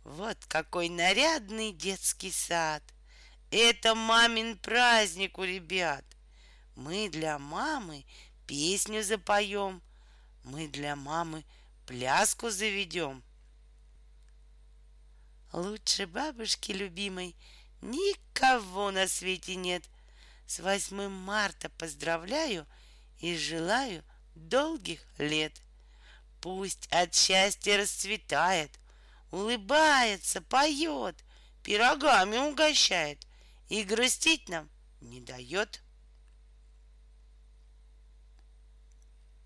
Вот 0.03 0.37
какой 0.47 0.89
нарядный 0.89 1.71
детский 1.71 2.31
сад. 2.31 2.83
Это 3.51 3.95
мамин 3.95 4.57
праздник 4.57 5.37
у 5.37 5.43
ребят. 5.43 6.05
Мы 6.75 7.09
для 7.09 7.37
мамы 7.37 8.05
песню 8.47 9.03
запоем. 9.03 9.81
Мы 10.43 10.67
для 10.67 10.95
мамы 10.95 11.43
пляску 11.85 12.49
заведем. 12.49 13.23
Лучше 15.51 16.05
бабушки 16.05 16.71
любимой 16.71 17.35
никого 17.81 18.91
на 18.91 19.07
свете 19.07 19.55
нет. 19.55 19.83
С 20.45 20.59
8 20.59 21.07
марта 21.09 21.69
поздравляю 21.69 22.67
и 23.19 23.35
желаю 23.35 24.03
долгих 24.35 25.01
лет. 25.17 25.59
Пусть 26.41 26.87
от 26.91 27.15
счастья 27.15 27.77
расцветает, 27.77 28.71
улыбается, 29.31 30.41
поет, 30.41 31.15
пирогами 31.63 32.37
угощает 32.37 33.25
и 33.69 33.83
грустить 33.83 34.49
нам 34.49 34.69
не 35.01 35.19
дает. 35.19 35.81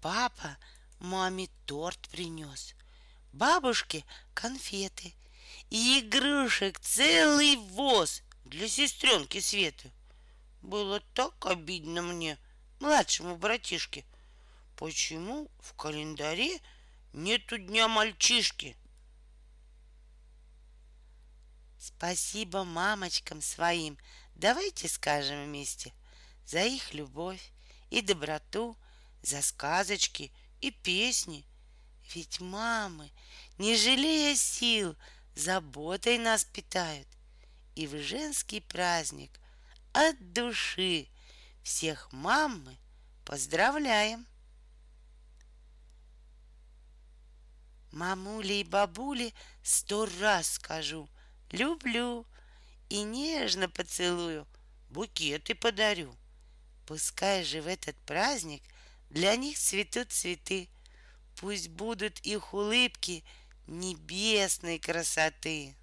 Папа 0.01 0.58
маме 0.99 1.47
торт 1.66 2.10
принес, 2.10 2.76
бабушке 3.32 4.04
конфеты 4.34 5.14
игрушек 5.74 6.80
целый 6.80 7.57
воз 7.57 8.21
для 8.45 8.69
сестренки 8.69 9.39
Светы. 9.39 9.91
Было 10.61 10.99
так 11.13 11.45
обидно 11.45 12.01
мне, 12.01 12.38
младшему 12.80 13.36
братишке. 13.36 14.05
Почему 14.78 15.49
в 15.59 15.74
календаре 15.74 16.59
нету 17.11 17.57
дня 17.57 17.88
мальчишки? 17.88 18.78
Спасибо 21.78 22.63
мамочкам 22.63 23.41
своим. 23.41 23.97
Давайте 24.36 24.88
скажем 24.88 25.43
вместе 25.45 25.93
за 26.45 26.63
их 26.63 26.93
любовь 26.93 27.51
и 27.89 28.01
доброту, 28.01 28.78
за 29.21 29.41
сказочки— 29.41 30.32
и 30.63 30.71
песни. 30.71 31.45
Ведь 32.13 32.39
мамы, 32.39 33.11
не 33.57 33.76
жалея 33.76 34.34
сил, 34.34 34.95
заботой 35.36 36.17
нас 36.17 36.43
питают. 36.45 37.07
И 37.75 37.88
в 37.88 37.97
женский 38.01 38.61
праздник 38.61 39.39
от 39.93 40.34
души 40.34 41.07
всех 41.63 42.11
мам 42.11 42.63
мы 42.63 42.77
поздравляем. 43.25 44.25
Мамули 47.91 48.53
и 48.53 48.63
бабули 48.63 49.34
сто 49.61 50.09
раз 50.19 50.53
скажу 50.53 51.07
Люблю 51.51 52.25
и 52.89 53.03
нежно 53.03 53.69
поцелую 53.69 54.47
Букеты 54.89 55.53
подарю 55.53 56.17
Пускай 56.88 57.43
же 57.43 57.61
в 57.61 57.67
этот 57.67 57.95
праздник 57.97 58.63
для 59.13 59.36
них 59.36 59.59
цветут 59.59 60.11
цветы. 60.11 60.69
Пусть 61.36 61.69
будут 61.69 62.19
их 62.21 62.53
улыбки 62.53 63.23
небесной 63.68 64.80
красоты. 64.80 65.76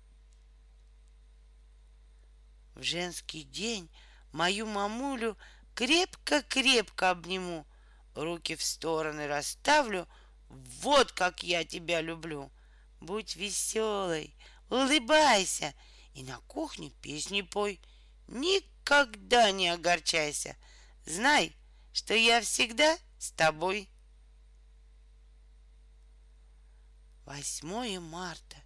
В 2.74 2.82
женский 2.82 3.42
день 3.42 3.90
мою 4.32 4.66
мамулю 4.66 5.36
крепко-крепко 5.74 7.10
обниму, 7.10 7.66
руки 8.14 8.56
в 8.56 8.62
стороны 8.62 9.26
расставлю, 9.26 10.08
вот 10.48 11.12
как 11.12 11.42
я 11.42 11.64
тебя 11.64 12.00
люблю. 12.00 12.50
Будь 13.00 13.36
веселой, 13.36 14.34
улыбайся 14.68 15.74
и 16.14 16.22
на 16.22 16.38
кухне 16.48 16.90
песни 17.02 17.42
пой. 17.42 17.80
Никогда 18.28 19.50
не 19.52 19.68
огорчайся. 19.68 20.56
Знай, 21.06 21.56
что 21.92 22.14
я 22.14 22.40
всегда 22.40 22.98
с 23.18 23.30
тобой. 23.32 23.88
8 27.30 28.00
марта. 28.00 28.56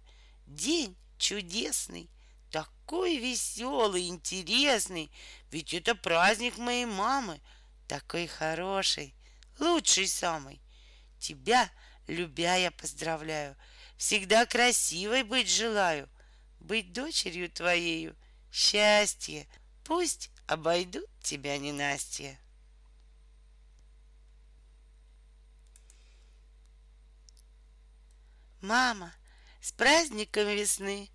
День 0.47 0.97
чудесный, 1.19 2.09
такой 2.49 3.17
веселый, 3.17 4.07
интересный. 4.07 5.11
Ведь 5.51 5.75
это 5.75 5.93
праздник 5.93 6.57
моей 6.57 6.85
мамы, 6.85 7.39
такой 7.87 8.25
хороший, 8.25 9.13
лучший 9.59 10.07
самый. 10.07 10.59
Тебя, 11.19 11.69
любя, 12.07 12.55
я 12.55 12.71
поздравляю. 12.71 13.55
Всегда 13.97 14.47
красивой 14.47 15.21
быть 15.21 15.47
желаю. 15.47 16.09
Быть 16.59 16.91
дочерью 16.91 17.51
твоею. 17.51 18.15
Счастье. 18.51 19.47
Пусть 19.83 20.31
обойдут 20.47 21.07
тебя 21.21 21.59
ненастья. 21.59 22.39
Мама, 28.61 29.13
с 29.61 29.71
праздником 29.71 30.47
весны 30.47 31.09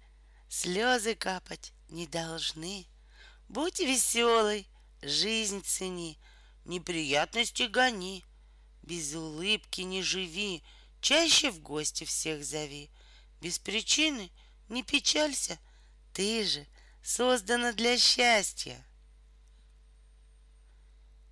Слезы 0.49 1.15
капать 1.15 1.73
не 1.89 2.09
должны. 2.09 2.89
Будь 3.49 3.79
веселой, 3.79 4.67
жизнь 5.01 5.63
цени, 5.63 6.19
Неприятности 6.65 7.65
гони. 7.65 8.25
Без 8.83 9.15
улыбки 9.15 9.83
не 9.83 10.03
живи, 10.03 10.65
чаще 11.01 11.53
в 11.53 11.61
гости 11.61 12.05
всех 12.05 12.45
зови. 12.45 12.91
Без 13.41 13.61
причины 13.61 14.33
не 14.69 14.83
печалься, 14.83 15.59
ты 16.13 16.45
же 16.45 16.67
создана 17.03 17.73
для 17.73 17.97
счастья. 17.97 18.85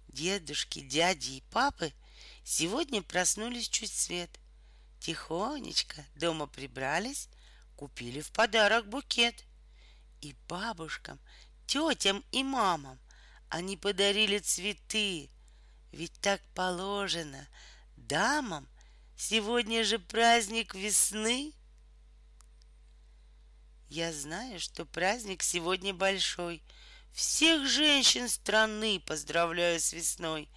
Дедушки, 0.07 0.81
дяди 0.81 1.39
и 1.39 1.45
папы 1.51 1.93
сегодня 2.45 3.03
проснулись 3.03 3.69
чуть 3.69 3.93
свет. 3.93 4.31
Тихонечко 5.01 6.05
дома 6.17 6.47
прибрались, 6.47 7.29
купили 7.77 8.21
в 8.21 8.31
подарок 8.33 8.89
букет. 8.89 9.45
И 10.21 10.35
бабушкам, 10.49 11.21
тетям 11.67 12.25
и 12.33 12.43
мамам 12.43 12.99
они 13.49 13.77
подарили 13.77 14.39
цветы. 14.39 15.31
Ведь 15.93 16.13
так 16.21 16.43
положено 16.55 17.47
дамам. 17.97 18.69
Сегодня 19.17 19.85
же 19.85 19.99
праздник 19.99 20.75
весны. 20.75 21.53
Я 23.89 24.13
знаю, 24.13 24.61
что 24.61 24.85
праздник 24.85 25.43
сегодня 25.43 25.95
большой. 25.95 26.63
Всех 27.13 27.67
женщин 27.67 28.29
страны 28.29 29.01
поздравляю 29.01 29.81
с 29.81 29.93
весной. 29.93 30.49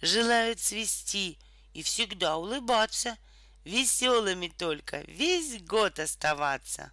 Желаю 0.00 0.56
цвести 0.56 1.38
и 1.74 1.82
всегда 1.82 2.36
улыбаться, 2.36 3.18
Веселыми 3.66 4.46
только 4.46 5.00
весь 5.08 5.60
год 5.60 5.98
оставаться. 5.98 6.92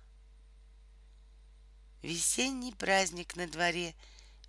Весенний 2.01 2.73
праздник 2.73 3.35
на 3.35 3.45
дворе, 3.45 3.93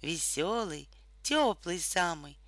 Веселый, 0.01 0.89
теплый 1.23 1.79
самый. 1.79 2.39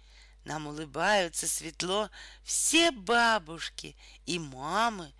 Нам 0.45 0.66
улыбаются 0.66 1.47
светло 1.47 2.09
Все 2.43 2.91
бабушки 2.91 3.95
и 4.24 4.39
мамы. 4.39 5.12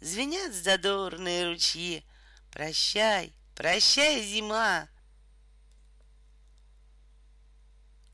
Звенят 0.00 0.54
задорные 0.54 1.48
ручьи. 1.48 2.04
Прощай, 2.52 3.32
прощай, 3.56 4.22
зима. 4.22 4.88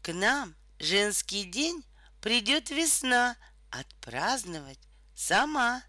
К 0.01 0.14
нам 0.14 0.55
женский 0.78 1.45
день 1.45 1.84
придет 2.22 2.70
весна 2.70 3.36
Отпраздновать 3.68 4.80
сама. 5.22 5.84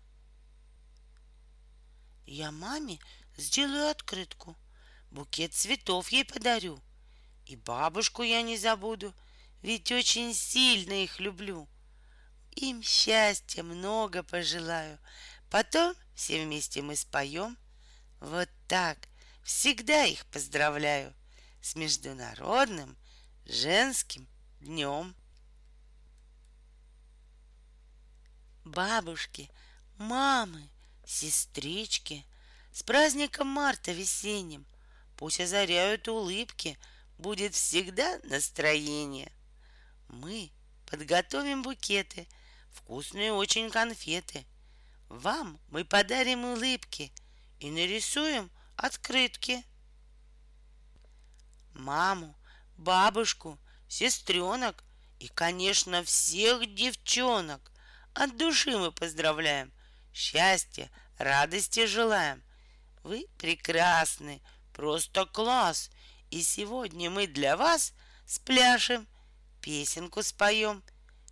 Я 2.25 2.51
маме 2.51 2.99
сделаю 3.35 3.89
открытку, 3.89 4.55
букет 5.09 5.53
цветов 5.53 6.09
ей 6.09 6.23
подарю. 6.23 6.79
И 7.45 7.55
бабушку 7.55 8.21
я 8.21 8.41
не 8.43 8.57
забуду, 8.57 9.13
ведь 9.63 9.91
очень 9.91 10.33
сильно 10.35 11.03
их 11.03 11.19
люблю. 11.19 11.67
Им 12.51 12.83
счастья 12.83 13.63
много 13.63 14.21
пожелаю, 14.21 14.99
потом 15.49 15.95
все 16.13 16.43
вместе 16.45 16.83
мы 16.83 16.95
споем. 16.95 17.57
Вот 18.19 18.49
так 18.67 19.09
всегда 19.43 20.05
их 20.05 20.25
поздравляю 20.27 21.13
с 21.59 21.75
Международным 21.75 22.95
женским 23.45 24.27
днем. 24.61 25.15
Бабушки, 28.63 29.49
мамы, 29.97 30.69
сестрички, 31.05 32.25
с 32.71 32.81
праздником 32.81 33.47
марта 33.47 33.91
весенним 33.91 34.65
Пусть 35.17 35.39
озаряют 35.39 36.07
улыбки, 36.07 36.77
будет 37.17 37.53
всегда 37.53 38.19
настроение. 38.23 39.31
Мы 40.07 40.51
подготовим 40.85 41.61
букеты, 41.61 42.27
вкусные 42.71 43.31
очень 43.31 43.69
конфеты. 43.69 44.45
Вам 45.09 45.59
мы 45.69 45.85
подарим 45.85 46.43
улыбки 46.45 47.13
и 47.59 47.69
нарисуем 47.69 48.51
открытки. 48.75 49.63
Маму, 51.73 52.35
бабушку, 52.77 53.59
сестренок 53.87 54.83
и, 55.19 55.27
конечно, 55.27 56.03
всех 56.03 56.73
девчонок 56.73 57.71
от 58.13 58.37
души 58.37 58.77
мы 58.77 58.91
поздравляем, 58.91 59.71
счастья, 60.13 60.89
радости 61.17 61.85
желаем. 61.85 62.43
Вы 63.03 63.27
прекрасны, 63.37 64.41
просто 64.71 65.25
класс, 65.25 65.89
и 66.29 66.41
сегодня 66.41 67.09
мы 67.09 67.27
для 67.27 67.57
вас 67.57 67.93
спляшем, 68.25 69.07
песенку 69.61 70.23
споем 70.23 70.83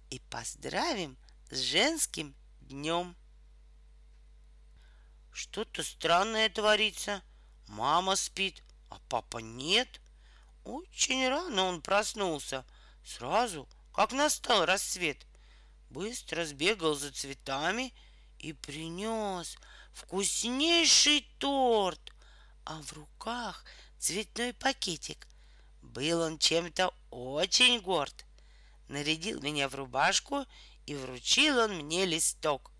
и 0.09 0.19
поздравим 0.29 1.17
с 1.49 1.59
женским 1.59 2.35
днем. 2.61 3.15
Что-то 5.31 5.83
странное 5.83 6.49
творится. 6.49 7.21
Мама 7.67 8.15
спит, 8.15 8.63
а 8.89 8.99
папа 9.07 9.37
нет. 9.37 10.01
Очень 10.65 11.27
рано 11.29 11.63
он 11.63 11.81
проснулся, 11.81 12.65
сразу, 13.03 13.67
как 13.93 14.11
настал 14.11 14.65
рассвет 14.65 15.25
быстро 15.91 16.45
сбегал 16.45 16.95
за 16.95 17.11
цветами 17.11 17.93
и 18.39 18.53
принес 18.53 19.57
вкуснейший 19.93 21.27
торт, 21.37 22.13
а 22.65 22.81
в 22.81 22.93
руках 22.93 23.65
цветной 23.99 24.53
пакетик. 24.53 25.27
Был 25.81 26.21
он 26.21 26.37
чем-то 26.37 26.93
очень 27.09 27.81
горд. 27.81 28.25
Нарядил 28.87 29.41
меня 29.41 29.67
в 29.69 29.75
рубашку 29.75 30.45
и 30.85 30.95
вручил 30.95 31.59
он 31.59 31.75
мне 31.77 32.05
листок. 32.05 32.71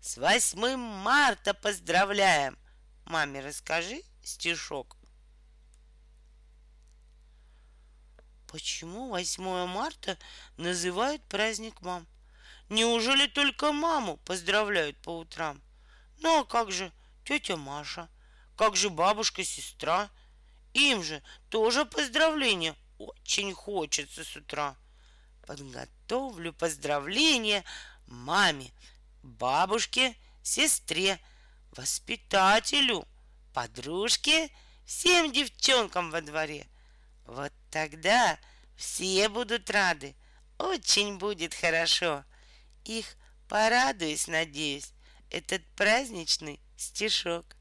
С 0.00 0.16
восьмым 0.16 0.80
марта 0.80 1.54
поздравляем! 1.54 2.58
Маме 3.04 3.40
расскажи 3.40 4.02
стишок. 4.22 4.96
Почему 8.46 9.08
8 9.08 9.66
марта 9.66 10.18
называют 10.58 11.22
праздник 11.24 11.80
мам? 11.80 12.06
Неужели 12.72 13.26
только 13.26 13.70
маму 13.70 14.16
поздравляют 14.24 14.96
по 15.02 15.18
утрам? 15.18 15.60
Ну 16.20 16.40
а 16.40 16.44
как 16.46 16.72
же 16.72 16.90
тетя 17.22 17.58
Маша? 17.58 18.08
Как 18.56 18.76
же 18.76 18.88
бабушка-сестра? 18.88 20.08
Им 20.72 21.02
же 21.02 21.22
тоже 21.50 21.84
поздравления 21.84 22.74
очень 22.96 23.52
хочется 23.52 24.24
с 24.24 24.36
утра. 24.36 24.74
Подготовлю 25.46 26.54
поздравления 26.54 27.62
маме, 28.06 28.72
бабушке, 29.22 30.16
сестре, 30.42 31.20
воспитателю, 31.76 33.06
подружке, 33.52 34.50
всем 34.86 35.30
девчонкам 35.30 36.10
во 36.10 36.22
дворе. 36.22 36.66
Вот 37.26 37.52
тогда 37.70 38.38
все 38.78 39.28
будут 39.28 39.68
рады. 39.68 40.16
Очень 40.56 41.18
будет 41.18 41.52
хорошо 41.52 42.24
их 42.84 43.16
порадуюсь, 43.48 44.28
надеюсь, 44.28 44.92
этот 45.30 45.64
праздничный 45.76 46.60
стишок. 46.76 47.56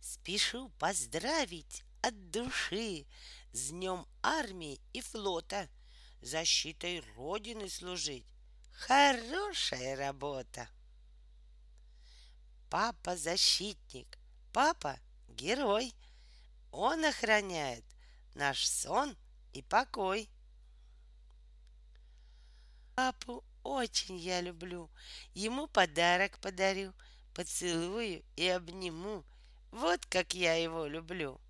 Спешу 0.00 0.70
поздравить 0.78 1.84
от 2.02 2.30
души 2.30 3.06
с 3.52 3.70
днем 3.70 4.06
армии 4.22 4.80
и 4.92 5.00
флота, 5.00 5.68
защитой 6.20 7.00
Родины 7.16 7.68
служить. 7.68 8.26
Хорошая 8.72 9.96
работа. 9.96 10.68
Папа 12.68 13.16
защитник, 13.16 14.18
папа 14.52 14.98
герой. 15.28 15.94
Он 16.72 17.04
охраняет 17.04 17.84
наш 18.34 18.66
сон 18.66 19.16
и 19.52 19.62
покой. 19.62 20.28
Папу 22.94 23.44
очень 23.66 24.16
я 24.16 24.40
люблю. 24.40 24.90
Ему 25.34 25.66
подарок 25.66 26.38
подарю, 26.38 26.92
поцелую 27.34 28.22
и 28.36 28.48
обниму. 28.48 29.24
Вот 29.70 30.06
как 30.06 30.34
я 30.34 30.54
его 30.54 30.86
люблю. 30.86 31.40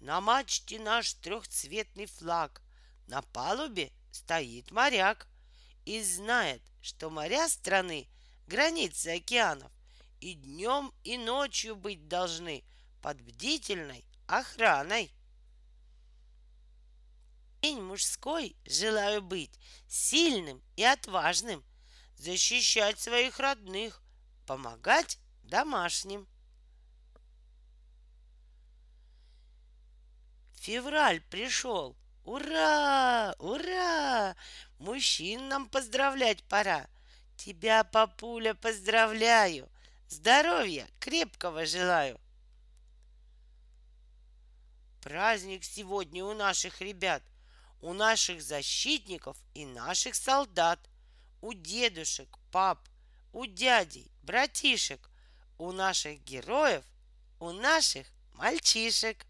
На 0.00 0.20
мачте 0.20 0.78
наш 0.78 1.14
трехцветный 1.14 2.06
флаг, 2.06 2.62
на 3.08 3.22
палубе 3.22 3.90
стоит 4.12 4.70
моряк 4.70 5.26
и 5.84 6.02
знает, 6.02 6.62
что 6.80 7.10
моря 7.10 7.48
страны 7.48 8.08
границы 8.46 9.16
океанов 9.16 9.72
и 10.20 10.34
днем 10.34 10.92
и 11.04 11.18
ночью 11.18 11.76
быть 11.76 12.08
должны 12.08 12.64
под 13.02 13.20
бдительной 13.20 14.04
охраной. 14.26 15.10
День 17.68 17.82
мужской 17.82 18.56
желаю 18.64 19.20
быть 19.20 19.60
сильным 19.88 20.62
и 20.76 20.84
отважным, 20.84 21.62
защищать 22.16 22.98
своих 22.98 23.38
родных, 23.38 24.02
помогать 24.46 25.18
домашним. 25.42 26.26
Февраль 30.54 31.20
пришел, 31.20 31.94
Ура! 32.24 33.34
Ура! 33.38 34.34
Мужчин 34.78 35.48
нам 35.48 35.68
поздравлять 35.68 36.42
пора. 36.44 36.88
Тебя, 37.36 37.84
папуля, 37.84 38.54
поздравляю. 38.54 39.68
Здоровья 40.08 40.88
крепкого 41.00 41.66
желаю. 41.66 42.18
Праздник 45.02 45.64
сегодня 45.64 46.24
у 46.24 46.32
наших 46.32 46.80
ребят, 46.80 47.22
у 47.80 47.92
наших 47.92 48.42
защитников 48.42 49.36
и 49.54 49.64
наших 49.64 50.14
солдат, 50.14 50.80
у 51.40 51.52
дедушек, 51.52 52.38
пап, 52.50 52.88
у 53.32 53.46
дядей, 53.46 54.10
братишек, 54.22 55.10
у 55.58 55.72
наших 55.72 56.20
героев, 56.24 56.84
у 57.38 57.52
наших 57.52 58.06
мальчишек. 58.34 59.26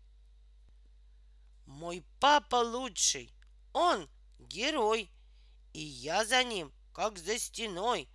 Мой 1.67 2.05
папа 2.21 2.57
лучший, 2.57 3.33
он 3.73 4.09
герой, 4.39 5.11
и 5.75 5.81
я 5.81 6.25
за 6.25 6.43
ним, 6.45 6.73
как 6.93 7.19
за 7.19 7.39
стеной. 7.39 8.09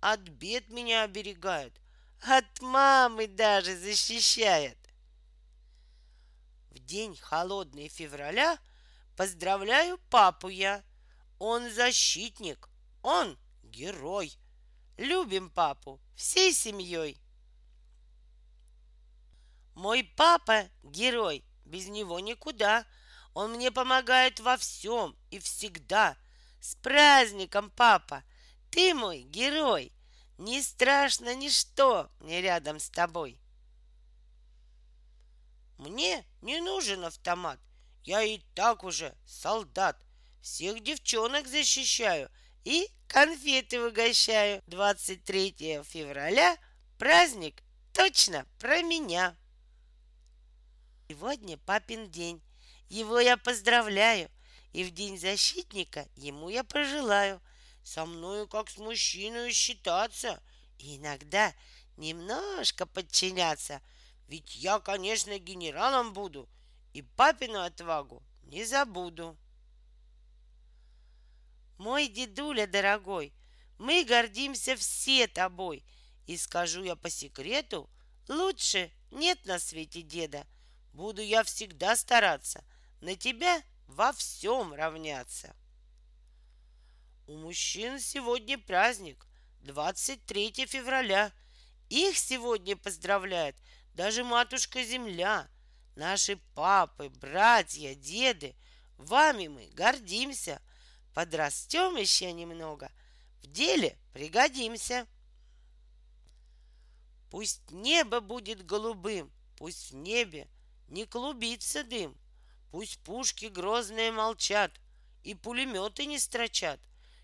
От 0.00 0.20
бед 0.20 0.68
меня 0.68 1.04
оберегает, 1.04 1.80
от 2.20 2.60
мамы 2.60 3.26
даже 3.26 3.76
защищает. 3.76 4.78
В 6.70 6.78
день 6.78 7.16
холодный 7.16 7.88
февраля 7.88 8.58
поздравляю 9.16 9.98
папу 10.10 10.48
я. 10.48 10.82
Он 11.38 11.70
защитник, 11.70 12.68
он 13.02 13.38
герой. 13.62 14.32
Любим 14.96 15.50
папу 15.50 16.00
всей 16.14 16.52
семьей. 16.52 17.20
Мой 19.74 20.04
папа 20.04 20.68
герой, 20.82 21.44
без 21.64 21.88
него 21.88 22.20
никуда. 22.20 22.86
Он 23.34 23.52
мне 23.52 23.70
помогает 23.70 24.40
во 24.40 24.56
всем 24.56 25.16
и 25.30 25.38
всегда. 25.38 26.16
С 26.60 26.76
праздником, 26.76 27.70
папа! 27.70 28.22
Ты 28.70 28.94
мой 28.94 29.22
герой! 29.22 29.92
Не 30.38 30.62
страшно 30.62 31.34
ничто 31.34 32.10
мне 32.20 32.40
рядом 32.42 32.78
с 32.78 32.90
тобой. 32.90 33.40
Мне 35.78 36.24
не 36.42 36.60
нужен 36.60 37.04
автомат. 37.04 37.58
Я 38.04 38.22
и 38.22 38.38
так 38.54 38.84
уже 38.84 39.14
солдат. 39.24 39.96
Всех 40.40 40.82
девчонок 40.82 41.46
защищаю 41.46 42.30
и 42.64 42.88
конфеты 43.06 43.80
угощаю. 43.80 44.62
23 44.66 45.82
февраля 45.84 46.56
праздник 46.98 47.62
точно 47.92 48.46
про 48.58 48.82
меня. 48.82 49.36
Сегодня 51.08 51.58
папин 51.58 52.10
день. 52.10 52.42
Его 52.88 53.20
я 53.20 53.36
поздравляю. 53.36 54.30
И 54.72 54.84
в 54.84 54.90
день 54.90 55.18
защитника 55.18 56.08
ему 56.16 56.48
я 56.48 56.64
пожелаю 56.64 57.40
со 57.84 58.06
мною 58.06 58.48
как 58.48 58.70
с 58.70 58.78
мужчиной 58.78 59.52
считаться 59.52 60.42
и 60.78 60.96
иногда 60.96 61.52
немножко 61.96 62.86
подчиняться. 62.86 63.82
Ведь 64.28 64.56
я, 64.56 64.80
конечно, 64.80 65.38
генералом 65.38 66.14
буду 66.14 66.48
и 66.92 67.02
папину 67.02 67.60
отвагу 67.60 68.22
не 68.42 68.64
забуду. 68.64 69.36
Мой 71.78 72.08
дедуля 72.08 72.66
дорогой, 72.66 73.32
мы 73.78 74.04
гордимся 74.04 74.76
все 74.76 75.26
тобой. 75.26 75.84
И 76.26 76.36
скажу 76.36 76.84
я 76.84 76.94
по 76.94 77.10
секрету, 77.10 77.90
лучше 78.28 78.92
нет 79.10 79.44
на 79.46 79.58
свете 79.58 80.02
деда— 80.02 80.46
Буду 80.92 81.22
я 81.22 81.42
всегда 81.42 81.96
стараться 81.96 82.62
на 83.00 83.16
тебя 83.16 83.62
во 83.86 84.12
всем 84.12 84.74
равняться. 84.74 85.56
У 87.26 87.36
мужчин 87.36 87.98
сегодня 87.98 88.58
праздник, 88.58 89.26
23 89.60 90.66
февраля. 90.66 91.32
Их 91.88 92.18
сегодня 92.18 92.76
поздравляет 92.76 93.56
даже 93.94 94.22
матушка 94.22 94.82
Земля, 94.84 95.48
наши 95.96 96.36
папы, 96.54 97.08
братья, 97.08 97.94
деды. 97.94 98.54
Вами 98.96 99.48
мы 99.48 99.70
гордимся. 99.74 100.60
Подрастем 101.14 101.96
еще 101.96 102.32
немного, 102.32 102.90
в 103.42 103.46
деле 103.46 103.98
пригодимся. 104.12 105.06
Пусть 107.30 107.70
небо 107.70 108.20
будет 108.20 108.64
голубым, 108.64 109.30
пусть 109.56 109.90
в 109.90 109.94
небе 109.94 110.48
не 110.88 111.06
клубится 111.06 111.84
дым. 111.84 112.16
Пусть 112.70 113.00
пушки 113.00 113.46
грозные 113.46 114.12
молчат 114.12 114.72
и 115.22 115.34
пулеметы 115.34 116.06
не 116.06 116.18
строчат, 116.18 116.80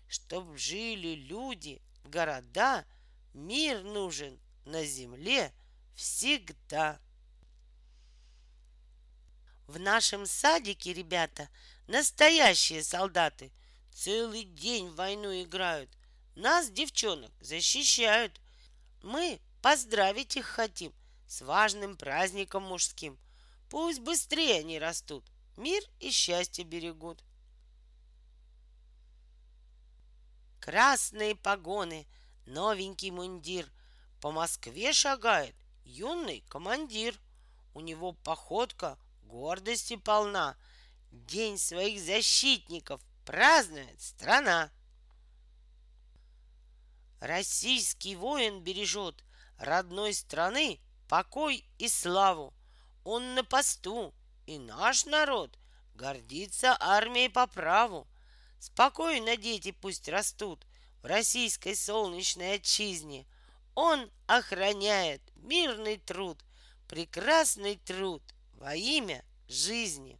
Чтоб 0.07 0.55
жили 0.57 1.15
люди, 1.15 1.81
города, 2.03 2.85
мир 3.33 3.83
нужен 3.83 4.39
на 4.65 4.85
земле 4.85 5.51
всегда. 5.95 6.99
В 9.69 9.79
нашем 9.79 10.25
садике, 10.25 10.93
ребята, 10.93 11.47
настоящие 11.87 12.83
солдаты 12.83 13.51
Целый 13.93 14.43
день 14.43 14.89
в 14.89 14.95
войну 14.95 15.31
играют. 15.43 15.89
Нас, 16.35 16.69
девчонок, 16.69 17.31
защищают. 17.39 18.41
Мы 19.03 19.39
поздравить 19.61 20.35
их 20.37 20.45
хотим 20.45 20.93
с 21.27 21.41
важным 21.41 21.95
праздником 21.97 22.63
мужским– 22.63 23.17
Пусть 23.69 23.99
быстрее 23.99 24.59
они 24.59 24.79
растут, 24.79 25.23
мир 25.55 25.83
и 25.99 26.09
счастье 26.09 26.65
берегут. 26.65 27.23
Красные 30.59 31.35
погоны, 31.35 32.07
новенький 32.47 33.11
мундир. 33.11 33.71
По 34.21 34.31
Москве 34.31 34.91
шагает 34.91 35.55
юный 35.85 36.43
командир. 36.49 37.15
У 37.75 37.79
него 37.79 38.13
походка 38.13 38.97
гордости 39.29 39.95
полна. 39.95 40.57
День 41.11 41.57
своих 41.57 42.01
защитников 42.01 43.01
празднует 43.25 44.01
страна. 44.01 44.71
Российский 47.19 48.15
воин 48.15 48.61
бережет 48.61 49.23
родной 49.57 50.13
страны 50.13 50.79
покой 51.07 51.65
и 51.77 51.87
славу. 51.87 52.53
Он 53.03 53.35
на 53.35 53.43
посту, 53.43 54.13
и 54.45 54.57
наш 54.57 55.05
народ 55.05 55.57
гордится 55.93 56.75
армией 56.79 57.29
по 57.29 57.47
праву. 57.47 58.07
Спокойно 58.59 59.37
дети 59.37 59.71
пусть 59.71 60.09
растут 60.09 60.65
в 61.01 61.05
российской 61.05 61.75
солнечной 61.75 62.55
отчизне. 62.55 63.25
Он 63.75 64.09
охраняет 64.27 65.21
мирный 65.35 65.97
труд, 65.97 66.43
прекрасный 66.87 67.77
труд 67.77 68.23
во 68.59 68.75
имя 68.75 69.25
жизни. 69.47 70.19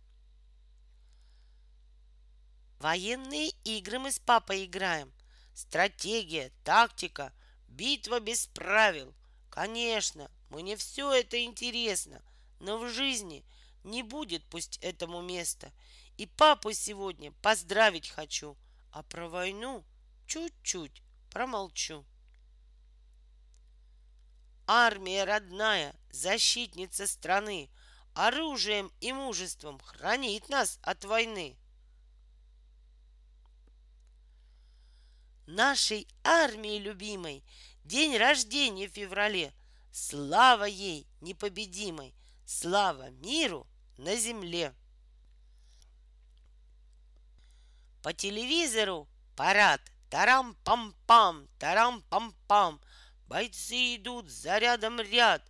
Военные 2.79 3.49
игры 3.63 3.99
мы 3.99 4.11
с 4.11 4.17
папой 4.19 4.65
играем. 4.65 5.13
Стратегия, 5.53 6.51
тактика, 6.63 7.31
битва 7.67 8.19
без 8.19 8.47
правил. 8.47 9.13
Конечно, 9.51 10.31
мне 10.49 10.75
все 10.75 11.11
это 11.11 11.43
интересно— 11.43 12.23
но 12.59 12.77
в 12.77 12.89
жизни 12.89 13.43
не 13.83 14.03
будет 14.03 14.43
пусть 14.45 14.77
этому 14.77 15.21
места. 15.21 15.71
И 16.17 16.25
папу 16.25 16.73
сегодня 16.73 17.31
поздравить 17.41 18.09
хочу, 18.09 18.57
а 18.91 19.03
про 19.03 19.29
войну 19.29 19.85
чуть-чуть 20.27 21.01
промолчу. 21.31 22.05
Армия 24.67 25.23
родная, 25.23 25.95
защитница 26.11 27.07
страны, 27.07 27.69
оружием 28.13 28.91
и 28.99 29.11
мужеством 29.13 29.79
хранит 29.79 30.49
нас 30.49 30.79
от 30.81 31.03
войны. 31.05 31.57
Нашей 35.47 36.07
армии 36.23 36.77
любимой 36.77 37.43
день 37.83 38.17
рождения 38.17 38.87
в 38.87 38.93
феврале. 38.93 39.51
Слава 39.91 40.65
ей 40.65 41.07
непобедимой! 41.21 42.13
Слава 42.45 43.09
миру 43.09 43.65
на 43.97 44.15
земле! 44.15 44.75
По 48.03 48.13
телевизору 48.13 49.07
парад. 49.35 49.81
Тарам-пам-пам, 50.09 51.47
тарам-пам-пам. 51.59 52.79
Бойцы 53.27 53.95
идут 53.95 54.29
за 54.29 54.57
рядом 54.57 54.99
ряд, 54.99 55.43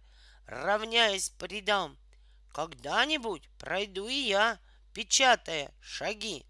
равняясь 0.46 1.30
по 1.30 1.46
рядам. 1.46 1.99
Когда-нибудь 2.60 3.50
пройду 3.58 4.10
и 4.10 4.16
я, 4.16 4.60
печатая 4.94 5.74
шаги. 5.80 6.46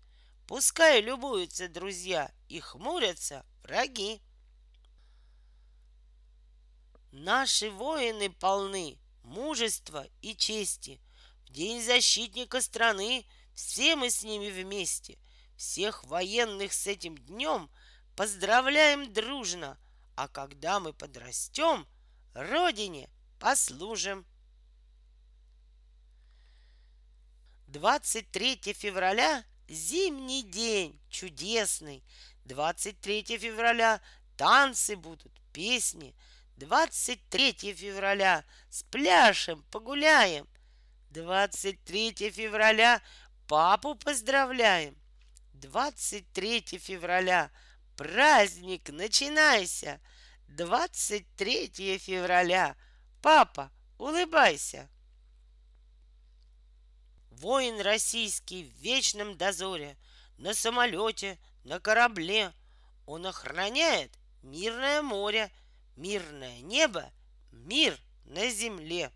Пускай 0.48 1.02
любуются 1.02 1.70
друзья 1.70 2.34
и 2.48 2.60
хмурятся 2.60 3.46
враги. 3.62 4.20
Наши 7.12 7.70
воины 7.70 8.32
полны 8.32 8.98
мужества 9.22 10.08
и 10.24 10.36
чести. 10.36 11.00
В 11.46 11.52
день 11.52 11.80
защитника 11.80 12.60
страны 12.60 13.24
все 13.54 13.96
мы 13.96 14.10
с 14.10 14.24
ними 14.24 14.50
вместе. 14.50 15.20
Всех 15.58 16.04
военных 16.06 16.74
с 16.74 16.88
этим 16.88 17.20
днем 17.20 17.70
поздравляем 18.16 19.14
дружно, 19.14 19.78
а 20.16 20.28
когда 20.28 20.80
мы 20.80 20.92
подрастем, 20.92 21.88
Родине 22.34 23.12
послужим. 23.38 24.26
23 27.72 28.74
февраля– 28.74 29.44
зимний 29.70 30.42
день, 30.42 31.00
чудесный. 31.08 32.04
23 32.46 33.38
февраля 33.38 34.02
танцы 34.38 34.96
будут, 34.96 35.32
песни. 35.54 36.16
23 36.58 37.76
февраля 37.76 38.44
спляшем, 38.72 39.64
погуляем. 39.70 40.48
23 41.12 42.32
февраля 42.32 43.04
папу 43.48 43.94
поздравляем. 43.94 44.98
23 45.54 46.80
февраля 46.80 47.52
праздник 47.96 48.90
начинайся. 48.90 50.02
23 50.48 52.00
февраля 52.00 52.76
папа 53.22 53.72
улыбайся. 54.00 54.90
Воин 57.40 57.80
российский 57.80 58.66
в 58.66 58.82
вечном 58.82 59.38
дозоре, 59.38 59.96
на 60.38 60.54
самолете, 60.54 61.40
на 61.64 61.80
корабле. 61.80 62.54
Он 63.06 63.26
охраняет 63.26 64.12
мирное 64.44 65.02
море, 65.02 65.50
мирное 65.96 66.60
небо, 66.60 67.10
мир 67.54 67.98
на 68.26 68.50
земле. 68.50 69.14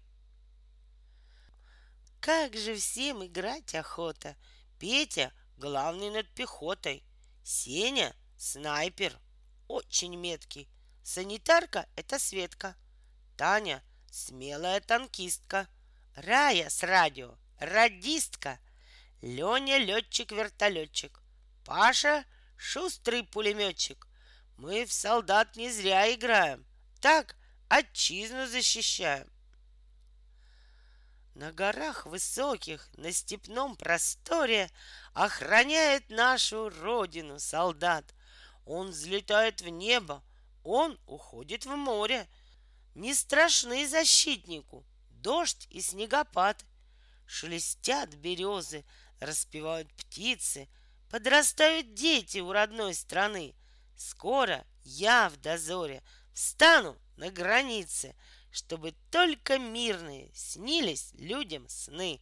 Как 2.21 2.55
же 2.55 2.75
всем 2.75 3.25
играть 3.25 3.75
охота! 3.75 4.37
Петя 4.79 5.33
главный 5.57 6.09
над 6.09 6.29
пехотой, 6.29 7.03
Сеня 7.43 8.15
снайпер, 8.37 9.19
очень 9.67 10.15
меткий. 10.15 10.69
Санитарка— 11.03 11.89
это 11.97 12.19
Светка, 12.19 12.77
Таня— 13.35 13.83
смелая 14.11 14.79
танкистка, 14.79 15.67
Рая 16.15 16.69
с 16.69 16.83
радио 16.83 17.37
радистка, 17.59 18.59
Леня 19.21 19.77
летчик-вертолетчик, 19.77 21.21
Паша 21.65 22.25
шустрый 22.57 23.23
пулеметчик. 23.23 24.07
Мы 24.57 24.85
в 24.85 24.93
солдат 24.93 25.55
не 25.55 25.71
зря 25.71 26.13
играем, 26.13 26.65
так 27.01 27.35
отчизну 27.69 28.47
защищаем. 28.47 29.29
На 31.35 31.51
горах 31.51 32.05
высоких, 32.05 32.89
на 32.95 33.11
степном 33.11 33.75
просторе 33.75 34.69
Охраняет 35.13 36.09
нашу 36.09 36.69
родину 36.69 37.39
солдат. 37.39 38.15
Он 38.65 38.89
взлетает 38.89 39.61
в 39.61 39.69
небо, 39.69 40.23
он 40.63 40.99
уходит 41.05 41.65
в 41.65 41.75
море. 41.75 42.27
Не 42.95 43.13
страшны 43.13 43.87
защитнику 43.87 44.83
дождь 45.09 45.67
и 45.69 45.81
снегопад. 45.81 46.65
Шелестят 47.25 48.13
березы, 48.15 48.85
распевают 49.19 49.91
птицы, 49.93 50.67
Подрастают 51.13 51.93
дети 51.93 52.39
у 52.39 52.51
родной 52.51 52.95
страны. 52.95 53.53
Скоро 53.95 54.65
я 54.81 55.29
в 55.29 55.37
дозоре 55.37 56.01
встану 56.33 56.97
на 57.17 57.29
границе, 57.29 58.15
Чтобы 58.49 58.95
только 59.11 59.59
мирные 59.59 60.31
снились 60.33 61.11
людям 61.13 61.69
сны. 61.69 62.19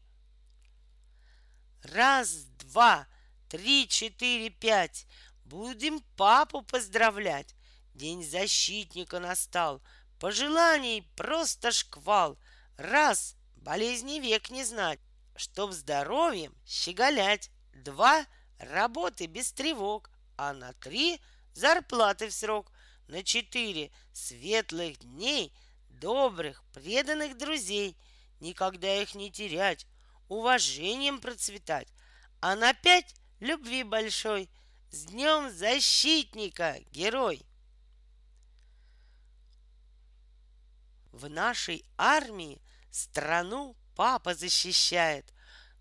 Раз, 1.84 2.44
два, 2.60 3.08
три, 3.48 3.88
четыре, 3.88 4.50
пять. 4.50 5.08
Будем 5.46 6.02
папу 6.18 6.62
поздравлять. 6.62 7.56
День 7.94 8.26
защитника 8.26 9.22
настал. 9.22 9.82
Пожеланий 10.20 11.10
просто 11.16 11.72
шквал. 11.72 12.38
Раз, 12.76 13.38
болезни 13.62 14.20
век 14.20 14.50
не 14.50 14.64
знать, 14.64 15.00
чтоб 15.36 15.72
здоровьем 15.72 16.54
щеголять. 16.66 17.50
Два— 17.74 18.26
работы 18.60 19.28
без 19.28 19.52
тревог, 19.52 20.10
а 20.38 20.54
на 20.54 20.74
три— 20.74 21.22
зарплаты 21.54 22.28
в 22.28 22.34
срок. 22.34 22.72
На 23.08 23.24
четыре— 23.24 23.92
светлых 24.14 25.00
дней, 25.00 25.54
добрых, 25.90 26.64
преданных 26.74 27.38
друзей. 27.38 27.98
Никогда 28.40 29.02
их 29.02 29.16
не 29.16 29.32
терять, 29.32 29.86
уважением 30.28 31.20
процветать. 31.20 31.88
А 32.42 32.56
на 32.56 32.74
пять— 32.74 33.16
любви 33.40 33.84
большой. 33.84 34.50
С 34.90 35.06
днем 35.06 35.50
защитника, 35.50 36.78
герой! 36.92 37.46
В 41.12 41.30
нашей 41.30 41.86
армии 41.98 42.62
Страну 42.92 43.78
папа 43.96 44.36
защищает. 44.36 45.34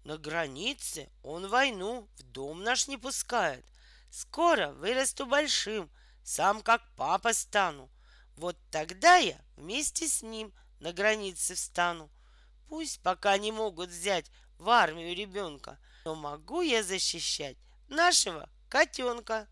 На 0.04 0.16
границе 0.16 1.10
он 1.24 1.48
войну 1.48 2.08
в 2.16 2.22
дом 2.22 2.62
наш 2.62 2.86
не 2.86 2.96
пускает. 2.96 3.66
Скоро 4.10 4.70
вырасту 4.72 5.26
большим, 5.26 5.90
сам 6.22 6.62
как 6.62 6.82
папа 6.96 7.34
стану. 7.34 7.90
Вот 8.36 8.56
тогда 8.70 9.16
я 9.16 9.40
вместе 9.56 10.06
с 10.06 10.22
ним 10.22 10.54
на 10.78 10.92
границе 10.92 11.56
встану. 11.56 12.08
Пусть 12.68 13.02
пока 13.02 13.36
не 13.38 13.50
могут 13.50 13.90
взять 13.90 14.30
в 14.58 14.68
армию 14.70 15.14
ребенка, 15.14 15.78
но 16.04 16.14
могу 16.14 16.62
я 16.62 16.84
защищать 16.84 17.56
нашего 17.88 18.48
котенка. 18.68 19.48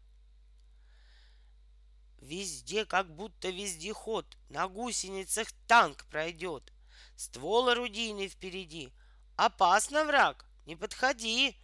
Везде, 2.20 2.84
как 2.84 3.12
будто 3.12 3.50
вездеход, 3.50 4.26
на 4.48 4.68
гусеницах 4.68 5.48
танк 5.66 6.04
пройдет. 6.06 6.72
Ствол 7.18 7.68
орудийный 7.68 8.28
впереди. 8.28 8.92
Опасно, 9.34 10.04
враг, 10.04 10.46
не 10.66 10.76
подходи. 10.76 11.56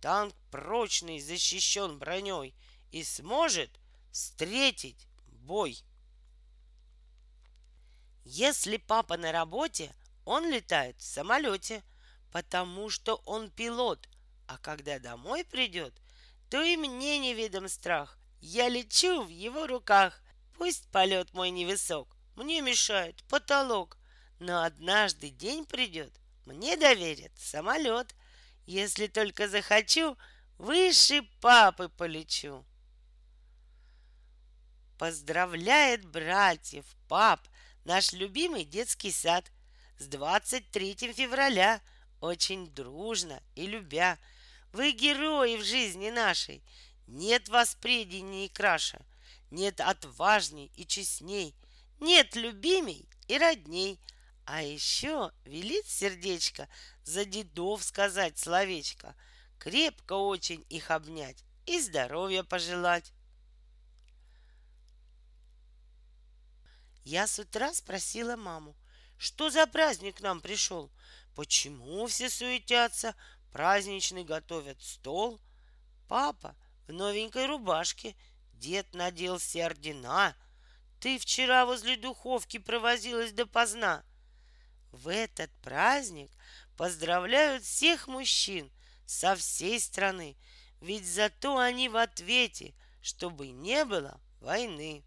Танк 0.00 0.36
прочный, 0.52 1.18
защищен 1.18 1.98
броней 1.98 2.54
и 2.92 3.02
сможет 3.02 3.72
встретить 4.12 5.08
бой. 5.26 5.82
Если 8.24 8.76
папа 8.76 9.16
на 9.16 9.32
работе, 9.32 9.92
он 10.24 10.48
летает 10.48 11.00
в 11.00 11.04
самолете, 11.04 11.82
потому 12.30 12.88
что 12.88 13.16
он 13.26 13.50
пилот, 13.50 14.08
а 14.46 14.58
когда 14.58 15.00
домой 15.00 15.44
придет, 15.44 16.00
то 16.50 16.62
и 16.62 16.76
мне 16.76 17.18
неведом 17.18 17.68
страх. 17.68 18.16
Я 18.40 18.68
лечу 18.68 19.24
в 19.24 19.28
его 19.28 19.66
руках. 19.66 20.22
Пусть 20.56 20.88
полет 20.92 21.34
мой 21.34 21.50
невысок, 21.50 22.16
мне 22.36 22.60
мешает 22.60 23.24
потолок. 23.24 23.99
Но 24.40 24.64
однажды 24.64 25.28
день 25.28 25.66
придет, 25.66 26.12
мне 26.46 26.76
доверят 26.78 27.32
самолет. 27.36 28.14
Если 28.64 29.06
только 29.06 29.48
захочу, 29.48 30.16
выше 30.56 31.22
папы 31.40 31.90
полечу. 31.90 32.64
Поздравляет 34.96 36.06
братьев, 36.06 36.86
пап, 37.06 37.46
наш 37.84 38.12
любимый 38.12 38.64
детский 38.64 39.12
сад 39.12 39.50
с 39.98 40.06
23 40.06 41.12
февраля, 41.12 41.82
очень 42.20 42.66
дружно 42.74 43.42
и 43.56 43.66
любя. 43.66 44.18
Вы 44.72 44.92
герои 44.92 45.56
в 45.56 45.64
жизни 45.64 46.10
нашей, 46.10 46.62
нет 47.06 47.48
вас 47.50 47.74
преденней 47.74 48.46
и 48.46 48.48
краша, 48.48 49.04
нет 49.50 49.80
отважней 49.80 50.70
и 50.76 50.86
честней, 50.86 51.54
нет 51.98 52.36
любимей 52.36 53.06
и 53.28 53.36
родней— 53.36 54.00
а 54.52 54.62
еще 54.62 55.30
велит 55.44 55.86
сердечко 55.86 56.68
за 57.04 57.24
дедов 57.24 57.84
сказать 57.84 58.36
словечко, 58.36 59.14
крепко 59.60 60.14
очень 60.14 60.66
их 60.68 60.90
обнять 60.90 61.44
и 61.66 61.80
здоровья 61.80 62.42
пожелать. 62.42 63.12
Я 67.04 67.28
с 67.28 67.38
утра 67.38 67.72
спросила 67.72 68.34
маму, 68.34 68.76
что 69.18 69.50
за 69.50 69.68
праздник 69.68 70.16
к 70.16 70.20
нам 70.20 70.40
пришел, 70.40 70.90
почему 71.36 72.08
все 72.08 72.28
суетятся, 72.28 73.14
праздничный 73.52 74.24
готовят 74.24 74.82
стол. 74.82 75.40
Папа 76.08 76.56
в 76.88 76.92
новенькой 76.92 77.46
рубашке, 77.46 78.16
дед 78.54 78.94
надел 78.94 79.38
все 79.38 79.66
ордена. 79.66 80.34
Ты 80.98 81.20
вчера 81.20 81.66
возле 81.66 81.96
духовки 81.96 82.58
провозилась 82.58 83.30
допоздна. 83.30 84.04
В 84.92 85.08
этот 85.08 85.50
праздник 85.62 86.30
поздравляют 86.76 87.64
всех 87.64 88.08
мужчин 88.08 88.70
со 89.06 89.36
всей 89.36 89.78
страны, 89.78 90.36
ведь 90.80 91.06
зато 91.06 91.58
они 91.58 91.88
в 91.88 91.96
ответе, 91.96 92.74
чтобы 93.00 93.48
не 93.48 93.84
было 93.84 94.20
войны. 94.40 95.04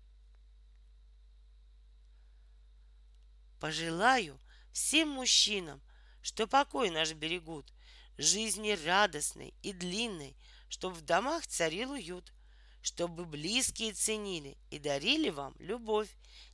Пожелаю 3.59 4.39
всем 4.71 5.09
мужчинам, 5.09 5.81
что 6.21 6.47
покой 6.47 6.89
наш 6.89 7.13
берегут, 7.13 7.73
жизни 8.17 8.71
радостной 8.71 9.53
и 9.61 9.73
длинной, 9.73 10.36
чтобы 10.69 10.95
в 10.95 11.01
домах 11.01 11.47
царил 11.47 11.91
уют, 11.91 12.34
чтобы 12.81 13.25
близкие 13.25 13.93
ценили 13.93 14.57
и 14.69 14.79
дарили 14.79 15.29
вам 15.29 15.55
любовь, 15.59 16.09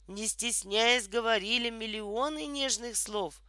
не 0.09 0.27
стесняясь 0.27 1.07
говорили 1.07 1.69
миллионы 1.69 2.45
нежных 2.47 2.97
слов, 2.97 3.41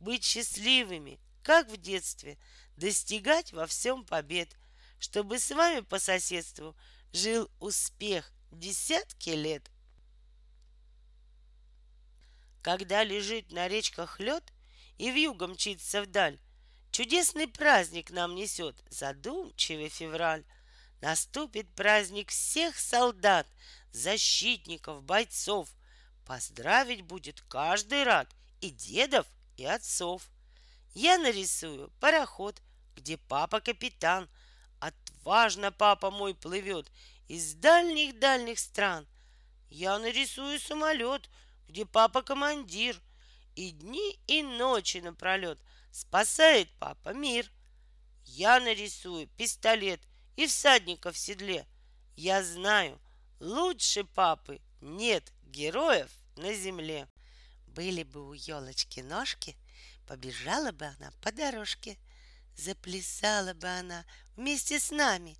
быть 0.00 0.24
счастливыми, 0.24 1.20
как 1.42 1.68
в 1.68 1.76
детстве, 1.76 2.38
достигать 2.76 3.52
во 3.52 3.66
всем 3.66 4.04
побед, 4.04 4.56
чтобы 4.98 5.38
с 5.38 5.50
вами 5.50 5.80
по 5.80 5.98
соседству 5.98 6.74
жил 7.12 7.50
успех 7.60 8.32
десятки 8.50 9.30
лет. 9.30 9.70
Когда 12.62 13.04
лежит 13.04 13.52
на 13.52 13.68
речках 13.68 14.20
лед 14.20 14.44
и 14.96 15.10
вьюга 15.10 15.48
мчится 15.48 16.00
вдаль, 16.00 16.38
Чудесный 16.94 17.48
праздник 17.48 18.12
нам 18.12 18.36
несет 18.36 18.80
задумчивый 18.88 19.88
февраль. 19.88 20.44
Наступит 21.00 21.68
праздник 21.74 22.30
всех 22.30 22.78
солдат, 22.78 23.48
защитников, 23.90 25.02
бойцов. 25.02 25.68
Поздравить 26.24 27.02
будет 27.02 27.40
каждый 27.42 28.04
рад, 28.04 28.34
и 28.60 28.70
дедов, 28.70 29.26
и 29.56 29.64
отцов. 29.64 30.28
Я 30.94 31.18
нарисую 31.18 31.90
пароход, 32.00 32.62
где 32.96 33.16
папа 33.16 33.60
капитан. 33.60 34.28
Отважно 34.80 35.72
папа 35.72 36.10
мой 36.10 36.34
плывет 36.34 36.90
из 37.28 37.54
дальних-дальних 37.54 38.58
стран. 38.58 39.06
Я 39.70 39.98
нарисую 39.98 40.60
самолет, 40.60 41.28
где 41.68 41.84
папа 41.84 42.22
командир. 42.22 43.00
И 43.54 43.70
дни, 43.70 44.18
и 44.26 44.42
ночи 44.42 44.98
напролет— 44.98 45.60
Спасает 45.94 46.68
папа 46.80 47.10
мир. 47.10 47.48
Я 48.24 48.58
нарисую 48.58 49.28
пистолет 49.36 50.00
и 50.34 50.48
всадника 50.48 51.12
в 51.12 51.16
седле. 51.16 51.68
Я 52.16 52.42
знаю, 52.42 53.00
лучше 53.38 54.02
папы 54.02 54.60
нет 54.80 55.32
героев 55.54 56.10
на 56.36 56.52
земле. 56.52 57.06
Были 57.68 58.02
бы 58.02 58.28
у 58.28 58.32
елочки 58.32 59.00
ножки, 59.00 59.56
побежала 60.06 60.72
бы 60.72 60.86
она 60.86 61.12
по 61.22 61.30
дорожке. 61.30 61.96
Заплясала 62.56 63.54
бы 63.54 63.68
она 63.68 64.04
вместе 64.36 64.78
с 64.78 64.90
нами, 64.90 65.36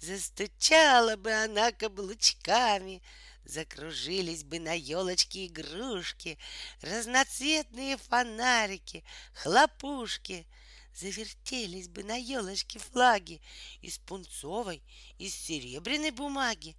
Застучала 0.00 1.16
бы 1.16 1.32
она 1.32 1.72
каблучками, 1.72 3.02
Закружились 3.44 4.44
бы 4.44 4.58
на 4.58 4.72
елочке 4.72 5.46
игрушки, 5.46 6.38
Разноцветные 6.80 7.96
фонарики, 7.96 9.04
хлопушки. 9.32 10.46
Завертелись 10.94 11.88
бы 11.88 12.04
на 12.04 12.16
елочке 12.16 12.78
флаги 12.78 13.40
Из 13.82 13.98
пунцовой, 13.98 14.82
из 15.18 15.34
серебряной 15.34 16.10
бумаги. 16.10 16.76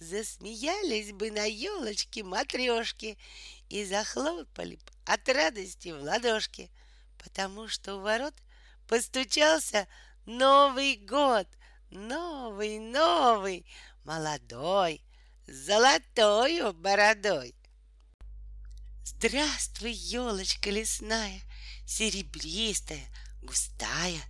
Засмеялись 0.00 1.12
бы 1.12 1.30
на 1.30 1.44
елочке 1.44 2.24
матрешки 2.24 3.18
И 3.68 3.84
захлопали 3.84 4.76
б 4.76 4.82
от 5.04 5.28
радости 5.28 5.90
в 5.90 6.02
ладошки, 6.02 6.70
Потому 7.18 7.68
что 7.68 7.96
у 7.96 8.00
ворот 8.00 8.34
постучался 8.88 9.86
Новый 10.26 10.96
год, 10.96 11.46
новый, 11.90 12.78
новый, 12.78 13.66
молодой, 14.04 15.02
золотою 15.46 16.72
бородой. 16.72 17.54
Здравствуй, 19.04 19.92
елочка 19.92 20.70
лесная, 20.70 21.40
серебристая, 21.86 23.04
густая, 23.42 24.20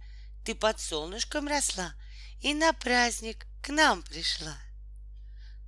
Ты 0.45 0.55
под 0.55 0.81
солнышком 0.81 1.47
росла 1.47 1.93
и 2.41 2.55
на 2.55 2.73
праздник 2.73 3.47
к 3.63 3.69
нам 3.69 4.03
пришла. 4.03 4.57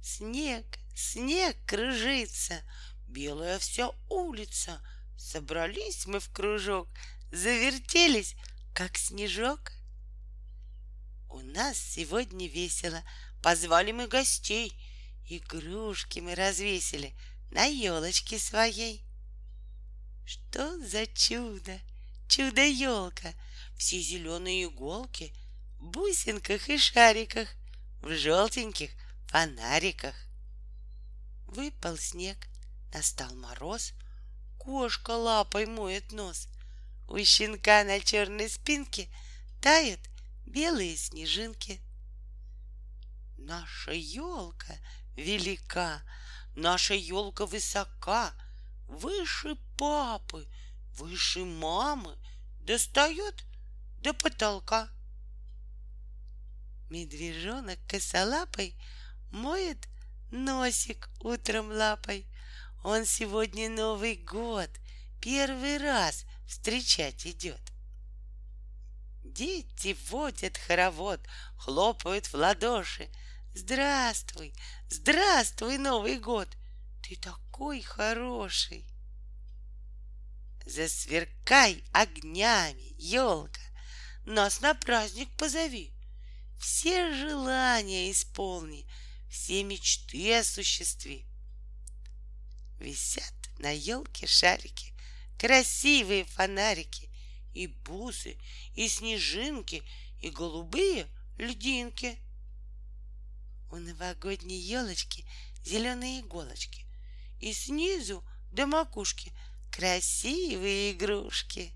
Снег, 0.02 0.66
снег 0.94 1.56
кружится, 1.66 2.62
белая 3.08 3.58
вся 3.58 3.90
улица. 4.08 4.82
Собрались 5.16 6.06
мы 6.06 6.20
в 6.20 6.28
кружок, 6.30 6.88
завертелись, 7.30 8.34
как 8.74 8.98
снежок. 8.98 9.72
У 11.30 11.40
нас 11.40 11.78
сегодня 11.78 12.48
весело, 12.48 13.02
позвали 13.42 13.92
мы 13.92 14.08
гостей— 14.08 14.76
Игрушки 15.28 16.20
мы 16.20 16.34
развесили 16.34 17.14
на 17.50 17.64
елочке 17.64 18.38
своей. 18.38 19.02
Что 20.26 20.78
за 20.86 21.06
чудо, 21.06 21.80
чудо-елка, 22.28 23.32
все 23.78 24.00
зеленые 24.00 24.64
иголки 24.64 25.32
в 25.78 25.86
бусинках 25.86 26.68
и 26.68 26.76
шариках, 26.76 27.48
в 28.02 28.14
желтеньких 28.14 28.90
фонариках. 29.32 30.14
Выпал 31.46 31.96
снег, 31.96 32.36
настал 32.92 33.34
мороз, 33.34 33.94
кошка 34.58 35.12
лапой 35.12 35.64
моет 35.64 36.12
нос. 36.12 36.48
У 37.08 37.18
щенка 37.18 37.82
на 37.84 37.98
черной 38.00 38.50
спинке 38.50 39.08
тают 39.62 40.00
белые 40.44 40.98
снежинки. 40.98 41.80
Наша 43.38 43.92
елка 43.92 44.74
велика, 45.16 46.02
наша 46.54 46.92
елка 46.92 47.46
высока, 47.46 48.34
выше 48.86 49.56
папы, 49.78 50.46
выше 50.98 51.46
мамы, 51.46 52.18
достает 52.60 53.46
до 54.02 54.12
потолка. 54.12 54.90
Медвежонок 56.90 57.78
косолапой 57.88 58.76
моет 59.32 59.88
носик 60.30 61.10
утром 61.20 61.70
лапой. 61.72 62.26
Он 62.84 63.04
сегодня 63.04 63.68
Новый 63.68 64.16
год 64.16 64.70
первый 65.20 65.78
раз 65.78 66.24
встречать 66.46 67.26
идет. 67.26 67.60
Дети 69.24 69.96
водят 70.10 70.58
хоровод, 70.58 71.20
хлопают 71.56 72.26
в 72.26 72.34
ладоши— 72.34 73.08
Здравствуй, 73.54 74.54
здравствуй, 74.88 75.76
Новый 75.76 76.18
год! 76.18 76.48
Ты 77.02 77.16
такой 77.16 77.82
хороший! 77.82 78.86
Засверкай 80.64 81.84
огнями, 81.92 82.94
елка, 82.96 83.60
Нас 84.24 84.62
на 84.62 84.72
праздник 84.72 85.28
позови, 85.36 85.92
Все 86.58 87.12
желания 87.12 88.10
исполни, 88.10 88.86
Все 89.32 89.64
мечты 89.64 90.38
осуществи. 90.38 91.24
Висят 92.78 93.34
на 93.58 93.70
елке 93.70 94.26
шарики, 94.26 94.92
Красивые 95.38 96.26
фонарики, 96.26 97.08
И 97.54 97.66
бусы, 97.66 98.36
и 98.74 98.86
снежинки, 98.88 99.82
И 100.20 100.28
голубые 100.28 101.08
льдинки— 101.38 102.18
у 103.70 103.76
новогодней 103.76 104.60
елочки 104.60 105.24
зеленые 105.64 106.20
иголочки, 106.20 106.84
и 107.40 107.54
снизу 107.54 108.22
до 108.50 108.66
макушки 108.66 109.32
красивые 109.70 110.92
игрушки. 110.92 111.72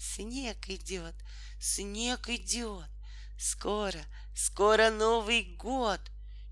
Снег 0.00 0.70
идет, 0.70 1.14
снег 1.60 2.30
идет, 2.30 2.88
скоро, 3.38 4.04
скоро 4.34 4.90
Новый 4.90 5.54
год. 5.56 6.00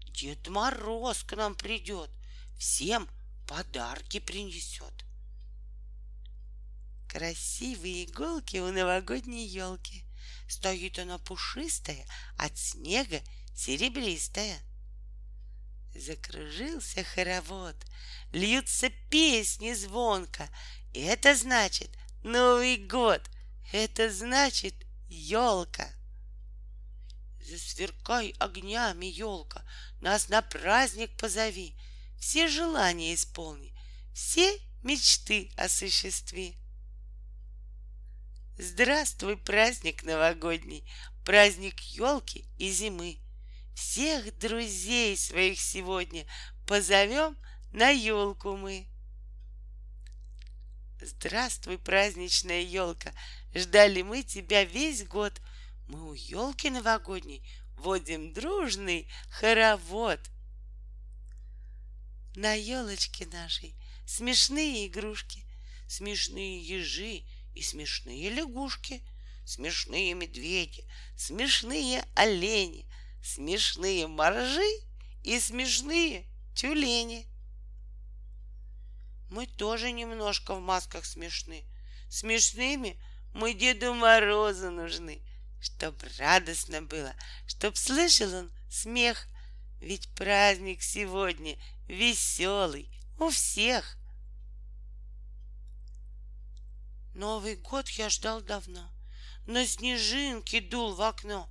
Дед 0.09 0.47
Мороз 0.49 1.25
к 1.25 1.35
нам 1.35 1.55
придет, 1.55 2.11
всем 2.57 3.09
подарки 3.49 4.21
принесет. 4.21 4.93
Красивые 7.09 8.05
иголки 8.05 8.59
у 8.59 8.71
новогодней 8.73 9.47
елки. 9.47 10.05
Стоит 10.49 10.99
она 10.99 11.19
пушистая 11.19 12.07
от 12.37 12.57
снега 12.59 13.21
серебристая. 13.55 14.59
Закружился 15.95 17.05
хоровод, 17.05 17.77
льются 18.33 18.91
песни 19.11 19.73
звонко. 19.75 20.49
Это 20.93 21.37
значит 21.37 21.91
Новый 22.25 22.77
год, 22.77 23.23
это 23.73 24.11
значит 24.11 24.75
елка. 25.09 25.89
Засверкай 27.45 28.35
огнями, 28.39 29.05
елка, 29.05 29.65
нас 30.01 30.31
на 30.31 30.41
праздник 30.41 31.15
позови, 31.19 31.77
все 32.19 32.49
желания 32.49 33.15
исполни, 33.15 33.75
все 34.15 34.59
мечты 34.83 35.51
осуществи. 35.57 36.57
Здравствуй, 38.57 39.37
праздник 39.37 40.05
новогодний, 40.05 40.91
праздник 41.25 41.81
елки 41.81 42.49
и 42.57 42.71
зимы. 42.71 43.19
Всех 43.75 44.39
друзей 44.39 45.17
своих 45.17 45.61
сегодня 45.61 46.25
позовем 46.67 47.37
на 47.73 47.91
елку 47.91 48.57
мы. 48.57 48.87
Здравствуй, 51.03 51.77
праздничная 51.77 52.63
елка, 52.63 53.13
Ждали 53.55 54.03
мы 54.03 54.23
тебя 54.23 54.65
весь 54.65 55.07
год. 55.07 55.41
Мы 55.87 56.09
у 56.09 56.15
елки 56.15 56.71
новогодней 56.71 57.43
водим 57.77 58.33
дружный 58.33 59.09
хоровод. 59.31 60.21
На 62.37 62.55
елочке 62.55 63.27
нашей 63.27 63.75
смешные 64.07 64.87
игрушки, 64.87 65.45
смешные 65.87 66.61
ежи 66.61 67.25
и 67.55 67.63
смешные 67.63 68.31
лягушки, 68.31 69.03
смешные 69.45 70.15
медведи, 70.15 70.85
смешные 71.17 72.05
олени, 72.15 72.89
смешные 73.23 74.07
моржи 74.07 74.69
и 75.23 75.39
смешные 75.39 76.27
тюлени. 76.55 77.27
Мы 79.31 79.47
тоже 79.47 79.93
немножко 79.93 80.55
в 80.55 80.61
масках 80.61 81.05
смешны. 81.05 81.65
Смешными 82.09 83.01
мы 83.33 83.53
Деду 83.53 83.93
Морозу 83.95 84.71
нужны, 84.71 85.23
Чтоб 85.65 85.95
радостно 86.19 86.83
было, 86.83 87.15
чтоб 87.47 87.75
слышал 87.75 88.33
он 88.35 88.53
смех, 88.69 89.27
Ведь 89.81 90.09
праздник 90.15 90.83
сегодня 90.83 91.59
веселый 91.89 92.91
у 93.19 93.31
всех. 93.31 93.97
Новый 97.15 97.57
год 97.57 97.89
я 97.91 98.11
ждал 98.11 98.43
давно, 98.43 98.91
но 99.47 99.65
снежинки 99.65 100.61
дул 100.61 100.95
в 100.95 101.01
окно. 101.01 101.49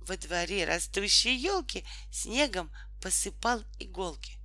Во 0.00 0.18
дворе 0.18 0.66
растущей 0.66 1.34
елки 1.34 1.84
снегом 2.12 2.70
посыпал 3.02 3.62
иголки. 3.78 4.38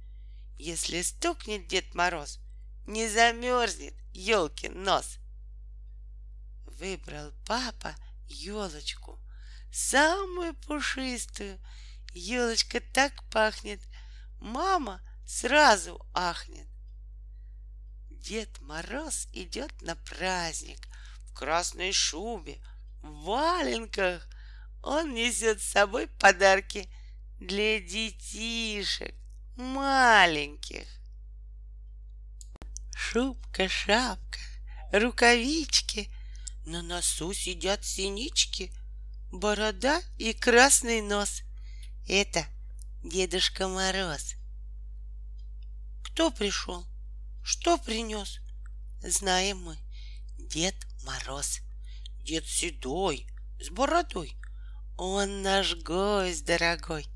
Если 0.58 1.02
стукнет 1.02 1.68
Дед 1.68 1.94
Мороз, 1.96 2.40
не 2.88 3.10
замерзнет 3.10 3.94
елкин 4.14 4.84
нос. 4.84 5.18
Выбрал 6.66 7.34
папа 7.46 7.96
елочку, 8.32 9.20
самую 9.72 10.54
пушистую. 10.56 11.60
Елочка 12.14 12.82
так 12.94 13.24
пахнет, 13.30 13.82
мама 14.40 15.02
сразу 15.26 16.06
ахнет. 16.14 16.68
Дед 18.10 18.60
Мороз 18.62 19.28
идет 19.34 19.82
на 19.82 19.96
праздник 19.96 20.88
в 21.26 21.34
красной 21.34 21.92
шубе, 21.92 22.62
в 23.02 23.24
валенках. 23.24 24.28
Он 24.84 25.14
несет 25.14 25.62
с 25.62 25.72
собой 25.72 26.08
подарки 26.08 26.90
для 27.40 27.80
детишек 27.80 29.16
маленьких. 29.56 30.88
Шубка, 32.96 33.68
шапка, 33.68 34.40
рукавички, 34.92 36.14
на 36.66 36.82
носу 36.82 37.34
сидят 37.34 37.84
синички, 37.86 38.72
борода 39.32 40.02
и 40.18 40.34
красный 40.34 41.02
нос. 41.02 41.42
Это 42.08 42.46
Дедушка 43.04 43.68
Мороз. 43.68 44.36
Кто 46.04 46.30
пришел? 46.30 46.86
Что 47.44 47.78
принес? 47.78 48.40
Знаем 49.02 49.64
мы, 49.64 49.78
Дед 50.38 50.76
Мороз. 51.04 51.62
Дед 52.24 52.46
седой, 52.46 53.28
с 53.60 53.70
бородой. 53.70 54.38
Он 54.98 55.42
наш 55.42 55.76
гость 55.76 56.46
дорогой. 56.46 57.08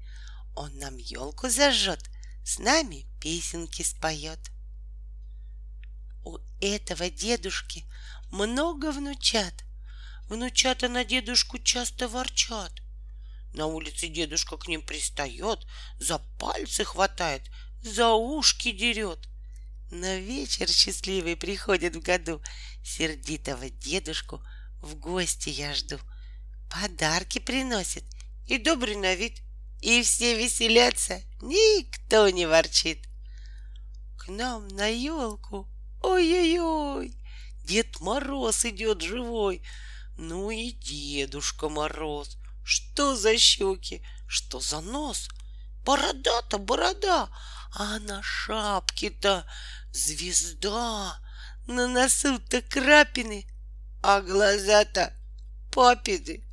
Он 0.55 0.75
нам 0.79 0.97
елку 0.97 1.49
зажжет, 1.49 2.09
с 2.43 2.57
нами 2.59 3.05
песенки 3.19 3.83
споет. 3.83 4.39
У 6.23 6.39
этого 6.61 7.09
дедушки 7.09 7.85
много 8.35 8.91
внучат. 8.91 9.63
Внучата 10.27 10.89
на 10.89 11.05
дедушку 11.05 11.57
часто 11.57 12.07
ворчат. 12.09 12.73
На 13.53 13.65
улице 13.67 14.07
дедушка 14.07 14.57
к 14.57 14.67
ним 14.67 14.81
пристает, 14.81 15.59
за 15.99 16.19
пальцы 16.39 16.83
хватает, 16.83 17.43
за 17.81 18.09
ушки 18.13 18.71
дерет. 18.71 19.29
На 19.89 20.17
вечер 20.17 20.67
счастливый 20.67 21.37
приходит 21.37 21.95
в 21.95 22.01
году, 22.01 22.41
сердитого 22.83 23.69
дедушку 23.69 24.41
в 24.81 24.95
гости 24.95 25.49
я 25.49 25.73
жду. 25.73 25.97
Подарки 26.69 27.39
приносит 27.39 28.03
и 28.47 28.57
добрый 28.57 28.97
на 28.97 29.15
вид, 29.15 29.41
и 29.81 30.01
все 30.01 30.37
веселятся, 30.37 31.21
никто 31.41 32.29
не 32.29 32.45
ворчит. 32.47 33.07
К 34.17 34.27
нам 34.27 34.67
на 34.67 34.87
елку 34.87 35.69
Ой-ой-ой, 36.05 37.17
Дед 37.65 37.99
Мороз 37.99 38.63
идет 38.65 39.01
живой. 39.01 39.63
Ну 40.17 40.51
и 40.51 40.71
Дедушка 40.71 41.67
Мороз. 41.67 42.37
Что 42.63 43.15
за 43.15 43.37
щеки, 43.37 44.03
что 44.27 44.59
за 44.59 44.81
нос? 44.81 45.29
Борода-то 45.83 46.57
борода, 46.57 47.29
а 47.71 47.99
на 47.99 48.21
шапке-то 48.23 49.45
звезда. 49.91 51.19
На 51.67 51.87
носу-то 51.87 52.61
крапины, 52.61 53.47
а 54.03 54.21
глаза-то 54.21 55.13
папины. 55.71 56.43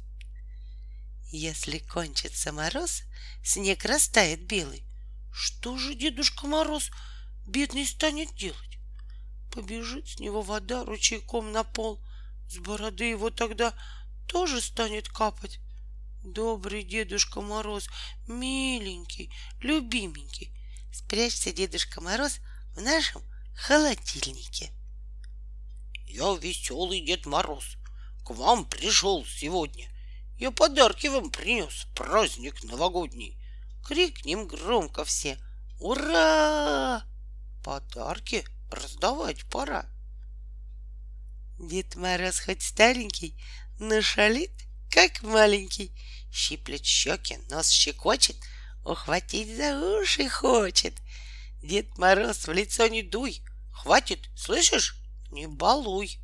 Если 1.31 1.79
кончится 1.79 2.53
мороз, 2.53 3.03
снег 3.45 3.85
растает 3.85 4.47
белый. 4.47 4.85
Что 5.31 5.77
же 5.77 5.95
Дедушка 5.95 6.47
Мороз 6.47 6.91
бедный 7.47 7.87
станет 7.87 8.35
делать? 8.35 8.72
Побежит 9.53 10.09
с 10.09 10.19
него 10.19 10.41
вода 10.41 10.83
ручейком 10.87 11.53
на 11.53 11.63
пол. 11.63 12.01
С 12.49 12.57
бороды 12.57 13.05
его 13.05 13.29
тогда 13.29 13.75
тоже 14.27 14.63
станет 14.63 15.11
капать. 15.11 15.61
Добрый 16.25 16.85
Дедушка 16.85 17.43
Мороз, 17.43 17.89
миленький, 18.27 19.31
любименький, 19.61 20.57
спрячься, 20.91 21.53
Дедушка 21.53 22.01
Мороз, 22.01 22.39
в 22.75 22.81
нашем 22.81 23.23
холодильнике. 23.55 24.73
Я 26.07 26.35
веселый 26.35 27.03
Дед 27.03 27.27
Мороз, 27.27 27.77
к 28.25 28.31
вам 28.31 28.65
пришел 28.65 29.27
сегодня. 29.27 29.91
Я 30.39 30.51
подарки 30.51 31.09
вам 31.09 31.31
принес, 31.31 31.87
праздник 31.95 32.65
новогодний. 32.65 33.37
Крикнем 33.85 34.47
громко 34.47 35.05
все. 35.05 35.39
Ура! 35.79 37.05
Подарки 37.63 38.47
раздавать 38.75 39.45
пора. 39.47 39.87
Дед 41.59 41.97
Мороз 41.97 42.41
хоть 42.41 42.63
старенький, 42.63 43.37
но 43.79 44.03
шалит, 44.03 44.53
как 44.91 45.23
маленький. 45.23 45.93
Щиплет 46.33 46.85
щеки, 46.85 47.39
нос 47.51 47.69
щекочет, 47.69 48.37
ухватить 48.85 49.57
за 49.57 49.79
уши 49.79 50.29
хочет. 50.29 50.95
Дед 51.63 51.99
Мороз 51.99 52.47
в 52.47 52.53
лицо 52.53 52.89
не 52.89 53.03
дуй, 53.03 53.43
хватит, 53.71 54.29
слышишь? 54.37 54.97
Не 55.31 55.47
балуй. 55.47 56.19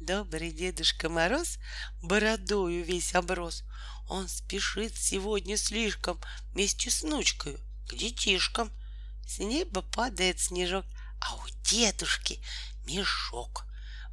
Добрый 0.00 0.52
Дедушка 0.52 1.08
Мороз 1.08 1.58
бородою 2.02 2.84
весь 2.84 3.14
оброс. 3.14 3.64
Он 4.08 4.28
спешит 4.28 4.94
сегодня 4.96 5.56
слишком 5.56 6.20
вместе 6.52 6.90
с 6.90 7.02
внучкой 7.02 7.56
к 7.88 7.94
детишкам— 7.94 8.70
с 9.26 9.38
неба 9.38 9.82
падает 9.82 10.40
снежок, 10.40 10.84
а 11.20 11.34
у 11.36 11.42
дедушки 11.64 12.40
мешок. 12.86 13.66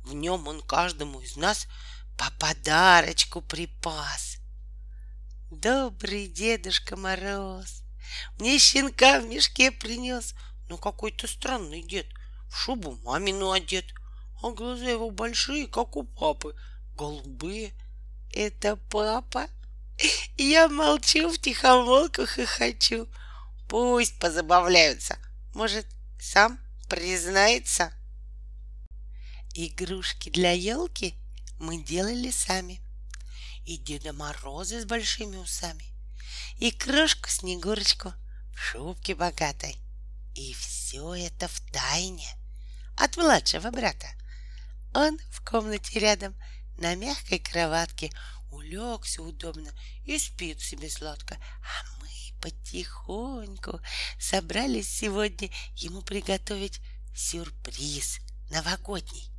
В 0.03 0.13
нем 0.13 0.47
он 0.47 0.61
каждому 0.61 1.21
из 1.21 1.35
нас 1.35 1.67
по 2.17 2.31
подарочку 2.39 3.41
припас. 3.41 4.37
Добрый 5.51 6.27
Дедушка 6.27 6.95
Мороз 6.95 7.81
мне 8.39 8.59
щенка 8.59 9.19
в 9.19 9.25
мешке 9.25 9.71
принес, 9.71 10.35
но 10.69 10.77
какой-то 10.77 11.27
странный 11.27 11.83
дед, 11.83 12.07
в 12.49 12.57
шубу 12.57 12.97
мамину 13.03 13.51
одет, 13.51 13.85
а 14.41 14.51
глаза 14.51 14.85
его 14.85 15.09
большие, 15.11 15.67
как 15.67 15.95
у 15.95 16.03
папы, 16.03 16.55
голубые. 16.97 17.73
Это 18.33 18.77
папа? 18.89 19.47
Я 20.37 20.67
молчу, 20.67 21.29
в 21.29 21.37
тихомолку 21.39 22.25
хохочу. 22.25 23.07
Пусть 23.71 24.19
позабавляются. 24.19 25.17
Может, 25.53 25.87
сам 26.19 26.59
признается? 26.89 27.93
Игрушки 29.53 30.29
для 30.29 30.51
елки 30.51 31.15
мы 31.57 31.81
делали 31.81 32.31
сами. 32.31 32.81
И 33.65 33.77
Деда 33.77 34.11
Мороза 34.11 34.81
с 34.81 34.83
большими 34.83 35.37
усами, 35.37 35.85
и 36.57 36.71
крошку 36.71 37.29
Снегурочку 37.29 38.11
в 38.53 38.59
шубке 38.59 39.15
богатой. 39.15 39.77
И 40.35 40.53
все 40.53 41.13
это 41.13 41.47
в 41.47 41.61
тайне 41.71 42.27
от 42.97 43.15
младшего 43.15 43.71
брата. 43.71 44.09
Он 44.93 45.17
в 45.29 45.45
комнате 45.49 45.97
рядом 45.97 46.35
на 46.77 46.93
мягкой 46.95 47.39
кроватке 47.39 48.11
улегся 48.51 49.23
удобно 49.23 49.71
и 50.03 50.19
спит 50.19 50.59
себе 50.59 50.89
сладко, 50.89 51.37
а 51.61 52.00
потихоньку 52.41 53.79
собрались 54.19 54.89
сегодня 54.89 55.49
ему 55.75 56.01
приготовить 56.01 56.81
сюрприз 57.15 58.19
новогодний. 58.49 59.31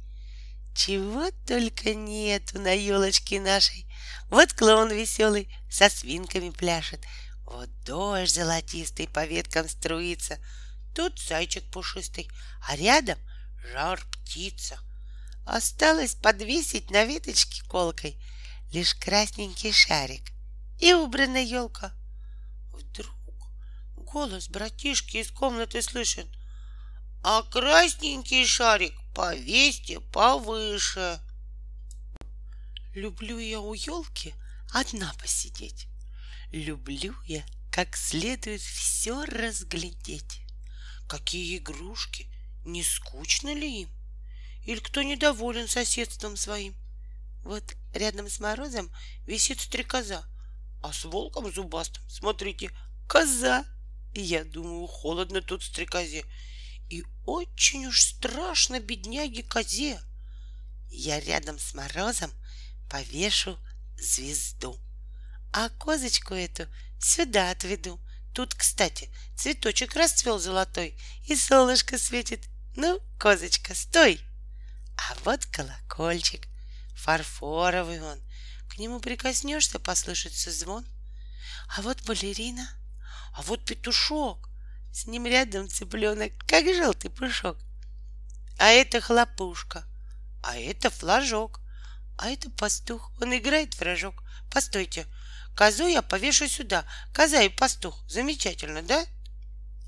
Чего 0.74 1.31
только 1.47 1.95
нету 1.95 2.59
на 2.59 2.73
елочке 2.73 3.41
нашей. 3.41 3.87
Вот 4.31 4.53
клоун 4.55 4.91
веселый 4.91 5.55
со 5.70 5.91
свинками 5.91 6.51
пляшет. 6.51 7.01
Вот 7.45 7.69
дождь 7.85 8.33
золотистый 8.33 9.09
по 9.09 9.27
веткам 9.27 9.69
струится. 9.69 10.39
Тут 10.95 11.19
зайчик 11.19 11.65
пушистый, 11.70 12.31
а 12.66 12.77
рядом 12.77 13.19
жар 13.73 14.03
птица. 14.11 14.79
Осталось 15.45 16.15
подвесить 16.15 16.91
на 16.91 17.05
веточке 17.05 17.62
колкой 17.69 18.19
лишь 18.73 18.95
красненький 18.95 19.73
шарик 19.73 20.33
и 20.79 20.95
убрана 20.95 21.43
елка. 21.43 21.93
Вдруг 22.91 23.15
голос 23.97 24.49
братишки 24.49 25.19
из 25.19 25.31
комнаты 25.31 25.81
слышен. 25.83 26.29
А 27.23 27.43
красненький 27.43 28.45
шарик 28.47 28.95
повесьте 29.15 30.01
повыше. 30.01 31.21
Люблю 32.95 33.39
я 33.39 33.61
у 33.61 33.75
елки 33.75 34.35
одна 34.73 35.15
посидеть. 35.19 35.87
Люблю 36.51 37.15
я 37.27 37.45
как 37.71 37.97
следует 37.97 38.61
все 38.61 39.25
разглядеть. 39.25 40.43
Какие 41.09 41.57
игрушки, 41.57 42.29
не 42.65 42.83
скучно 42.83 43.55
ли 43.55 43.83
им? 43.83 43.91
Или 44.65 44.79
кто 44.79 45.03
недоволен 45.03 45.69
соседством 45.69 46.37
своим? 46.37 46.75
Вот 47.43 47.75
рядом 47.95 48.29
с 48.29 48.41
морозом 48.41 48.93
висит 49.27 49.61
стрекоза, 49.61 50.25
а 50.83 50.93
с 50.93 51.05
волком 51.05 51.53
зубастым, 51.53 52.03
смотрите, 52.09 52.71
коза. 53.09 53.65
Я 54.15 54.45
думаю, 54.45 54.87
холодно 54.87 55.41
тут 55.41 55.63
стрекозе, 55.63 56.25
и 56.91 57.05
очень 57.25 57.87
уж 57.87 58.03
страшно 58.03 58.81
бедняге 58.81 59.43
козе. 59.43 60.01
Я 60.91 61.19
рядом 61.21 61.59
с 61.59 61.73
морозом 61.73 62.31
повешу 62.91 63.59
звезду, 63.99 64.79
а 65.53 65.71
козочку 65.71 66.35
эту 66.35 66.67
сюда 67.01 67.51
отведу. 67.51 67.99
Тут, 68.35 68.55
кстати, 68.55 69.11
цветочек 69.37 69.95
расцвел 69.95 70.39
золотой, 70.39 70.99
и 71.27 71.37
солнышко 71.37 71.99
светит. 71.99 72.41
Ну, 72.77 73.01
козочка, 73.19 73.75
стой! 73.75 74.21
А 74.97 75.15
вот 75.25 75.45
колокольчик, 75.47 76.47
фарфоровый 76.95 78.01
он. 78.03 78.19
Нему 78.83 78.99
прикоснешься, 78.99 79.79
послышится 79.79 80.51
звон. 80.51 80.85
А 81.69 81.83
вот 81.83 82.03
балерина, 82.03 82.69
а 83.33 83.43
вот 83.43 83.65
петушок. 83.65 84.51
С 84.93 85.07
ним 85.07 85.25
рядом 85.25 85.69
цыпленок, 85.69 86.33
как 86.49 86.65
желтый 86.65 87.09
пушок. 87.09 87.59
А 88.59 88.71
это 88.71 89.01
хлопушка, 89.01 89.87
а 90.43 90.57
это 90.57 90.91
флажок, 90.91 91.61
а 92.19 92.29
это 92.29 92.51
пастух, 92.51 93.13
он 93.21 93.37
играет 93.37 93.75
в 93.75 93.83
рожок. 93.83 94.25
Постойте, 94.51 95.07
козу 95.55 95.87
я 95.87 96.03
повешу 96.03 96.49
сюда, 96.49 96.85
коза 97.15 97.41
и 97.41 97.51
пастух. 97.51 98.03
Замечательно, 98.09 98.83
да? 98.83 99.07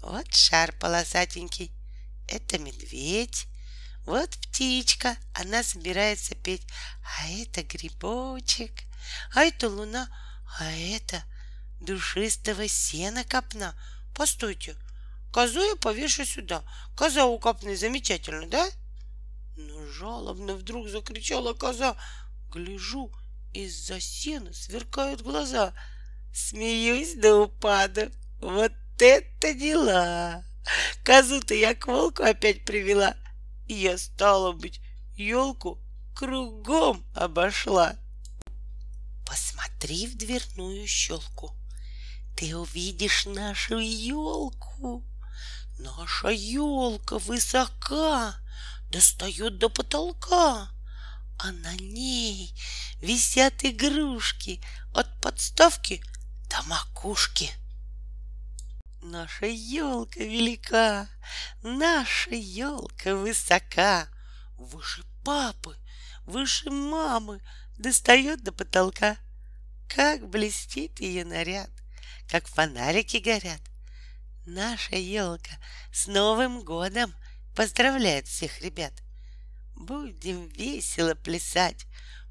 Вот 0.02 0.32
шар 0.32 0.70
полосатенький, 0.78 1.72
это 2.28 2.60
медведь, 2.60 3.48
вот 4.06 4.30
птичка, 4.30 5.16
она 5.32 5.62
собирается 5.62 6.34
петь, 6.34 6.66
а 7.02 7.28
это 7.28 7.62
грибочек, 7.62 8.72
а 9.34 9.44
это 9.44 9.68
луна, 9.68 10.08
а 10.58 10.70
это 10.70 11.24
душистого 11.80 12.68
сена 12.68 13.24
копна. 13.24 13.74
Постойте, 14.14 14.76
козу 15.32 15.60
я 15.60 15.76
повешу 15.76 16.24
сюда. 16.24 16.62
Коза 16.96 17.24
у 17.24 17.38
копны 17.38 17.76
замечательно, 17.76 18.46
да? 18.46 18.68
Но 19.56 19.86
жалобно 19.86 20.54
вдруг 20.54 20.88
закричала 20.88 21.54
коза. 21.54 21.96
Гляжу, 22.52 23.10
из-за 23.52 24.00
сена 24.00 24.52
сверкают 24.52 25.22
глаза. 25.22 25.72
Смеюсь 26.34 27.14
до 27.14 27.42
упаду. 27.42 28.10
Вот 28.40 28.72
это 28.98 29.54
дела! 29.54 30.44
Козу-то 31.04 31.54
я 31.54 31.74
к 31.74 31.86
волку 31.86 32.22
опять 32.22 32.64
привела. 32.64 33.16
И 33.66 33.74
я, 33.74 33.98
стала 33.98 34.52
быть, 34.52 34.80
елку 35.16 35.78
кругом 36.14 37.04
обошла. 37.14 37.96
Посмотри 39.26 40.06
в 40.06 40.16
дверную 40.16 40.86
щелку. 40.86 41.54
Ты 42.36 42.56
увидишь 42.56 43.26
нашу 43.26 43.78
елку. 43.78 45.04
Наша 45.78 46.28
елка 46.28 47.18
высока, 47.18 48.36
достает 48.90 49.58
до 49.58 49.68
потолка, 49.68 50.68
а 51.38 51.52
на 51.52 51.74
ней 51.74 52.54
висят 53.00 53.64
игрушки 53.64 54.62
от 54.92 55.20
подставки 55.20 56.02
до 56.48 56.62
макушки. 56.68 57.50
Наша 59.06 59.44
елка 59.44 60.18
велика, 60.18 61.10
наша 61.62 62.30
елка 62.30 63.14
высока, 63.14 64.08
выше 64.56 65.04
папы, 65.22 65.76
выше 66.24 66.70
мамы, 66.70 67.42
достает 67.76 68.42
до 68.42 68.50
потолка. 68.50 69.18
Как 69.88 70.26
блестит 70.26 71.00
ее 71.00 71.26
наряд, 71.26 71.68
как 72.30 72.46
фонарики 72.48 73.18
горят. 73.18 73.60
Наша 74.46 74.96
елка 74.96 75.52
с 75.92 76.06
Новым 76.06 76.64
годом 76.64 77.14
поздравляет 77.54 78.26
всех 78.26 78.62
ребят. 78.62 78.94
Будем 79.74 80.48
весело 80.48 81.14
плясать, 81.14 81.84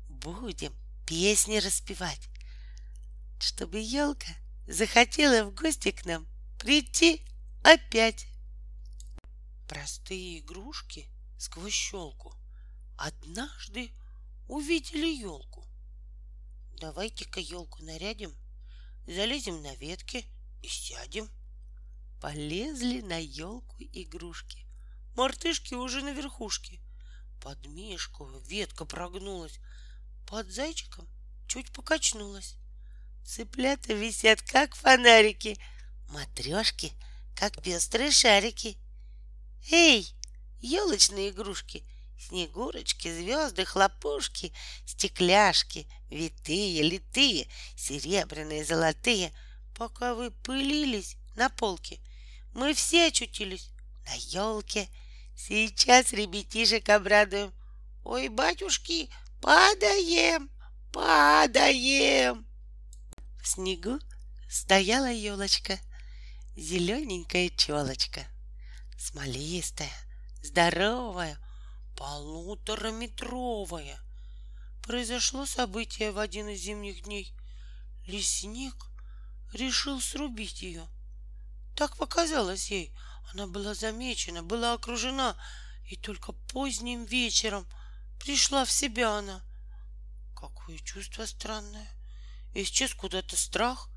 будем 0.10 0.76
песни 1.06 1.58
распевать, 1.58 2.30
чтобы 3.40 3.78
елка 3.78 4.34
захотела 4.66 5.44
в 5.46 5.54
гости 5.54 5.92
к 5.92 6.04
нам 6.06 6.33
прийти 6.64 7.22
опять. 7.62 8.26
Простые 9.68 10.40
игрушки 10.40 11.10
сквозь 11.38 11.74
щелку 11.74 12.34
однажды 12.98 13.92
увидели 14.48 15.08
елку. 15.08 15.68
Давайте-ка 16.80 17.42
елку 17.42 17.84
нарядим, 17.84 18.34
залезем 19.08 19.62
на 19.62 19.76
ветки 19.76 20.26
и 20.62 20.70
сядем. 20.70 21.30
Полезли 22.22 23.02
на 23.02 23.18
елку 23.22 23.76
игрушки. 23.80 24.66
Мартышки 25.18 25.74
уже 25.74 26.02
на 26.02 26.14
верхушке. 26.14 26.80
Под 27.42 27.68
мишку 27.68 28.40
ветка 28.48 28.86
прогнулась, 28.86 29.60
под 30.26 30.50
зайчиком 30.50 31.10
чуть 31.46 31.74
покачнулась. 31.74 32.56
Цыплята 33.26 33.94
висят, 33.94 34.42
как 34.42 34.76
фонарики— 34.76 35.58
матрешки, 36.10 36.94
как 37.36 37.62
пестрые 37.62 38.12
шарики. 38.12 38.78
Эй, 39.72 40.14
елочные 40.60 41.30
игрушки, 41.30 41.84
снегурочки, 42.18 43.08
звезды, 43.14 43.66
хлопушки, 43.66 44.54
стекляшки, 44.86 45.88
витые, 46.10 46.84
литые, 46.84 47.48
серебряные, 47.76 48.66
золотые, 48.66 49.34
пока 49.76 50.16
вы 50.16 50.32
пылились 50.32 51.18
на 51.36 51.50
полке, 51.50 52.00
мы 52.54 52.74
все 52.74 53.08
очутились 53.08 53.70
на 54.06 54.14
елке. 54.14 54.88
Сейчас 55.36 56.14
ребятишек 56.14 56.88
обрадуем. 56.90 57.52
Ой, 58.04 58.28
батюшки, 58.28 59.10
падаем, 59.42 60.52
падаем. 60.92 62.46
В 63.42 63.48
снегу 63.48 64.00
стояла 64.48 65.12
елочка— 65.12 65.80
зелененькая 66.56 67.50
челочка, 67.50 68.26
смолистая, 68.98 69.92
здоровая, 70.42 71.38
полутораметровая. 71.96 74.00
Произошло 74.82 75.46
событие 75.46 76.12
в 76.12 76.20
один 76.20 76.50
из 76.50 76.60
зимних 76.60 77.04
дней. 77.04 77.34
Лесник 78.06 78.76
решил 79.54 80.02
срубить 80.02 80.62
ее. 80.62 80.86
Так 81.76 81.96
показалось 81.98 82.70
ей. 82.70 82.94
Она 83.32 83.48
была 83.48 83.74
замечена, 83.74 84.44
была 84.44 84.74
окружена, 84.74 85.38
и 85.86 85.96
только 85.96 86.34
поздним 86.34 87.06
вечером 87.06 87.66
пришла 88.20 88.66
в 88.66 88.72
себя 88.72 89.18
она. 89.18 89.42
Какое 90.36 90.78
чувство 90.80 91.26
странное. 91.26 91.90
Исчез 92.54 92.94
куда-то 92.94 93.38
страх, 93.38 93.90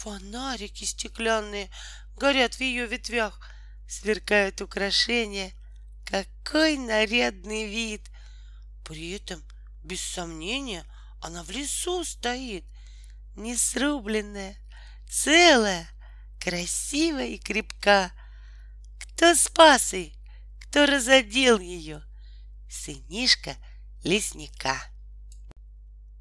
Фонарики 0.00 0.84
стеклянные 0.84 1.68
горят 2.16 2.54
в 2.54 2.60
ее 2.62 2.86
ветвях, 2.86 3.38
сверкают 3.86 4.62
украшения. 4.62 5.52
Какой 6.06 6.78
нарядный 6.78 7.66
вид! 7.66 8.10
При 8.82 9.10
этом, 9.10 9.44
без 9.84 10.00
сомнения, 10.00 10.86
она 11.20 11.42
в 11.42 11.50
лесу 11.50 12.02
стоит, 12.02 12.64
не 13.36 13.54
срубленная, 13.54 14.56
целая, 15.06 15.86
красивая 16.38 17.26
и 17.26 17.38
крепка. 17.38 18.10
Кто 18.98 19.34
спас 19.34 19.92
ее? 19.92 20.14
Кто 20.62 20.86
разодел 20.86 21.58
ее? 21.58 22.02
сынишка 22.70 23.54
лесника. 24.02 24.80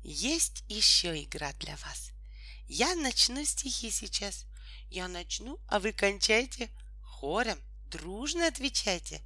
Есть 0.03 0.65
еще 0.67 1.23
игра 1.23 1.53
для 1.53 1.77
вас. 1.77 2.11
Я 2.71 2.93
начну 2.93 3.43
стихи 3.45 3.89
сейчас. 3.89 4.45
Я 4.91 5.07
начну, 5.07 5.59
а 5.67 5.79
вы 5.79 5.91
кончайте 5.91 6.69
хором, 7.01 7.59
дружно 7.87 8.45
отвечайте. 8.45 9.23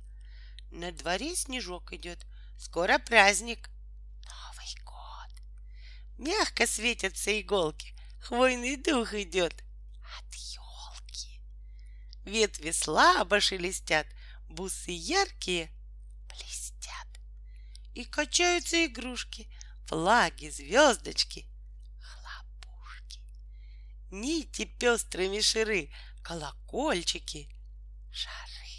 На 0.72 0.94
дворе 0.94 1.36
снежок 1.36 1.92
идет, 1.92 2.26
скоро 2.58 3.00
праздник. 3.00 3.70
Новый 4.24 4.84
год. 4.86 5.42
Мягко 6.18 6.66
светятся 6.66 7.38
иголки, 7.42 7.94
хвойный 8.22 8.78
дух 8.78 9.14
идет 9.14 9.54
от 10.18 10.34
елки. 10.36 11.42
Ветви 12.24 12.72
слабо 12.72 13.42
шелестят, 13.42 14.08
бусы 14.48 14.92
яркие 14.92 15.70
блестят. 16.30 17.08
И 17.94 18.06
качаются 18.06 18.86
игрушки, 18.86 19.50
флаги, 19.86 20.50
звездочки. 20.50 21.46
Нити 24.14 24.66
пестрые 24.66 25.28
мишеры, 25.28 25.90
колокольчики, 26.22 27.50
шары. 28.12 28.78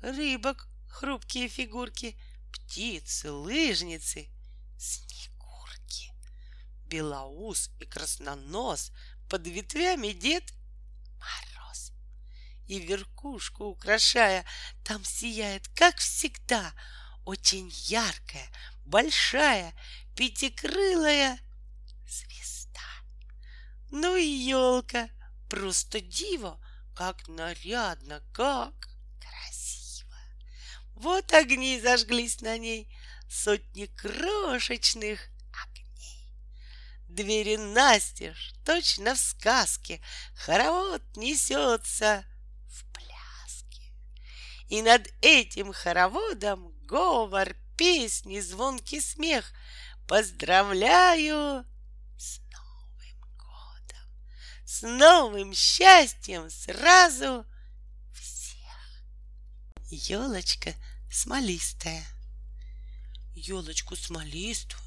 Рыбок 0.00 0.66
хрупкие 0.88 1.48
фигурки, 1.48 2.18
птицы, 2.50 3.30
лыжницы, 3.30 4.30
снегурки. 4.78 6.10
Белоус 6.86 7.70
и 7.80 7.84
краснонос, 7.84 8.92
под 9.28 9.46
ветвями 9.46 10.12
дед 10.12 10.54
Мороз. 11.20 11.92
И 12.66 12.78
верхушку 12.78 13.64
украшая, 13.64 14.46
там 14.84 15.04
сияет, 15.04 15.68
как 15.74 15.98
всегда, 15.98 16.72
очень 17.26 17.70
яркая, 17.88 18.50
большая, 18.86 19.74
пятикрылая. 20.14 21.45
Ну 23.98 24.14
и 24.14 24.26
елка, 24.26 25.08
просто 25.48 26.02
диво, 26.02 26.60
как 26.94 27.28
нарядно, 27.28 28.22
как 28.34 28.74
красиво. 29.18 30.14
Вот 30.96 31.32
огни 31.32 31.80
зажглись 31.80 32.42
на 32.42 32.58
ней, 32.58 32.94
сотни 33.26 33.86
крошечных 33.86 35.30
огней. 35.64 36.30
Двери 37.08 37.56
настежь, 37.56 38.52
точно 38.66 39.14
в 39.14 39.18
сказке, 39.18 40.02
хоровод 40.34 41.02
несется 41.16 42.26
в 42.68 42.84
пляске. 42.92 43.94
И 44.68 44.82
над 44.82 45.08
этим 45.22 45.72
хороводом 45.72 46.70
говор, 46.82 47.56
песни, 47.78 48.40
звонкий 48.40 49.00
смех. 49.00 49.50
Поздравляю 50.06 51.64
с 54.66 54.82
новым 54.82 55.54
счастьем 55.54 56.50
сразу 56.50 57.46
всех. 58.12 59.04
Елочка 59.90 60.74
смолистая. 61.10 62.04
Елочку 63.36 63.94
смолистую, 63.94 64.82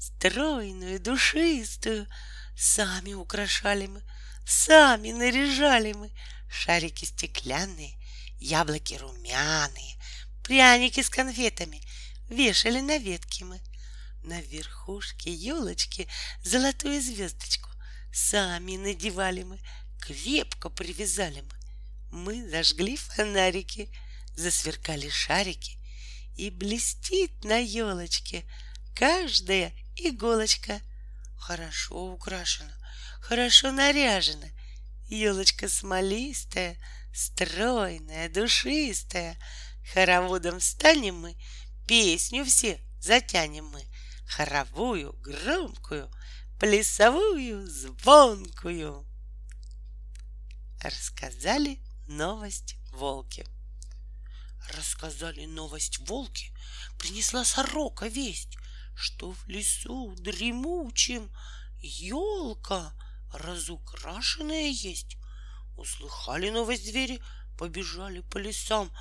стройную, 0.00 0.98
душистую, 0.98 2.08
сами 2.56 3.12
украшали 3.12 3.86
мы, 3.86 4.02
сами 4.44 5.12
наряжали 5.12 5.92
мы. 5.92 6.10
Шарики 6.50 7.04
стеклянные, 7.04 7.96
яблоки 8.40 8.94
румяные, 8.94 9.96
пряники 10.42 11.02
с 11.02 11.08
конфетами 11.08 11.80
вешали 12.28 12.80
на 12.80 12.98
ветки 12.98 13.44
мы. 13.44 13.60
На 14.24 14.40
верхушке 14.40 15.32
елочки 15.32 16.08
золотую 16.42 17.00
звездочку 17.00 17.69
сами 18.12 18.76
надевали 18.76 19.42
мы, 19.42 19.60
крепко 20.00 20.70
привязали 20.70 21.40
мы. 21.40 21.56
Мы 22.10 22.50
зажгли 22.50 22.96
фонарики, 22.96 23.90
засверкали 24.34 25.08
шарики, 25.08 25.78
и 26.36 26.50
блестит 26.50 27.44
на 27.44 27.58
елочке 27.58 28.44
каждая 28.94 29.72
иголочка. 29.96 30.80
Хорошо 31.36 32.12
украшена, 32.12 32.74
хорошо 33.20 33.72
наряжена, 33.72 34.48
елочка 35.08 35.68
смолистая, 35.68 36.76
стройная, 37.14 38.28
душистая. 38.28 39.38
Хороводом 39.92 40.60
станем 40.60 41.20
мы, 41.20 41.36
песню 41.86 42.44
все 42.44 42.80
затянем 43.00 43.66
мы, 43.66 43.84
хоровую, 44.26 45.14
громкую, 45.14 46.10
плясовую, 46.60 47.66
звонкую. 47.66 49.06
Рассказали 50.82 51.80
новость 52.06 52.76
волки. 52.92 53.46
Рассказали 54.76 55.46
новость 55.46 55.98
волки, 56.00 56.52
принесла 56.98 57.44
сорока 57.44 58.06
весть, 58.06 58.58
что 58.94 59.32
в 59.32 59.48
лесу 59.48 60.14
дремучем 60.16 61.34
елка 61.80 62.92
разукрашенная 63.32 64.68
есть. 64.68 65.16
Услыхали 65.78 66.50
новость 66.50 66.84
звери, 66.84 67.22
побежали 67.58 68.20
по 68.20 68.36
лесам, 68.36 68.92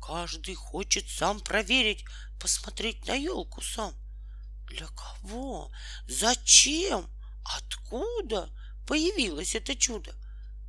Каждый 0.00 0.54
хочет 0.54 1.08
сам 1.08 1.40
проверить, 1.40 2.04
посмотреть 2.40 3.06
на 3.06 3.14
елку 3.14 3.60
сам. 3.60 3.92
Для 4.68 4.86
кого? 4.88 5.70
Зачем? 6.06 7.08
Откуда 7.56 8.50
появилось 8.86 9.54
это 9.54 9.74
чудо? 9.74 10.14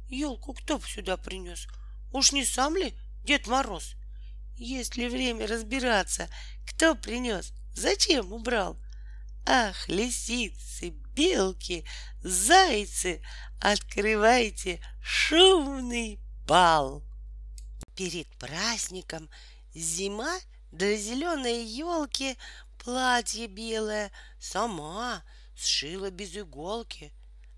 Елку 0.08 0.54
кто 0.54 0.80
сюда 0.80 1.18
принес? 1.18 1.68
Уж 2.12 2.32
не 2.32 2.46
сам 2.46 2.76
ли 2.76 2.94
Дед 3.24 3.48
Мороз? 3.48 3.96
Есть 4.58 4.98
ли 4.98 5.08
время 5.08 5.48
разбираться, 5.48 6.30
кто 6.68 6.96
принес, 6.96 7.54
зачем 7.74 8.34
убрал? 8.34 8.78
Ах, 9.46 9.88
лисицы, 9.88 10.90
белки, 11.16 11.86
зайцы, 12.22 13.22
открывайте 13.62 14.82
шумный 15.02 16.20
бал! 16.46 17.04
Перед 17.96 18.28
праздником 18.38 19.30
зима 19.74 20.40
для 20.72 20.96
зеленой 20.98 21.66
елки 21.66 22.38
платье 22.84 23.48
белое 23.48 24.12
сама 24.40 25.24
сшила 25.56 26.10
без 26.10 26.36
иголки. 26.36 27.14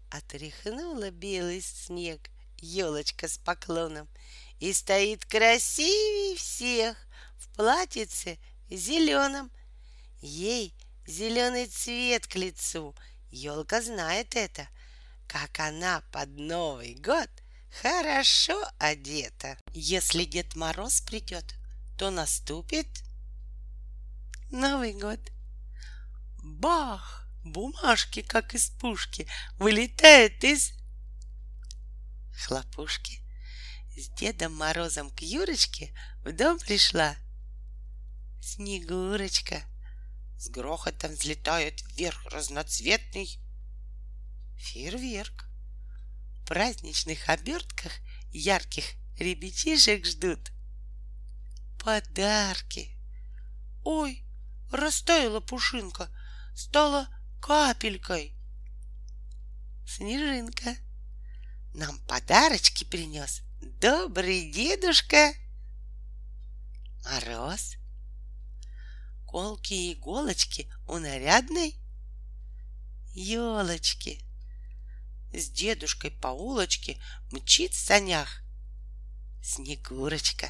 Отряхнула 0.10 1.10
белый 1.12 1.62
снег 1.62 2.30
елочка 2.58 3.28
с 3.28 3.38
поклоном 3.38 4.10
и 4.60 4.74
стоит 4.74 5.26
красивее 5.26 6.36
всех 6.36 6.98
в 7.38 7.56
платьице 7.56 8.38
зеленом. 8.70 9.52
Ей 10.22 10.76
зеленый 11.08 11.68
цвет 11.68 12.28
к 12.28 12.36
лицу, 12.36 12.96
елка 13.32 13.82
знает 13.82 14.36
это, 14.36 14.68
как 15.28 15.60
она 15.60 16.04
под 16.12 16.30
Новый 16.38 16.96
год 16.96 17.30
хорошо 17.82 18.62
одета. 18.78 19.58
Если 19.74 20.26
Дед 20.26 20.56
Мороз 20.56 21.02
придет, 21.02 21.56
то 21.98 22.10
наступит 22.12 22.88
Новый 24.52 24.94
год. 24.94 25.20
Бах! 26.44 27.26
Бумажки, 27.44 28.22
как 28.22 28.54
из 28.54 28.70
пушки, 28.70 29.28
вылетают 29.58 30.44
из 30.44 30.74
хлопушки. 32.46 33.24
С 33.96 34.10
Дедом 34.20 34.56
Морозом 34.56 35.10
к 35.10 35.22
Юрочке 35.22 35.94
в 36.24 36.32
дом 36.34 36.60
пришла 36.60 37.16
Снегурочка. 38.42 39.64
С 40.38 40.50
грохотом 40.50 41.14
взлетает 41.14 41.82
вверх 41.84 42.26
разноцветный 42.26 43.40
фейерверк 44.58 45.46
праздничных 46.46 47.30
обертках 47.30 47.94
ярких 48.34 48.84
ребятишек 49.18 50.06
ждут 50.06 50.52
подарки. 51.80 52.98
Ой, 53.84 54.26
растаяла 54.72 55.40
пушинка, 55.40 56.10
стала 56.56 57.08
капелькой. 57.42 58.36
Снежинка 59.88 60.76
нам 61.74 62.00
подарочки 62.08 62.84
принес 62.84 63.42
добрый 63.80 64.52
дедушка 64.52 65.34
Мороз. 67.04 67.76
Колки 69.26 69.74
и 69.74 69.94
иголочки 69.94 70.72
у 70.88 70.98
нарядной 70.98 71.76
елочки— 73.14 74.26
с 75.34 75.50
дедушкой 75.50 76.12
по 76.12 76.28
улочке 76.28 77.02
мчит 77.32 77.74
в 77.74 77.80
санях. 77.80 78.42
Снегурочка 79.44 80.50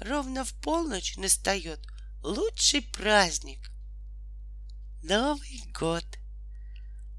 ровно 0.00 0.44
в 0.44 0.52
полночь 0.54 1.16
настает, 1.16 1.80
лучший 2.22 2.82
праздник. 2.82 3.70
Новый 5.02 5.62
год. 5.72 6.04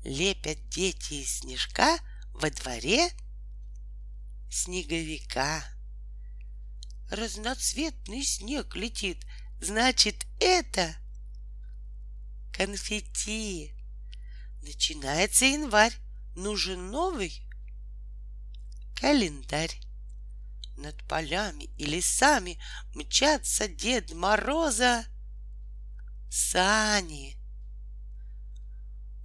Лепят 0.03 0.69
дети 0.69 1.15
из 1.15 1.39
снежка 1.39 1.97
во 2.33 2.49
дворе 2.49 3.09
снеговика. 4.49 5.63
Разноцветный 7.09 8.23
снег 8.23 8.75
летит, 8.75 9.25
значит, 9.61 10.25
это 10.39 10.95
конфетти. 12.51 13.73
Начинается 14.61 15.45
январь, 15.45 15.93
нужен 16.35 16.91
новый 16.91 17.43
календарь. 18.95 19.82
Над 20.77 21.03
полями 21.07 21.65
и 21.77 21.85
лесами 21.85 22.59
мчатся 22.93 23.67
Дед 23.67 24.13
Мороза 24.13 25.05
сани. 26.29 27.37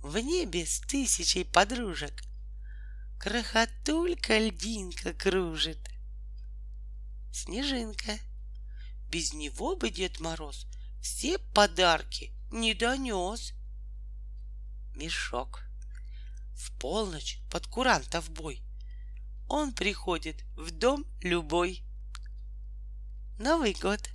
В 0.02 0.18
небе 0.18 0.66
с 0.66 0.80
тысячей 0.80 1.44
подружек 1.44 2.22
Крохотулька 3.18 4.38
льдинка 4.38 5.12
кружит. 5.12 5.90
Снежинка. 7.32 8.18
Без 9.10 9.32
него 9.32 9.74
бы 9.74 9.90
Дед 9.90 10.20
Мороз 10.20 10.66
все 11.00 11.38
подарки 11.38 12.32
не 12.52 12.74
донес. 12.74 13.54
Мешок. 14.94 15.64
В 16.54 16.70
полночь 16.78 17.40
под 17.50 17.66
курантов 17.66 18.30
бой 18.30 18.62
Он 19.48 19.72
приходит 19.72 20.44
в 20.56 20.70
дом 20.70 21.06
любой. 21.22 21.82
Новый 23.38 23.72
год. 23.72 24.10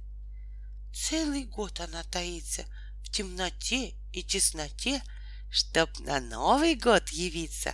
Целый 0.93 1.45
год 1.45 1.79
она 1.79 2.03
таится 2.03 2.65
в 3.03 3.09
темноте 3.09 3.95
и 4.11 4.21
тесноте, 4.21 5.01
Чтоб 5.49 5.89
на 5.99 6.19
Новый 6.19 6.75
год 6.75 7.09
явиться 7.09 7.73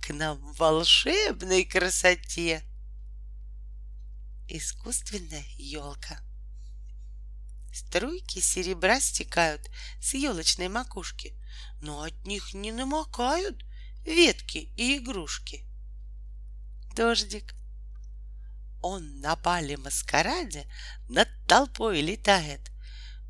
к 0.00 0.12
нам 0.12 0.38
в 0.38 0.58
волшебной 0.58 1.64
красоте. 1.64 2.64
Искусственная 4.48 5.44
елка. 5.56 6.20
Струйки 7.72 8.40
серебра 8.40 9.00
стекают 9.00 9.68
с 10.00 10.14
елочной 10.14 10.68
макушки, 10.68 11.36
но 11.80 12.02
от 12.02 12.26
них 12.26 12.52
не 12.52 12.72
намокают 12.72 13.64
ветки 14.04 14.72
и 14.76 14.98
игрушки. 14.98 15.69
Дождик. 16.94 17.54
Он 18.82 19.20
на 19.20 19.36
бале 19.36 19.76
маскараде 19.76 20.66
над 21.08 21.28
толпой 21.46 22.00
летает, 22.00 22.70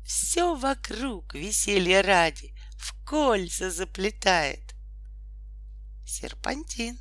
все 0.05 0.55
вокруг 0.55 1.33
веселья 1.33 2.01
ради 2.01 2.53
в 2.77 2.93
кольца 3.05 3.69
заплетает. 3.69 4.75
Серпантин. 6.05 6.99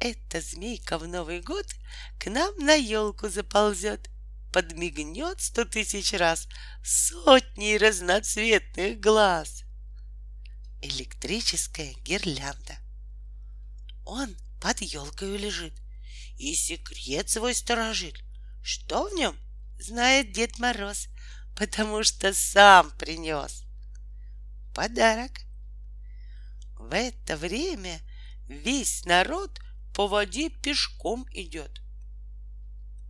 Эта 0.00 0.40
змейка 0.40 0.98
в 0.98 1.06
Новый 1.06 1.40
год 1.40 1.66
к 2.18 2.28
нам 2.28 2.54
на 2.58 2.74
елку 2.74 3.28
заползет, 3.28 4.10
подмигнет 4.52 5.40
сто 5.40 5.64
тысяч 5.64 6.12
раз 6.12 6.48
сотни 6.82 7.76
разноцветных 7.76 9.00
глаз. 9.00 9.64
Электрическая 10.82 11.94
гирлянда. 12.02 12.76
Он 14.04 14.36
под 14.64 14.80
елкой 14.80 15.36
лежит 15.36 15.74
и 16.38 16.54
секрет 16.54 17.28
свой 17.28 17.54
сторожит. 17.54 18.14
Что 18.62 19.10
в 19.10 19.12
нем, 19.12 19.36
знает 19.78 20.32
Дед 20.32 20.58
Мороз, 20.58 21.08
потому 21.54 22.02
что 22.02 22.32
сам 22.32 22.90
принес. 22.96 23.64
Подарок— 24.74 25.32
в 26.78 26.94
это 26.94 27.36
время 27.36 28.00
весь 28.48 29.04
народ 29.04 29.60
по 29.92 30.08
воде 30.08 30.48
пешком 30.48 31.26
идет. 31.32 31.82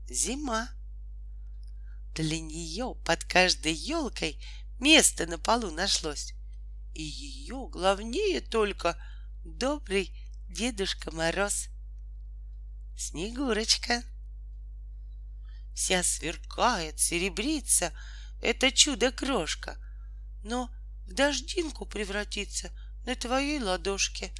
Зима. 0.09 0.69
Для 2.17 2.41
нее 2.41 2.97
под 3.05 3.23
каждой 3.23 3.75
елкой 3.75 4.45
место 4.81 5.25
на 5.27 5.39
полу 5.39 5.71
нашлось. 5.71 6.35
И 6.95 7.03
ее 7.05 7.69
главнее 7.69 8.41
только 8.41 9.01
добрый 9.45 10.13
Дедушка 10.55 11.11
Мороз. 11.11 11.69
Снегурочка. 12.97 14.05
Вся 15.75 16.05
сверкает, 16.05 17.01
серебрится, 17.01 17.93
это 18.41 18.71
чудо-крошка, 18.71 19.77
но 20.45 20.71
в 21.07 21.13
дождинку 21.13 21.87
превратится— 21.87 22.71
на 23.05 23.17
твоей 23.17 23.61
ладошке. 23.61 24.33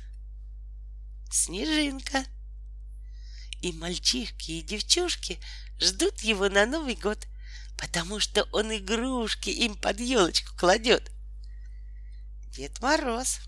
Снежинка. 1.33 2.25
И 3.61 3.73
мальчишки, 3.73 4.53
и 4.53 4.63
девчушки 4.63 5.41
ждут 5.81 6.21
его 6.21 6.49
на 6.49 6.65
Новый 6.65 6.95
год, 6.95 7.27
потому 7.77 8.21
что 8.21 8.45
он 8.53 8.73
игрушки 8.73 9.51
им 9.51 9.75
под 9.75 9.99
елочку 9.99 10.55
кладет. 10.57 11.11
Дед 12.53 12.81
Мороз. 12.81 13.41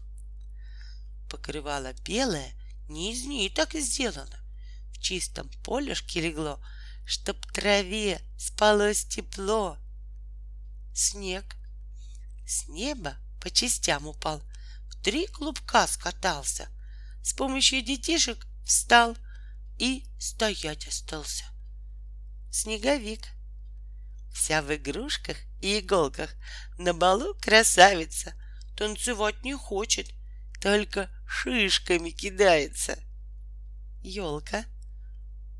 Покрывало 1.36 1.92
белое, 2.02 2.54
не 2.88 3.12
из 3.12 3.26
ниток 3.26 3.74
сделано. 3.74 4.40
В 4.90 4.98
чистом 4.98 5.50
полюшке 5.62 6.22
легло, 6.22 6.58
чтоб 7.04 7.36
траве 7.52 8.22
спалось 8.38 9.04
тепло. 9.04 9.76
Снег 10.94 11.44
с 12.46 12.68
неба 12.68 13.18
по 13.38 13.50
частям 13.50 14.06
упал— 14.06 14.42
три 15.02 15.26
клубка 15.26 15.86
скатался, 15.86 16.70
с 17.22 17.34
помощью 17.34 17.82
детишек 17.82 18.46
встал 18.64 19.14
и 19.76 20.06
стоять 20.18 20.88
остался. 20.88 21.44
Снеговик. 22.50 23.28
Вся 24.32 24.62
в 24.62 24.74
игрушках 24.74 25.36
и 25.60 25.80
иголках, 25.80 26.34
на 26.78 26.94
балу 26.94 27.34
красавица, 27.34 28.32
танцевать 28.74 29.44
не 29.44 29.54
хочет, 29.54 30.15
только 30.66 31.08
шишками 31.28 32.10
кидается. 32.10 32.98
Елка. 34.02 34.64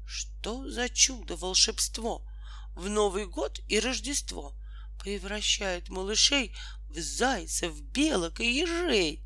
Что 0.05 0.69
за 0.69 0.89
чудо 0.89 1.37
волшебство 1.37 2.27
в 2.75 2.89
Новый 2.89 3.27
год 3.27 3.61
и 3.69 3.79
Рождество 3.79 4.57
превращает 4.99 5.91
малышей 5.91 6.57
в 6.89 6.99
зайцев, 6.99 7.81
белок 7.83 8.41
и 8.41 8.59
ежей 8.59 9.25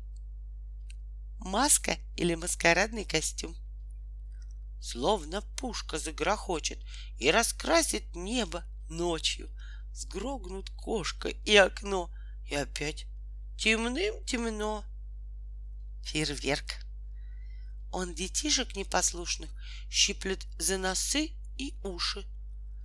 маска 1.39 1.97
или 2.15 2.35
маскарадный 2.35 3.03
костюм. 3.03 3.55
Словно 4.79 5.41
пушка 5.57 5.97
загрохочет 5.97 6.77
и 7.17 7.31
раскрасит 7.31 8.15
небо 8.15 8.65
ночью. 8.87 9.49
Сгрогнут 9.93 10.69
кошка 10.69 11.29
и 11.29 11.55
окно, 11.55 12.11
и 12.47 12.53
опять 12.53 13.07
темным 13.57 14.23
темно. 14.25 14.85
Фейерверк. 16.03 16.85
Он 17.91 18.13
детишек 18.13 18.75
непослушных 18.75 19.49
щиплет 19.89 20.45
за 20.57 20.77
носы 20.77 21.31
и 21.57 21.75
уши. 21.83 22.25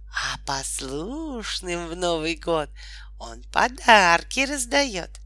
А 0.09 0.39
послушным 0.47 1.89
в 1.89 1.97
Новый 1.97 2.37
год 2.37 2.71
он 3.19 3.43
подарки 3.45 4.41
раздает. 4.41 5.21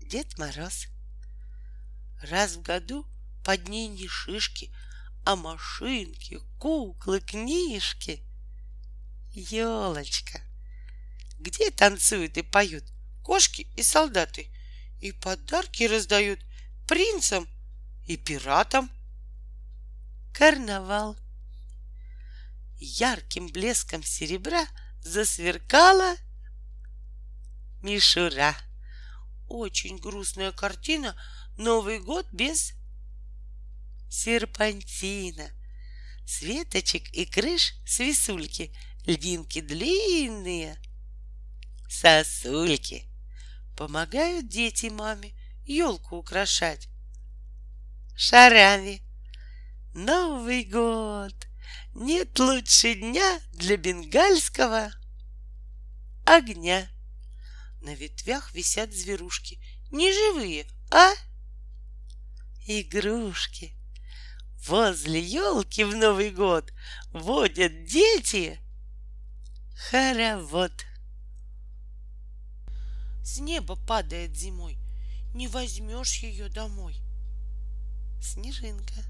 Дед 0.00 0.38
Мороз— 0.38 0.86
Раз 2.22 2.54
в 2.54 2.62
году 2.62 3.04
под 3.44 3.68
ней 3.68 3.88
не 3.88 4.06
шишки, 4.06 4.72
а 5.24 5.34
машинки, 5.34 6.38
куклы, 6.58 7.20
книжки. 7.20 8.22
Елочка, 9.32 10.40
где 11.40 11.72
танцуют 11.72 12.36
и 12.36 12.42
поют 12.42 12.84
кошки 13.24 13.66
и 13.76 13.82
солдаты, 13.82 14.46
и 15.00 15.10
подарки 15.10 15.82
раздают 15.82 16.38
принцам 16.92 17.48
и 18.06 18.18
пиратам. 18.18 18.90
Карнавал. 20.34 21.16
Ярким 22.78 23.46
блеском 23.46 24.02
серебра 24.02 24.66
засверкала 25.00 26.16
мишура. 27.82 28.54
Очень 29.48 29.96
грустная 29.96 30.52
картина— 30.52 31.16
Новый 31.56 31.98
год 31.98 32.26
без 32.30 32.74
серпантина, 34.10 35.50
светочек 36.26 37.08
и 37.14 37.24
крыш 37.24 37.72
свисульки, 37.86 38.70
льдинки 39.06 39.62
длинные, 39.62 40.76
сосульки. 41.88 43.06
Помогают 43.78 44.48
дети 44.48 44.86
маме 44.86 45.32
елку 45.64 46.16
украшать. 46.16 46.88
Шарами. 48.16 49.02
Новый 49.94 50.64
год! 50.64 51.34
Нет 51.94 52.38
лучше 52.38 52.94
дня 52.94 53.40
для 53.52 53.76
бенгальского 53.76 54.90
огня. 56.24 56.88
На 57.82 57.94
ветвях 57.94 58.54
висят 58.54 58.92
зверушки. 58.92 59.60
Не 59.90 60.12
живые, 60.12 60.66
а? 60.90 61.12
Игрушки. 62.66 63.74
Возле 64.66 65.20
елки 65.20 65.84
в 65.84 65.94
Новый 65.96 66.30
год 66.30 66.72
водят 67.10 67.84
дети 67.84 68.60
хоровод. 69.90 70.72
С 73.24 73.38
неба 73.38 73.76
падает 73.76 74.36
зимой, 74.36 74.78
не 75.34 75.48
возьмешь 75.48 76.16
ее 76.18 76.48
домой. 76.48 76.96
Снежинка. 78.20 79.02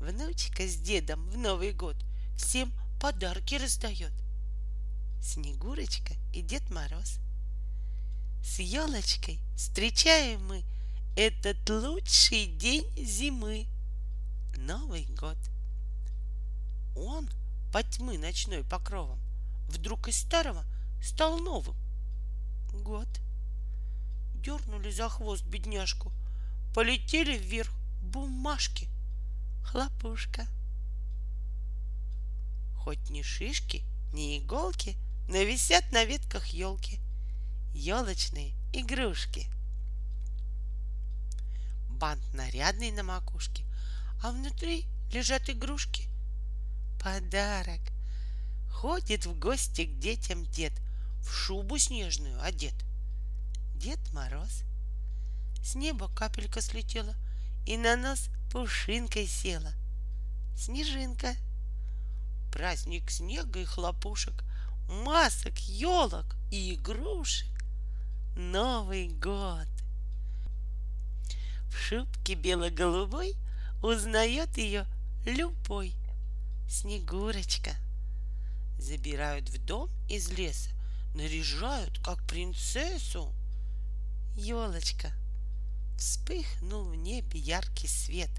Внучка 0.00 0.66
с 0.66 0.76
дедом 0.76 1.28
в 1.30 1.36
Новый 1.36 1.72
год 1.72 1.96
всем 2.36 2.72
подарки 3.00 3.56
раздает. 3.56 4.12
Снегурочка 5.20 6.14
и 6.32 6.40
Дед 6.40 6.70
Мороз. 6.70 7.18
С 8.44 8.60
елочкой 8.60 9.40
встречаем 9.56 10.46
мы 10.46 10.64
этот 11.16 11.68
лучший 11.68 12.46
день 12.46 12.86
зимы. 12.96 13.66
Новый 14.56 15.04
год. 15.18 15.38
Он 16.96 17.28
по 17.72 17.82
тьмы 17.82 18.18
ночной 18.18 18.64
покровом 18.64 19.18
вдруг 19.68 20.08
из 20.08 20.18
старого 20.18 20.64
стал 21.02 21.38
новым. 21.38 21.76
Год. 22.72 23.08
Дернули 24.42 24.90
за 24.90 25.08
хвост 25.08 25.44
бедняжку, 25.44 26.12
полетели 26.74 27.36
вверх 27.36 27.70
бумажки. 28.02 28.88
Хлопушка. 29.64 30.46
Хоть 32.76 33.10
ни 33.10 33.22
шишки, 33.22 33.82
ни 34.12 34.38
иголки, 34.38 34.96
но 35.28 35.38
висят 35.38 35.92
на 35.92 36.04
ветках 36.04 36.46
елки. 36.46 37.00
Елочные 37.74 38.54
игрушки. 38.72 39.46
Бант 41.90 42.22
нарядный 42.32 42.92
на 42.92 43.02
макушке, 43.02 43.64
а 44.22 44.30
внутри 44.30 44.86
лежат 45.12 45.50
игрушки. 45.50 46.08
Подарок. 47.02 47.80
Ходит 48.70 49.26
в 49.26 49.36
гости 49.38 49.84
к 49.84 49.98
детям 49.98 50.46
дед, 50.46 50.72
в 51.20 51.32
шубу 51.32 51.76
снежную 51.76 52.40
одет. 52.40 52.87
Дед 53.78 54.00
Мороз. 54.12 54.64
С 55.62 55.76
неба 55.76 56.08
капелька 56.08 56.60
слетела 56.60 57.14
и 57.64 57.76
на 57.76 57.94
нос 57.94 58.28
пушинкой 58.50 59.28
села. 59.28 59.72
Снежинка. 60.56 61.36
Праздник 62.52 63.08
снега 63.08 63.60
и 63.60 63.64
хлопушек, 63.64 64.42
масок, 64.88 65.56
елок 65.60 66.34
и 66.50 66.74
игрушек. 66.74 67.46
Новый 68.36 69.10
год. 69.10 69.68
В 71.70 71.76
шубке 71.76 72.34
бело-голубой 72.34 73.36
узнает 73.80 74.58
ее 74.58 74.86
любой. 75.24 75.94
Снегурочка. 76.68 77.76
Забирают 78.76 79.48
в 79.50 79.64
дом 79.64 79.88
из 80.08 80.30
леса, 80.32 80.70
наряжают, 81.14 82.00
как 82.00 82.20
принцессу. 82.26 83.32
Елочка. 84.38 85.12
Вспыхнул 85.96 86.84
в 86.84 86.94
небе 86.94 87.40
яркий 87.40 87.88
свет 87.88 88.30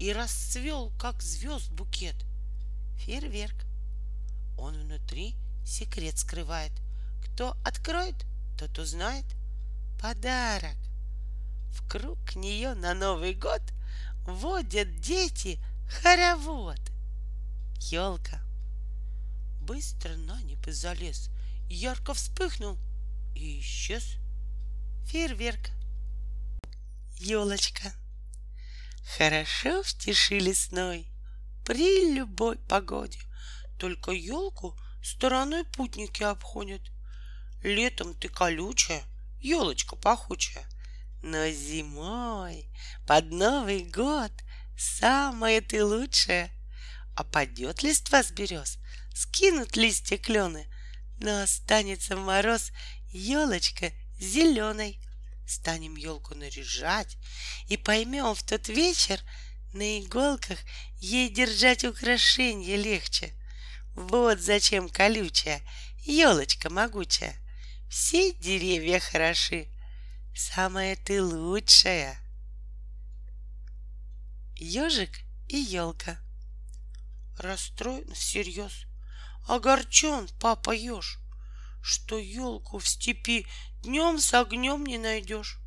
И 0.00 0.12
расцвел, 0.12 0.90
как 0.98 1.22
звезд 1.22 1.70
букет. 1.70 2.16
Фейерверк. 2.96 3.54
Он 4.58 4.74
внутри 4.74 5.36
секрет 5.64 6.18
скрывает. 6.18 6.72
Кто 7.24 7.56
откроет, 7.64 8.16
тот 8.58 8.76
узнает. 8.80 9.24
Подарок. 10.00 10.76
В 11.70 11.88
круг 11.88 12.34
нее 12.34 12.74
на 12.74 12.94
Новый 12.94 13.34
год 13.34 13.62
Водят 14.26 15.00
дети 15.00 15.60
хоровод. 15.88 16.80
Елка. 17.78 18.40
Быстро 19.60 20.16
на 20.16 20.42
небо 20.42 20.72
залез, 20.72 21.30
Ярко 21.68 22.14
вспыхнул 22.14 22.76
и 23.36 23.60
исчез. 23.60 24.16
Фейерверк 25.08 25.70
елочка. 27.20 27.92
Хорошо 29.16 29.84
в 29.84 29.92
тиши 29.96 30.40
лесной, 30.40 31.06
при 31.64 32.12
любой 32.12 32.58
погоде. 32.58 33.20
Только 33.78 34.10
елку 34.10 34.76
стороной 35.04 35.64
путники 35.64 36.24
обходят. 36.24 36.82
Летом 37.62 38.14
ты 38.14 38.28
колючая, 38.28 39.04
елочка 39.38 39.94
пахучая. 39.94 40.66
Но 41.22 41.48
зимой, 41.50 42.68
под 43.06 43.30
Новый 43.30 43.84
год, 43.84 44.32
самая 44.76 45.60
ты 45.60 45.84
лучшая. 45.84 46.50
Опадет 47.14 47.84
листва 47.84 48.24
с 48.24 48.32
берез, 48.32 48.78
скинут 49.14 49.76
листья 49.76 50.18
клены, 50.18 50.66
но 51.20 51.42
останется 51.42 52.16
мороз 52.16 52.72
елочка 53.12 53.92
зеленой 54.18 55.00
станем 55.46 55.96
елку 55.96 56.34
наряжать 56.34 57.16
и 57.68 57.76
поймем 57.76 58.34
в 58.34 58.42
тот 58.42 58.68
вечер 58.68 59.20
на 59.72 60.00
иголках 60.00 60.58
ей 60.98 61.28
держать 61.28 61.84
украшения 61.84 62.76
легче. 62.76 63.32
Вот 63.94 64.40
зачем 64.40 64.88
колючая, 64.88 65.62
елочка 66.04 66.70
могучая. 66.70 67.36
Все 67.88 68.32
деревья 68.32 68.98
хороши, 68.98 69.68
самая 70.34 70.96
ты 70.96 71.22
лучшая. 71.22 72.18
Ежик 74.56 75.20
и 75.48 75.56
елка. 75.56 76.18
Расстроен 77.38 78.12
всерьез, 78.14 78.86
огорчен 79.46 80.28
папа 80.40 80.70
еж, 80.70 81.18
что 81.82 82.18
елку 82.18 82.78
в 82.78 82.88
степи 82.88 83.46
днем 83.86 84.18
с 84.18 84.34
огнем 84.34 84.84
не 84.84 84.98
найдешь. 84.98 85.58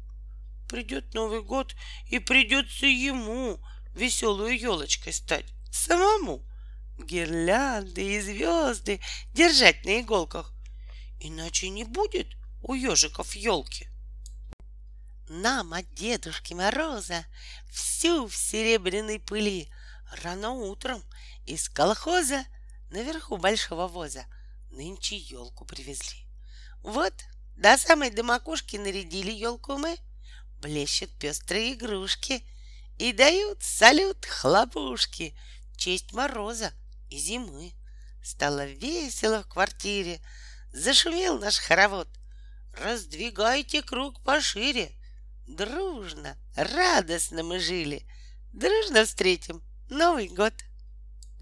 Придет 0.68 1.14
Новый 1.14 1.41
год, 1.41 1.74
и 2.08 2.20
придется 2.20 2.86
ему 2.86 3.60
веселую 3.96 4.60
елочкой 4.60 5.14
стать 5.14 5.46
самому. 5.72 6.46
Гирлянды 7.00 8.18
и 8.18 8.22
звезды 8.22 9.00
держать 9.34 9.86
на 9.86 10.02
иголках. 10.02 10.54
Иначе 11.22 11.70
не 11.70 11.86
будет 11.86 12.28
у 12.62 12.74
ежиков 12.74 13.36
елки. 13.36 13.88
Нам 15.30 15.74
от 15.74 15.91
Дедушки 15.94 16.54
Мороза 16.54 17.26
всю 17.72 18.28
в 18.28 18.36
серебряной 18.36 19.20
пыли 19.20 19.72
рано 20.24 20.52
утром 20.52 21.02
из 21.46 21.70
колхоза 21.70 22.44
наверху 22.91 23.38
большого 23.38 23.88
воза 23.88 24.26
нынче 24.72 25.16
елку 25.18 25.66
привезли. 25.66 26.26
Вот 26.82 27.14
до 27.60 27.77
самой 27.77 28.10
до 28.10 28.23
макушки 28.23 28.77
нарядили 28.77 29.31
елку 29.31 29.77
мы. 29.77 29.98
Блещут 30.61 31.11
пестрые 31.19 31.73
игрушки 31.73 32.41
и 32.98 33.11
дают 33.11 33.61
салют 33.61 34.26
хлопушки 34.26 35.38
в 35.73 35.77
честь 35.77 36.14
мороза 36.14 36.72
и 37.10 37.18
зимы. 37.18 37.73
Стало 38.23 38.65
весело 38.65 39.44
в 39.44 39.48
квартире, 39.49 40.22
зашумел 40.72 41.38
наш 41.38 41.57
хоровод. 41.57 42.07
Раздвигайте 42.81 43.81
круг 43.81 44.23
пошире. 44.23 44.94
Дружно, 45.45 46.38
радостно 46.56 47.44
мы 47.44 47.60
жили. 47.60 48.07
Дружно 48.53 49.03
встретим 49.03 49.61
Новый 49.90 50.30
год. 50.30 50.53